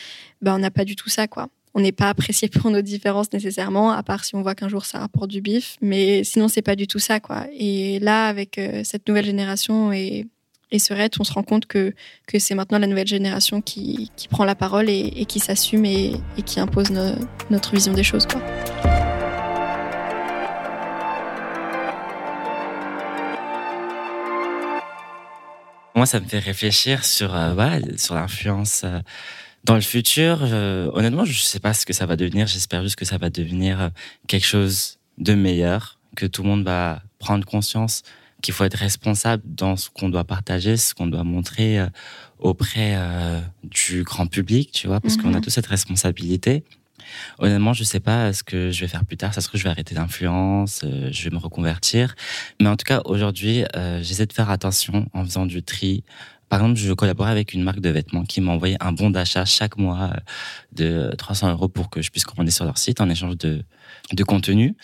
bah, 0.43 0.57
on 0.57 0.59
n'a 0.59 0.73
pas 0.73 0.85
du 0.85 0.97
tout 0.97 1.09
ça, 1.09 1.29
quoi 1.29 1.49
on 1.79 1.81
n'est 1.81 1.93
pas 1.93 2.09
apprécié 2.09 2.49
pour 2.49 2.73
nos 2.73 2.83
différences 2.83 3.33
nécessairement, 3.33 3.93
à 3.93 4.03
part 4.03 4.25
si 4.25 4.35
on 4.35 4.43
voit 4.43 4.57
qu'un 4.57 4.69
jour 4.69 4.85
ça 4.85 4.99
rapporte 4.99 5.31
du 5.31 5.41
bif. 5.41 5.77
Mais 5.81 6.25
sinon, 6.25 6.49
c'est 6.49 6.61
pas 6.61 6.75
du 6.75 6.89
tout 6.89 6.99
ça, 6.99 7.21
quoi. 7.21 7.47
Et 7.57 8.01
là, 8.01 8.27
avec 8.27 8.59
euh, 8.59 8.83
cette 8.83 9.07
nouvelle 9.07 9.27
génération 9.27 9.93
et, 9.93 10.27
et 10.73 10.81
Serette, 10.81 11.21
on 11.21 11.25
se 11.25 11.33
rend 11.33 11.45
compte 11.45 11.67
que, 11.67 11.95
que 12.27 12.41
c'est 12.41 12.57
maintenant 12.57 12.81
la 12.81 12.89
nouvelle 12.89 13.07
génération 13.07 13.61
qui, 13.61 14.11
qui 14.17 14.27
prend 14.27 14.45
la 14.45 14.57
parole 14.57 14.91
et, 14.91 15.25
qui 15.27 15.39
s'assume 15.39 15.85
et, 15.85 16.15
qui 16.45 16.59
impose 16.59 16.91
notre 17.49 17.73
vision 17.73 17.93
des 17.93 18.03
choses, 18.03 18.27
quoi. 18.27 18.43
Moi, 25.95 26.07
ça 26.07 26.19
me 26.19 26.27
fait 26.27 26.41
réfléchir 26.41 27.05
sur, 27.05 27.37
euh, 27.37 27.81
sur 27.97 28.17
l'influence. 28.17 28.83
Euh, 28.85 28.99
dans 29.65 29.75
le 29.75 29.81
futur, 29.81 30.39
euh, 30.43 30.91
honnêtement, 30.95 31.25
je 31.25 31.33
ne 31.33 31.37
sais 31.37 31.61
pas 31.61 31.75
ce 31.75 31.85
que 31.85 31.93
ça 31.93 32.07
va 32.07 32.17
devenir. 32.17 32.47
J'espère 32.47 32.83
juste 32.83 32.97
que 32.97 33.05
ça 33.05 33.19
va 33.19 33.31
devenir 33.31 33.81
euh, 33.81 33.89
quelque 34.27 34.47
chose 34.47 34.99
de 35.19 35.35
meilleur, 35.35 35.99
que 36.17 36.27
tout 36.27 36.43
le 36.43 36.49
monde 36.49 36.65
va 36.65 37.03
prendre 37.19 37.45
conscience 37.45 38.03
qu'il 38.41 38.55
faut 38.55 38.65
être 38.65 38.77
responsable 38.77 39.43
dans 39.45 39.77
ce 39.77 39.91
qu'on 39.91 40.09
doit 40.09 40.23
partager, 40.23 40.77
ce 40.77 40.95
qu'on 40.95 41.09
doit 41.09 41.25
montrer 41.25 41.81
euh, 41.81 41.87
auprès 42.39 42.97
du 43.65 44.05
grand 44.05 44.29
public, 44.29 44.71
tu 44.71 44.87
vois, 44.87 45.01
parce 45.01 45.17
qu'on 45.17 45.35
a 45.35 45.39
mhm. 45.39 45.41
tous 45.41 45.51
cette 45.51 45.67
responsabilité. 45.67 46.63
Honnêtement, 47.41 47.73
je 47.73 47.83
ne 47.83 47.87
sais 47.87 47.99
pas 47.99 48.33
ce 48.33 48.45
que 48.45 48.71
je 48.71 48.81
vais 48.81 48.87
faire 48.87 49.05
plus 49.05 49.17
tard. 49.17 49.35
Ça 49.35 49.41
se 49.41 49.49
trouve, 49.49 49.59
je 49.59 49.65
vais 49.65 49.71
arrêter 49.71 49.97
d'influence, 49.97 50.85
je 50.85 51.25
vais 51.25 51.31
me 51.31 51.41
reconvertir. 51.41 52.15
Mais 52.61 52.69
en 52.69 52.77
tout 52.77 52.85
cas, 52.85 53.03
aujourd'hui, 53.07 53.65
j'essaie 54.03 54.27
de 54.27 54.33
faire 54.33 54.51
attention 54.51 55.09
en 55.15 55.25
faisant 55.25 55.47
du 55.47 55.65
tri, 55.65 56.05
par 56.49 56.61
exemple, 56.61 56.79
je 56.79 56.93
collaborais 56.93 57.31
avec 57.31 57.53
une 57.53 57.63
marque 57.63 57.81
de 57.81 57.91
vêtements 57.91 58.25
qui 58.25 58.41
m'a 58.41 58.53
envoyé 58.53 58.77
un 58.81 58.93
bon 58.93 59.11
d'achat 59.11 59.45
chaque 59.45 59.77
mois 59.77 60.11
euh, 60.15 61.11
de 61.11 61.15
300 61.17 61.51
euros 61.51 61.69
pour 61.69 61.91
que 61.91 62.03
je 62.03 62.11
puisse 62.11 62.25
commander 62.25 62.51
sur 62.51 62.65
leur 62.65 62.79
site 62.79 63.01
en 63.01 63.09
échange 63.09 63.37
de, 63.37 63.63
de 64.13 64.25
contenu. 64.25 64.77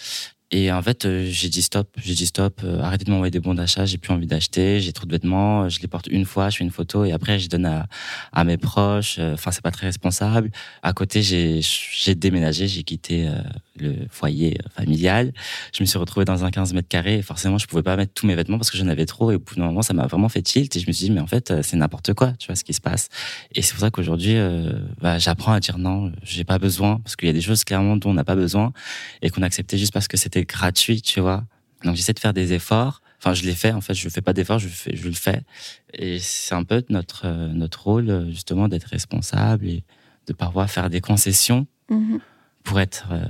Et 0.51 0.71
en 0.71 0.83
fait, 0.83 1.05
euh, 1.05 1.27
j'ai 1.29 1.49
dit 1.49 1.63
stop, 1.63 1.89
j'ai 1.97 2.15
dit 2.15 2.27
stop, 2.27 2.61
euh, 2.65 2.81
arrêtez 2.81 3.05
de 3.05 3.11
m'envoyer 3.11 3.31
des 3.31 3.41
bons 3.41 3.55
d'achat, 3.55 3.87
j'ai 3.87 3.99
plus 3.99 4.13
envie 4.13 4.27
d'acheter, 4.27 4.79
j'ai 4.79 4.93
trop 4.93 5.07
de 5.07 5.11
vêtements, 5.11 5.69
je 5.69 5.81
les 5.81 5.89
porte 5.89 6.07
une 6.07 6.25
fois, 6.25 6.51
je 6.51 6.59
fais 6.59 6.65
une 6.65 6.71
photo 6.71 7.05
et 7.05 7.13
après 7.13 7.39
je 7.39 7.49
donne 7.49 7.67
à, 7.67 7.87
à 8.33 8.45
mes 8.45 8.57
proches. 8.57 9.19
Enfin, 9.19 9.51
c'est 9.51 9.63
pas 9.63 9.71
très 9.71 9.87
responsable. 9.87 10.51
À 10.83 10.93
côté, 10.93 11.23
j'ai 11.23 12.15
déménagé, 12.15 12.69
j'ai 12.69 12.83
quitté 12.83 13.29
le 13.77 14.07
foyer 14.11 14.59
familial. 14.77 15.33
Je 15.75 15.83
me 15.83 15.87
suis 15.87 15.99
retrouvé 15.99 16.25
dans 16.25 16.45
un 16.45 16.51
15 16.51 16.75
mètres 16.75 16.89
carrés 16.89 17.19
et 17.19 17.23
forcément, 17.23 17.59
je 17.59 17.67
pouvais 17.67 17.83
pas 17.83 17.97
mettre 17.97 18.13
tous 18.13 18.27
mes 18.27 18.37
vêtements 18.37 18.59
parce 18.59 18.71
que 18.71 18.79
j'en 18.79 18.89
avais 18.89 19.07
trop 19.07 19.33
et 19.33 19.37
au 19.37 19.41
bout 19.41 19.57
d'un 19.57 19.65
moment, 19.65 19.83
ça 19.83 19.95
m'a 19.95 20.07
vraiment 20.07 20.29
fait 20.29 20.43
tilt 20.43 20.77
et 20.77 20.79
je 20.79 20.87
me 20.87 20.93
suis 20.93 21.07
dit, 21.07 21.11
mais 21.11 21.21
en 21.21 21.27
fait, 21.27 21.63
c'est 21.63 21.77
n'importe 21.77 22.13
quoi, 22.15 22.33
tu 22.39 22.47
vois, 22.47 22.57
ce 22.57 22.65
qui 22.65 22.75
se 22.75 22.81
passe. 22.81 23.09
Et 23.55 23.63
c'est 23.63 23.73
pour 23.73 23.81
ça 23.81 23.91
qu'aujourd'hui, 23.91 24.37
bah, 25.01 25.19
j'apprends 25.19 25.53
à 25.53 25.61
dire 25.61 25.79
non, 25.79 26.13
j'ai 26.23 26.45
pas 26.45 26.59
besoin 26.59 27.01
parce 27.01 27.17
qu'il 27.17 27.27
y 27.27 27.31
a 27.31 27.35
des 27.35 27.41
choses 27.41 27.65
clairement 27.65 27.97
dont 27.97 28.11
on 28.11 28.15
n'a 28.15 28.25
pas 28.25 28.37
besoin 28.37 28.73
et 29.23 29.31
qu'on 29.31 29.43
a 29.43 29.47
accepté 29.47 29.79
juste 29.79 29.93
parce 29.93 30.07
que 30.07 30.17
c'était 30.17 30.34
gratuit, 30.43 31.03
tu 31.03 31.21
vois. 31.21 31.45
Donc 31.85 31.97
j'essaie 31.97 32.13
de 32.13 32.19
faire 32.19 32.35
des 32.35 32.53
efforts. 32.53 33.01
Enfin, 33.19 33.35
je 33.35 33.45
l'ai 33.45 33.55
fait. 33.55 33.73
En 33.73 33.81
fait, 33.81 33.95
je 33.95 34.09
fais 34.09 34.21
pas 34.21 34.33
d'efforts, 34.33 34.59
je 34.59 34.69
fais, 34.69 34.95
je 34.97 35.09
le 35.09 35.15
fais. 35.15 35.43
Et 35.95 36.19
c'est 36.19 36.55
un 36.55 36.65
peu 36.65 36.83
notre 36.91 37.23
euh, 37.25 37.49
notre 37.49 37.85
rôle 37.85 38.27
justement 38.31 38.69
d'être 38.69 38.85
responsable 38.85 39.67
et 39.67 39.85
de 40.27 40.33
parfois 40.33 40.67
faire 40.67 40.91
des 40.91 41.01
concessions 41.01 41.67
mhm. 41.89 42.21
pour 42.65 42.81
être 42.81 43.09
euh, 43.13 43.25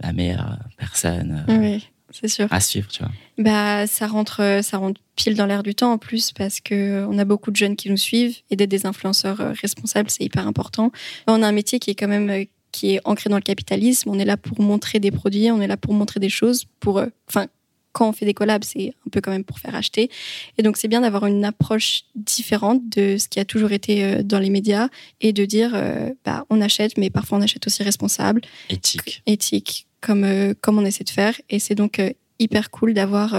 la 0.00 0.12
meilleure 0.12 0.58
personne. 0.76 1.44
Euh, 1.48 1.58
oui, 1.58 1.88
c'est 2.10 2.28
sûr. 2.28 2.46
À 2.50 2.60
suivre, 2.60 2.88
tu 2.88 3.02
vois. 3.02 3.12
Bah, 3.38 3.86
ça 3.86 4.06
rentre, 4.06 4.60
ça 4.62 4.78
rentre 4.78 5.00
pile 5.16 5.34
dans 5.34 5.46
l'air 5.46 5.62
du 5.62 5.74
temps 5.74 5.92
en 5.92 5.98
plus 5.98 6.32
parce 6.32 6.60
que 6.60 7.06
on 7.08 7.18
a 7.18 7.24
beaucoup 7.24 7.50
de 7.50 7.56
jeunes 7.56 7.76
qui 7.76 7.88
nous 7.88 7.96
suivent 7.96 8.36
et 8.50 8.56
d'être 8.56 8.70
des 8.70 8.86
influenceurs 8.86 9.38
responsables, 9.60 10.10
c'est 10.10 10.24
hyper 10.24 10.46
important. 10.46 10.92
On 11.26 11.42
a 11.42 11.48
un 11.48 11.52
métier 11.52 11.78
qui 11.78 11.90
est 11.90 11.94
quand 11.94 12.08
même 12.08 12.46
qui 12.72 12.94
est 12.94 13.00
ancré 13.04 13.30
dans 13.30 13.36
le 13.36 13.42
capitalisme. 13.42 14.08
On 14.10 14.18
est 14.18 14.24
là 14.24 14.36
pour 14.36 14.60
montrer 14.60 14.98
des 14.98 15.10
produits, 15.10 15.50
on 15.50 15.60
est 15.60 15.66
là 15.66 15.76
pour 15.76 15.92
montrer 15.92 16.18
des 16.18 16.30
choses. 16.30 16.64
Pour, 16.80 16.98
euh, 16.98 17.06
enfin, 17.28 17.46
quand 17.92 18.08
on 18.08 18.12
fait 18.12 18.24
des 18.24 18.34
collabs, 18.34 18.64
c'est 18.64 18.94
un 19.06 19.10
peu 19.10 19.20
quand 19.20 19.30
même 19.30 19.44
pour 19.44 19.58
faire 19.58 19.74
acheter. 19.74 20.10
Et 20.56 20.62
donc, 20.62 20.78
c'est 20.78 20.88
bien 20.88 21.02
d'avoir 21.02 21.26
une 21.26 21.44
approche 21.44 22.04
différente 22.14 22.80
de 22.88 23.18
ce 23.18 23.28
qui 23.28 23.38
a 23.38 23.44
toujours 23.44 23.72
été 23.72 24.02
euh, 24.02 24.22
dans 24.22 24.38
les 24.38 24.50
médias 24.50 24.88
et 25.20 25.32
de 25.32 25.44
dire, 25.44 25.72
euh, 25.74 26.10
bah, 26.24 26.46
on 26.50 26.60
achète, 26.60 26.96
mais 26.96 27.10
parfois 27.10 27.38
on 27.38 27.42
achète 27.42 27.66
aussi 27.66 27.82
responsable. 27.82 28.40
Éthique. 28.70 29.22
Éthique, 29.26 29.86
comme, 30.00 30.54
comme 30.62 30.78
on 30.78 30.84
essaie 30.84 31.04
de 31.04 31.10
faire. 31.10 31.38
Et 31.50 31.58
c'est 31.58 31.74
donc 31.74 32.00
hyper 32.38 32.70
cool 32.70 32.94
d'avoir 32.94 33.36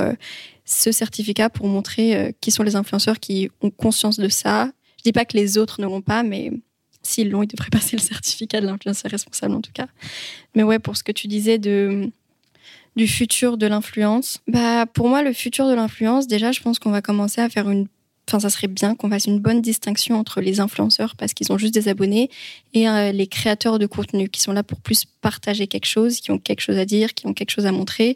ce 0.64 0.92
certificat 0.92 1.50
pour 1.50 1.68
montrer 1.68 2.34
qui 2.40 2.52
sont 2.52 2.64
les 2.64 2.78
influenceurs 2.78 3.20
qui 3.20 3.50
ont 3.62 3.70
conscience 3.72 4.18
de 4.18 4.30
ça. 4.30 4.72
Je 4.98 5.04
dis 5.04 5.12
pas 5.12 5.26
que 5.26 5.36
les 5.36 5.58
autres 5.58 5.82
ne 5.82 5.88
l'ont 5.88 6.02
pas, 6.02 6.24
mais 6.24 6.52
S'ils 7.04 7.30
l'ont, 7.30 7.44
ils 7.44 7.48
devraient 7.48 7.70
passer 7.72 7.96
le 7.96 8.02
certificat 8.02 8.62
de 8.62 8.66
l'influenceur 8.66 9.12
responsable 9.12 9.56
en 9.56 9.62
tout 9.62 9.72
cas. 9.74 9.88
Mais 10.56 10.64
ouais, 10.64 10.80
pour 10.80 10.98
ce 10.98 11.04
que 11.04 11.12
tu 11.12 11.28
disais 11.28 11.58
de 11.58 12.10
du 12.96 13.08
futur 13.08 13.58
de 13.58 13.66
l'influence, 13.66 14.42
bah 14.48 14.86
pour 14.86 15.10
moi 15.10 15.24
le 15.24 15.34
futur 15.34 15.68
de 15.68 15.74
l'influence, 15.74 16.28
déjà 16.28 16.52
je 16.52 16.62
pense 16.62 16.78
qu'on 16.78 16.92
va 16.92 17.02
commencer 17.02 17.42
à 17.42 17.50
faire 17.50 17.70
une 17.70 17.88
Enfin, 18.28 18.40
ça 18.40 18.50
serait 18.50 18.68
bien 18.68 18.96
qu'on 18.96 19.10
fasse 19.10 19.26
une 19.26 19.40
bonne 19.40 19.62
distinction 19.62 20.18
entre 20.18 20.40
les 20.40 20.60
influenceurs 20.62 21.16
parce 21.18 21.34
qu'ils 21.34 21.52
ont 21.52 21.58
juste 21.58 21.74
des 21.74 21.90
abonnés 21.90 22.30
et 22.74 22.88
euh, 22.88 23.12
les 23.12 23.28
créateurs 23.28 23.80
de 23.80 23.86
contenu 23.86 24.30
qui 24.30 24.40
sont 24.40 24.54
là 24.54 24.64
pour 24.64 24.80
plus 24.80 25.04
partager 25.06 25.68
quelque 25.68 25.88
chose, 25.88 26.22
qui 26.22 26.32
ont 26.32 26.40
quelque 26.40 26.62
chose 26.62 26.78
à 26.78 26.86
dire, 26.86 27.14
qui 27.14 27.28
ont 27.28 27.34
quelque 27.34 27.52
chose 27.52 27.66
à 27.66 27.74
montrer. 27.74 28.16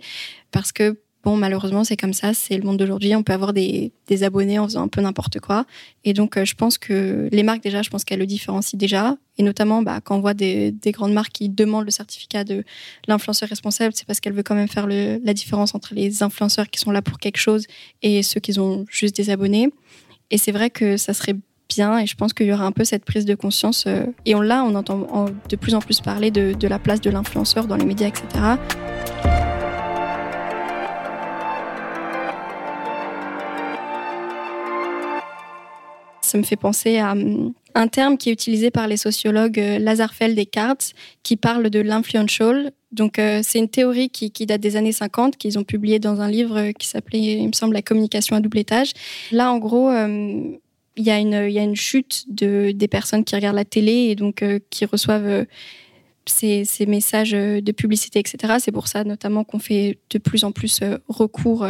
Parce 0.52 0.72
que 0.72 0.98
Malheureusement, 1.36 1.84
c'est 1.84 1.98
comme 1.98 2.14
ça, 2.14 2.34
c'est 2.34 2.58
le 2.58 2.64
monde 2.64 2.78
d'aujourd'hui. 2.78 3.16
On 3.16 3.24
peut 3.24 3.34
avoir 3.34 3.54
des, 3.54 3.92
abonnés 4.22 4.60
en 4.60 4.66
faisant 4.66 4.84
un 4.84 4.88
peu 4.88 5.02
n'importe 5.02 5.40
quoi. 5.40 5.66
Et 6.06 6.14
donc, 6.14 6.38
euh, 6.38 6.46
je 6.46 6.56
pense 6.56 6.78
que 6.78 7.28
les 7.32 7.44
marques, 7.44 7.62
déjà, 7.62 7.82
je 7.82 7.90
pense 7.90 8.04
qu'elles 8.04 8.20
le 8.20 8.26
différencient 8.26 8.78
déjà. 8.78 9.18
Et 9.38 9.44
notamment, 9.44 9.82
bah, 9.82 10.00
quand 10.02 10.16
on 10.16 10.22
voit 10.22 10.34
des, 10.34 10.74
grandes 10.88 11.14
marques 11.14 11.34
qui 11.34 11.50
demandent 11.50 11.86
le 11.86 11.92
certificat 11.92 12.44
de 12.44 12.64
l'influenceur 13.08 13.50
responsable, 13.50 13.94
c'est 13.96 14.06
parce 14.06 14.20
qu'elles 14.20 14.34
veulent 14.34 14.44
quand 14.44 14.56
même 14.56 14.68
faire 14.68 14.88
la 14.88 15.34
différence 15.34 15.76
entre 15.76 15.94
les 15.94 16.24
influenceurs 16.24 16.70
qui 16.70 16.80
sont 16.80 16.92
là 16.92 17.02
pour 17.02 17.20
quelque 17.20 17.38
chose 17.38 17.66
et 18.02 18.24
ceux 18.24 18.40
qui 18.40 18.58
ont 18.60 18.86
juste 18.90 19.16
des 19.16 19.30
abonnés. 19.30 19.70
Et 20.32 20.38
c'est 20.38 20.52
vrai 20.52 20.70
que 20.70 20.98
ça 20.98 21.14
serait 21.14 21.36
bien 21.70 22.00
et 22.00 22.08
je 22.08 22.16
pense 22.16 22.34
qu'il 22.34 22.48
y 22.48 22.54
aura 22.54 22.66
un 22.66 22.72
peu 22.72 22.86
cette 22.86 23.06
prise 23.06 23.26
de 23.26 23.36
conscience. 23.36 23.86
Euh, 23.88 24.06
et 24.26 24.36
on 24.36 24.42
l'a, 24.42 24.64
on 24.64 24.76
entend 24.76 25.28
de 25.50 25.56
plus 25.56 25.76
en 25.76 25.80
plus 25.80 26.00
parler 26.00 26.32
de, 26.32 26.54
de 26.54 26.68
la 26.68 26.80
place 26.80 27.02
de 27.02 27.10
l'influenceur 27.10 27.68
dans 27.68 27.76
les 27.76 27.86
médias, 27.86 28.08
etc. 28.08 28.26
Me 36.38 36.44
fait 36.44 36.56
penser 36.56 36.98
à 36.98 37.12
hum, 37.12 37.54
un 37.76 37.88
terme 37.88 38.18
qui 38.18 38.30
est 38.30 38.34
utilisé 38.34 38.72
par 38.72 38.88
les 38.88 38.98
sociologues 38.98 39.60
euh, 39.60 39.80
Lazarfeld 39.80 40.38
et 40.38 40.46
Karts, 40.46 40.94
qui 41.24 41.36
parle 41.36 41.70
de 41.70 41.80
l'influential. 41.80 42.72
Donc, 42.92 43.20
euh, 43.20 43.42
c'est 43.44 43.60
une 43.60 43.70
théorie 43.70 44.10
qui, 44.10 44.30
date 44.46 44.62
des 44.62 44.76
années 44.76 44.92
50, 44.92 45.38
qu'ils 45.38 45.60
ont 45.60 45.64
publié 45.64 46.00
dans 46.00 46.22
un 46.22 46.30
livre 46.30 46.72
qui 46.72 46.88
s'appelait, 46.88 47.20
il 47.20 47.48
me 47.48 47.54
semble, 47.54 47.74
La 47.74 47.82
communication 47.82 48.36
à 48.36 48.40
double 48.40 48.60
étage. 48.60 48.92
Là, 49.32 49.52
en 49.52 49.58
gros, 49.58 49.90
hum, 49.90 50.58
il 50.96 51.04
y, 51.04 51.12
a 51.12 51.20
une, 51.20 51.50
y 51.50 51.60
a 51.60 51.64
une 51.64 51.76
chute 51.76 52.26
de, 52.28 52.72
des 52.72 52.88
personnes 52.88 53.24
qui 53.24 53.36
regardent 53.36 53.58
la 53.58 53.66
télé 53.66 53.92
et 53.92 54.16
donc 54.16 54.42
euh, 54.42 54.60
qui 54.72 54.86
reçoivent 54.86 55.46
ces, 56.26 56.66
ces, 56.66 56.88
messages 56.88 57.32
de 57.32 57.72
publicité, 57.72 58.20
etc. 58.20 58.56
C'est 58.60 58.72
pour 58.72 58.88
ça 58.88 59.04
notamment 59.04 59.44
qu'on 59.44 59.60
fait 59.60 60.00
de 60.10 60.18
plus 60.18 60.44
en 60.44 60.52
plus 60.52 60.80
recours 61.08 61.66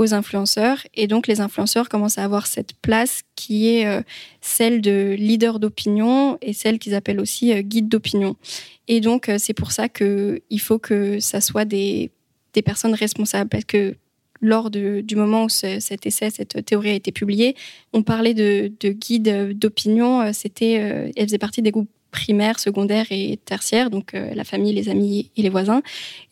aux 0.00 0.14
influenceurs. 0.14 0.78
Et 0.94 1.06
donc, 1.06 1.26
les 1.26 1.40
influenceurs 1.40 1.88
commencent 1.88 2.16
à 2.16 2.24
avoir 2.24 2.46
cette 2.46 2.72
place 2.80 3.20
qui 3.36 3.68
est 3.68 3.86
euh, 3.86 4.00
celle 4.40 4.80
de 4.80 5.14
leader 5.18 5.60
d'opinion 5.60 6.38
et 6.40 6.54
celle 6.54 6.78
qu'ils 6.78 6.94
appellent 6.94 7.20
aussi 7.20 7.52
euh, 7.52 7.60
guide 7.60 7.88
d'opinion. 7.88 8.36
Et 8.88 9.00
donc, 9.00 9.28
euh, 9.28 9.36
c'est 9.38 9.52
pour 9.52 9.72
ça 9.72 9.90
qu'il 9.90 10.60
faut 10.60 10.78
que 10.78 11.20
ça 11.20 11.42
soit 11.42 11.66
des, 11.66 12.10
des 12.54 12.62
personnes 12.62 12.94
responsables. 12.94 13.50
Parce 13.50 13.64
que 13.64 13.94
lors 14.40 14.70
du 14.70 15.16
moment 15.16 15.44
où 15.44 15.48
cet 15.50 16.06
essai, 16.06 16.30
cette 16.30 16.64
théorie 16.64 16.88
a 16.88 16.94
été 16.94 17.12
publiée, 17.12 17.54
on 17.92 18.02
parlait 18.02 18.32
de, 18.32 18.72
de 18.80 18.88
guides 18.88 19.52
d'opinion. 19.58 20.32
C'était, 20.32 21.12
elle 21.14 21.24
faisait 21.24 21.36
partie 21.36 21.60
des 21.60 21.70
groupes 21.70 21.90
primaires, 22.10 22.58
secondaires 22.58 23.04
et 23.10 23.38
tertiaires, 23.44 23.90
donc 23.90 24.14
la 24.14 24.44
famille, 24.44 24.72
les 24.72 24.88
amis 24.88 25.30
et 25.36 25.42
les 25.42 25.50
voisins. 25.50 25.82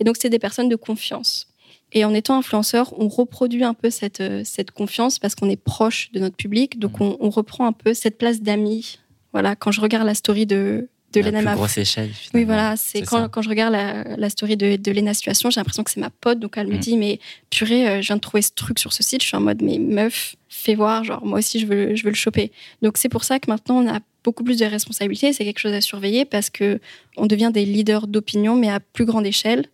Et 0.00 0.04
donc, 0.04 0.16
c'était 0.16 0.30
des 0.30 0.38
personnes 0.38 0.70
de 0.70 0.76
confiance. 0.76 1.48
Et 1.92 2.04
en 2.04 2.12
étant 2.14 2.38
influenceur, 2.38 2.92
on 2.98 3.08
reproduit 3.08 3.64
un 3.64 3.74
peu 3.74 3.90
cette, 3.90 4.22
cette 4.44 4.70
confiance 4.70 5.18
parce 5.18 5.34
qu'on 5.34 5.48
est 5.48 5.56
proche 5.56 6.10
de 6.12 6.20
notre 6.20 6.36
public. 6.36 6.78
Donc, 6.78 7.00
mmh. 7.00 7.02
on, 7.02 7.16
on 7.20 7.30
reprend 7.30 7.66
un 7.66 7.72
peu 7.72 7.94
cette 7.94 8.18
place 8.18 8.40
d'ami. 8.42 8.98
Voilà, 9.32 9.56
quand 9.56 9.70
je 9.70 9.80
regarde 9.80 10.06
la 10.06 10.14
story 10.14 10.46
de, 10.46 10.88
de 11.12 11.20
la 11.20 11.42
plus 11.42 11.54
grosse 11.54 11.78
échelle. 11.78 12.10
Oui, 12.34 12.44
voilà. 12.44 12.76
C'est 12.76 13.02
quand, 13.02 13.28
quand, 13.28 13.42
je 13.42 13.48
regarde 13.48 13.72
la, 13.72 14.16
la 14.16 14.30
story 14.30 14.56
de, 14.56 14.76
de 14.76 14.92
Lena 14.92 15.14
Situation, 15.14 15.50
j'ai 15.50 15.60
l'impression 15.60 15.82
que 15.82 15.90
c'est 15.90 16.00
ma 16.00 16.10
pote. 16.10 16.38
Donc 16.38 16.54
elle 16.56 16.68
me 16.68 16.76
mm. 16.76 16.80
dit, 16.80 16.96
mais 16.96 17.18
purée, 17.50 17.88
euh, 17.88 18.02
je 18.02 18.06
viens 18.08 18.16
de 18.16 18.20
trouver 18.20 18.42
ce 18.42 18.50
truc 18.54 18.78
sur 18.78 18.92
ce 18.92 19.02
site. 19.02 19.22
Je 19.22 19.28
suis 19.28 19.36
en 19.36 19.40
mode, 19.40 19.62
mais 19.62 19.78
meuf, 19.78 20.36
fais 20.48 20.74
voir. 20.74 21.04
Genre, 21.04 21.24
moi 21.24 21.38
aussi, 21.38 21.60
je 21.60 21.66
veux, 21.66 21.94
je 21.94 22.04
veux 22.04 22.10
le 22.10 22.16
choper. 22.16 22.52
Donc 22.82 22.98
c'est 22.98 23.08
pour 23.08 23.24
ça 23.24 23.38
que 23.38 23.50
maintenant, 23.50 23.82
on 23.82 23.88
a 23.88 24.00
beaucoup 24.24 24.44
plus 24.44 24.58
de 24.58 24.66
responsabilités. 24.66 25.32
C'est 25.32 25.44
quelque 25.44 25.60
chose 25.60 25.72
à 25.72 25.80
surveiller 25.80 26.24
parce 26.24 26.50
que 26.50 26.80
on 27.16 27.26
devient 27.26 27.50
des 27.52 27.64
leaders 27.64 28.06
d'opinion, 28.06 28.56
mais 28.56 28.70
à 28.70 28.80
plus 28.80 29.04
grande 29.04 29.26
échelle. 29.26 29.66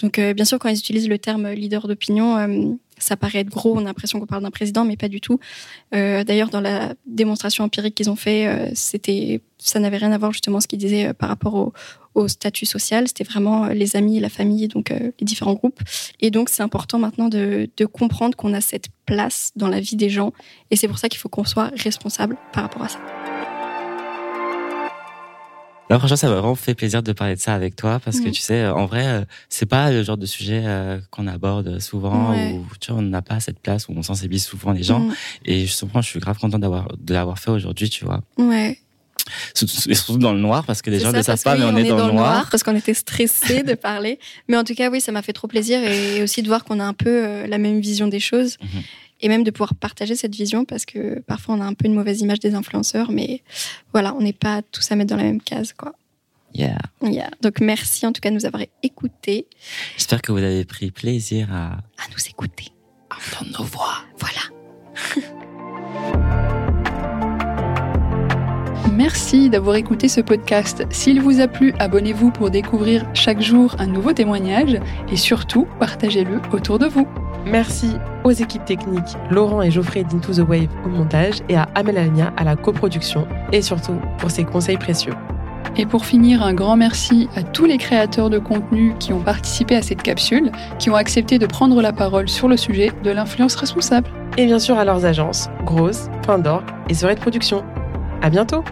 Donc, 0.00 0.18
euh, 0.18 0.34
bien 0.34 0.44
sûr, 0.44 0.58
quand 0.58 0.68
ils 0.68 0.78
utilisent 0.78 1.08
le 1.08 1.18
terme 1.18 1.50
leader 1.50 1.86
d'opinion, 1.86 2.36
euh, 2.36 2.74
ça 2.98 3.16
paraît 3.16 3.40
être 3.40 3.48
gros, 3.48 3.74
on 3.76 3.80
a 3.80 3.84
l'impression 3.84 4.20
qu'on 4.20 4.26
parle 4.26 4.42
d'un 4.42 4.50
président, 4.50 4.84
mais 4.84 4.96
pas 4.96 5.08
du 5.08 5.20
tout. 5.20 5.38
Euh, 5.94 6.24
d'ailleurs, 6.24 6.50
dans 6.50 6.60
la 6.60 6.94
démonstration 7.06 7.64
empirique 7.64 7.94
qu'ils 7.94 8.10
ont 8.10 8.16
fait, 8.16 8.72
ça 9.58 9.78
n'avait 9.78 9.96
rien 9.96 10.12
à 10.12 10.18
voir 10.18 10.32
justement 10.32 10.60
ce 10.60 10.68
qu'ils 10.68 10.78
disaient 10.78 11.14
par 11.14 11.28
rapport 11.28 11.72
au, 12.14 12.28
statut 12.28 12.66
social. 12.66 13.08
C'était 13.08 13.24
vraiment 13.24 13.68
les 13.68 13.96
amis, 13.96 14.20
la 14.20 14.28
famille, 14.28 14.68
donc 14.68 14.90
les 14.90 15.24
différents 15.24 15.54
groupes. 15.54 15.80
Et 16.20 16.30
donc, 16.30 16.50
c'est 16.50 16.62
important 16.62 16.98
maintenant 16.98 17.28
de 17.28 17.84
comprendre 17.86 18.36
qu'on 18.36 18.52
a 18.52 18.60
cette 18.60 18.88
place 19.06 19.52
dans 19.56 19.68
la 19.68 19.80
vie 19.80 19.96
des 19.96 20.10
gens, 20.10 20.32
et 20.70 20.76
c'est 20.76 20.88
pour 20.88 20.98
ça 20.98 21.08
qu'il 21.08 21.18
faut 21.18 21.30
qu'on 21.30 21.44
soit 21.44 21.70
responsable 21.76 22.36
par 22.52 22.64
rapport 22.64 22.82
à 22.82 22.88
ça. 22.88 23.19
Non, 25.90 25.98
franchement, 25.98 26.16
ça 26.16 26.28
m'a 26.28 26.34
vraiment 26.36 26.54
fait 26.54 26.74
plaisir 26.74 27.02
de 27.02 27.12
parler 27.12 27.34
de 27.34 27.40
ça 27.40 27.52
avec 27.54 27.74
toi 27.74 28.00
parce 28.04 28.20
que 28.20 28.28
mm. 28.28 28.32
tu 28.32 28.40
sais, 28.40 28.66
en 28.68 28.86
vrai, 28.86 29.06
euh, 29.06 29.24
c'est 29.48 29.66
pas 29.66 29.90
le 29.90 30.02
genre 30.04 30.16
de 30.16 30.26
sujet 30.26 30.62
euh, 30.64 31.00
qu'on 31.10 31.26
aborde 31.26 31.80
souvent 31.80 32.32
ou 32.52 32.64
tu 32.80 32.92
vois, 32.92 33.00
on 33.00 33.02
n'a 33.02 33.22
pas 33.22 33.40
cette 33.40 33.58
place 33.58 33.88
où 33.88 33.92
on 33.96 34.02
sensibilise 34.02 34.44
souvent 34.44 34.70
les 34.72 34.84
gens. 34.84 35.00
Mm. 35.00 35.14
Et 35.46 35.60
justement, 35.62 36.00
je 36.00 36.08
suis 36.08 36.20
grave 36.20 36.38
content 36.38 36.58
d'avoir 36.58 36.88
de 36.96 37.12
l'avoir 37.12 37.38
fait 37.38 37.50
aujourd'hui, 37.50 37.90
tu 37.90 38.04
vois. 38.04 38.20
Ouais. 38.38 38.78
Surtout 39.54 40.18
dans 40.18 40.32
le 40.32 40.40
noir 40.40 40.64
parce 40.64 40.82
que 40.82 40.90
les 40.90 41.00
gens 41.00 41.12
ne 41.12 41.22
savent 41.22 41.42
pas, 41.42 41.56
mais 41.56 41.64
on, 41.64 41.76
est, 41.76 41.84
dans, 41.84 42.06
le 42.06 42.12
noir. 42.12 42.48
parce 42.50 42.62
qu'on 42.62 42.74
était 42.74 42.94
stressés 42.94 43.62
de 43.62 43.74
parler. 43.74 44.18
Mais 44.48 44.56
en 44.56 44.64
tout 44.64 44.74
cas, 44.74 44.90
oui, 44.90 45.00
ça 45.00 45.12
m'a 45.12 45.22
fait 45.22 45.32
trop 45.32 45.46
plaisir 45.46 45.82
et 45.82 46.22
aussi 46.22 46.42
de 46.42 46.48
voir 46.48 46.64
qu'on 46.64 46.80
a 46.80 46.84
un 46.84 46.94
peu 46.94 47.24
euh, 47.26 47.46
la 47.46 47.58
même 47.58 47.80
vision 47.80 48.08
des 48.08 48.20
choses. 48.20 48.56
Mhm 48.62 48.82
et 49.20 49.28
même 49.28 49.44
de 49.44 49.50
pouvoir 49.50 49.74
partager 49.74 50.14
cette 50.14 50.34
vision 50.34 50.64
parce 50.64 50.84
que 50.84 51.20
parfois 51.20 51.54
on 51.54 51.60
a 51.60 51.64
un 51.64 51.74
peu 51.74 51.86
une 51.86 51.94
mauvaise 51.94 52.20
image 52.20 52.40
des 52.40 52.54
influenceurs, 52.54 53.10
mais 53.10 53.42
voilà, 53.92 54.14
on 54.14 54.20
n'est 54.20 54.32
pas 54.32 54.62
tous 54.62 54.90
à 54.90 54.96
mettre 54.96 55.10
dans 55.10 55.16
la 55.16 55.24
même 55.24 55.42
case, 55.42 55.72
quoi. 55.72 55.94
Yeah. 56.52 56.78
yeah. 57.02 57.30
Donc 57.42 57.60
merci 57.60 58.06
en 58.06 58.12
tout 58.12 58.20
cas 58.20 58.30
de 58.30 58.34
nous 58.34 58.46
avoir 58.46 58.64
écoutés. 58.82 59.46
J'espère 59.96 60.20
que 60.20 60.32
vous 60.32 60.38
avez 60.38 60.64
pris 60.64 60.90
plaisir 60.90 61.52
à, 61.52 61.74
à 61.74 62.08
nous 62.12 62.28
écouter. 62.28 62.66
À 63.10 63.16
entendre 63.16 63.58
nos 63.60 63.64
voix. 63.64 63.98
Voilà. 64.18 64.40
Merci 69.00 69.48
d'avoir 69.48 69.76
écouté 69.76 70.08
ce 70.08 70.20
podcast. 70.20 70.84
S'il 70.90 71.22
vous 71.22 71.40
a 71.40 71.48
plu, 71.48 71.72
abonnez-vous 71.78 72.32
pour 72.32 72.50
découvrir 72.50 73.06
chaque 73.14 73.40
jour 73.40 73.74
un 73.78 73.86
nouveau 73.86 74.12
témoignage 74.12 74.78
et 75.10 75.16
surtout 75.16 75.66
partagez-le 75.78 76.38
autour 76.52 76.78
de 76.78 76.86
vous. 76.86 77.08
Merci 77.46 77.96
aux 78.24 78.30
équipes 78.30 78.64
techniques 78.64 79.16
Laurent 79.30 79.62
et 79.62 79.70
Geoffrey 79.70 80.04
d'Into 80.04 80.32
the 80.32 80.48
Wave 80.48 80.68
au 80.84 80.88
montage 80.88 81.36
et 81.48 81.56
à 81.56 81.68
Amel 81.74 81.98
Alnia 81.98 82.32
à 82.36 82.44
la 82.44 82.56
coproduction 82.56 83.26
et 83.52 83.62
surtout 83.62 83.98
pour 84.18 84.30
ses 84.30 84.44
conseils 84.44 84.76
précieux. 84.76 85.14
Et 85.76 85.86
pour 85.86 86.04
finir, 86.04 86.42
un 86.42 86.52
grand 86.52 86.76
merci 86.76 87.28
à 87.36 87.42
tous 87.42 87.64
les 87.64 87.78
créateurs 87.78 88.28
de 88.28 88.38
contenu 88.38 88.94
qui 88.98 89.12
ont 89.12 89.20
participé 89.20 89.76
à 89.76 89.82
cette 89.82 90.02
capsule, 90.02 90.50
qui 90.78 90.90
ont 90.90 90.96
accepté 90.96 91.38
de 91.38 91.46
prendre 91.46 91.80
la 91.80 91.92
parole 91.92 92.28
sur 92.28 92.48
le 92.48 92.56
sujet 92.56 92.92
de 93.02 93.10
l'influence 93.10 93.54
responsable. 93.54 94.08
Et 94.36 94.46
bien 94.46 94.58
sûr 94.58 94.78
à 94.78 94.84
leurs 94.84 95.04
agences, 95.04 95.48
Grosse, 95.64 96.08
Fin 96.26 96.38
d'Or 96.38 96.62
et 96.88 96.94
Soirée 96.94 97.14
de 97.14 97.20
Production. 97.20 97.64
À 98.22 98.30
bientôt! 98.30 98.64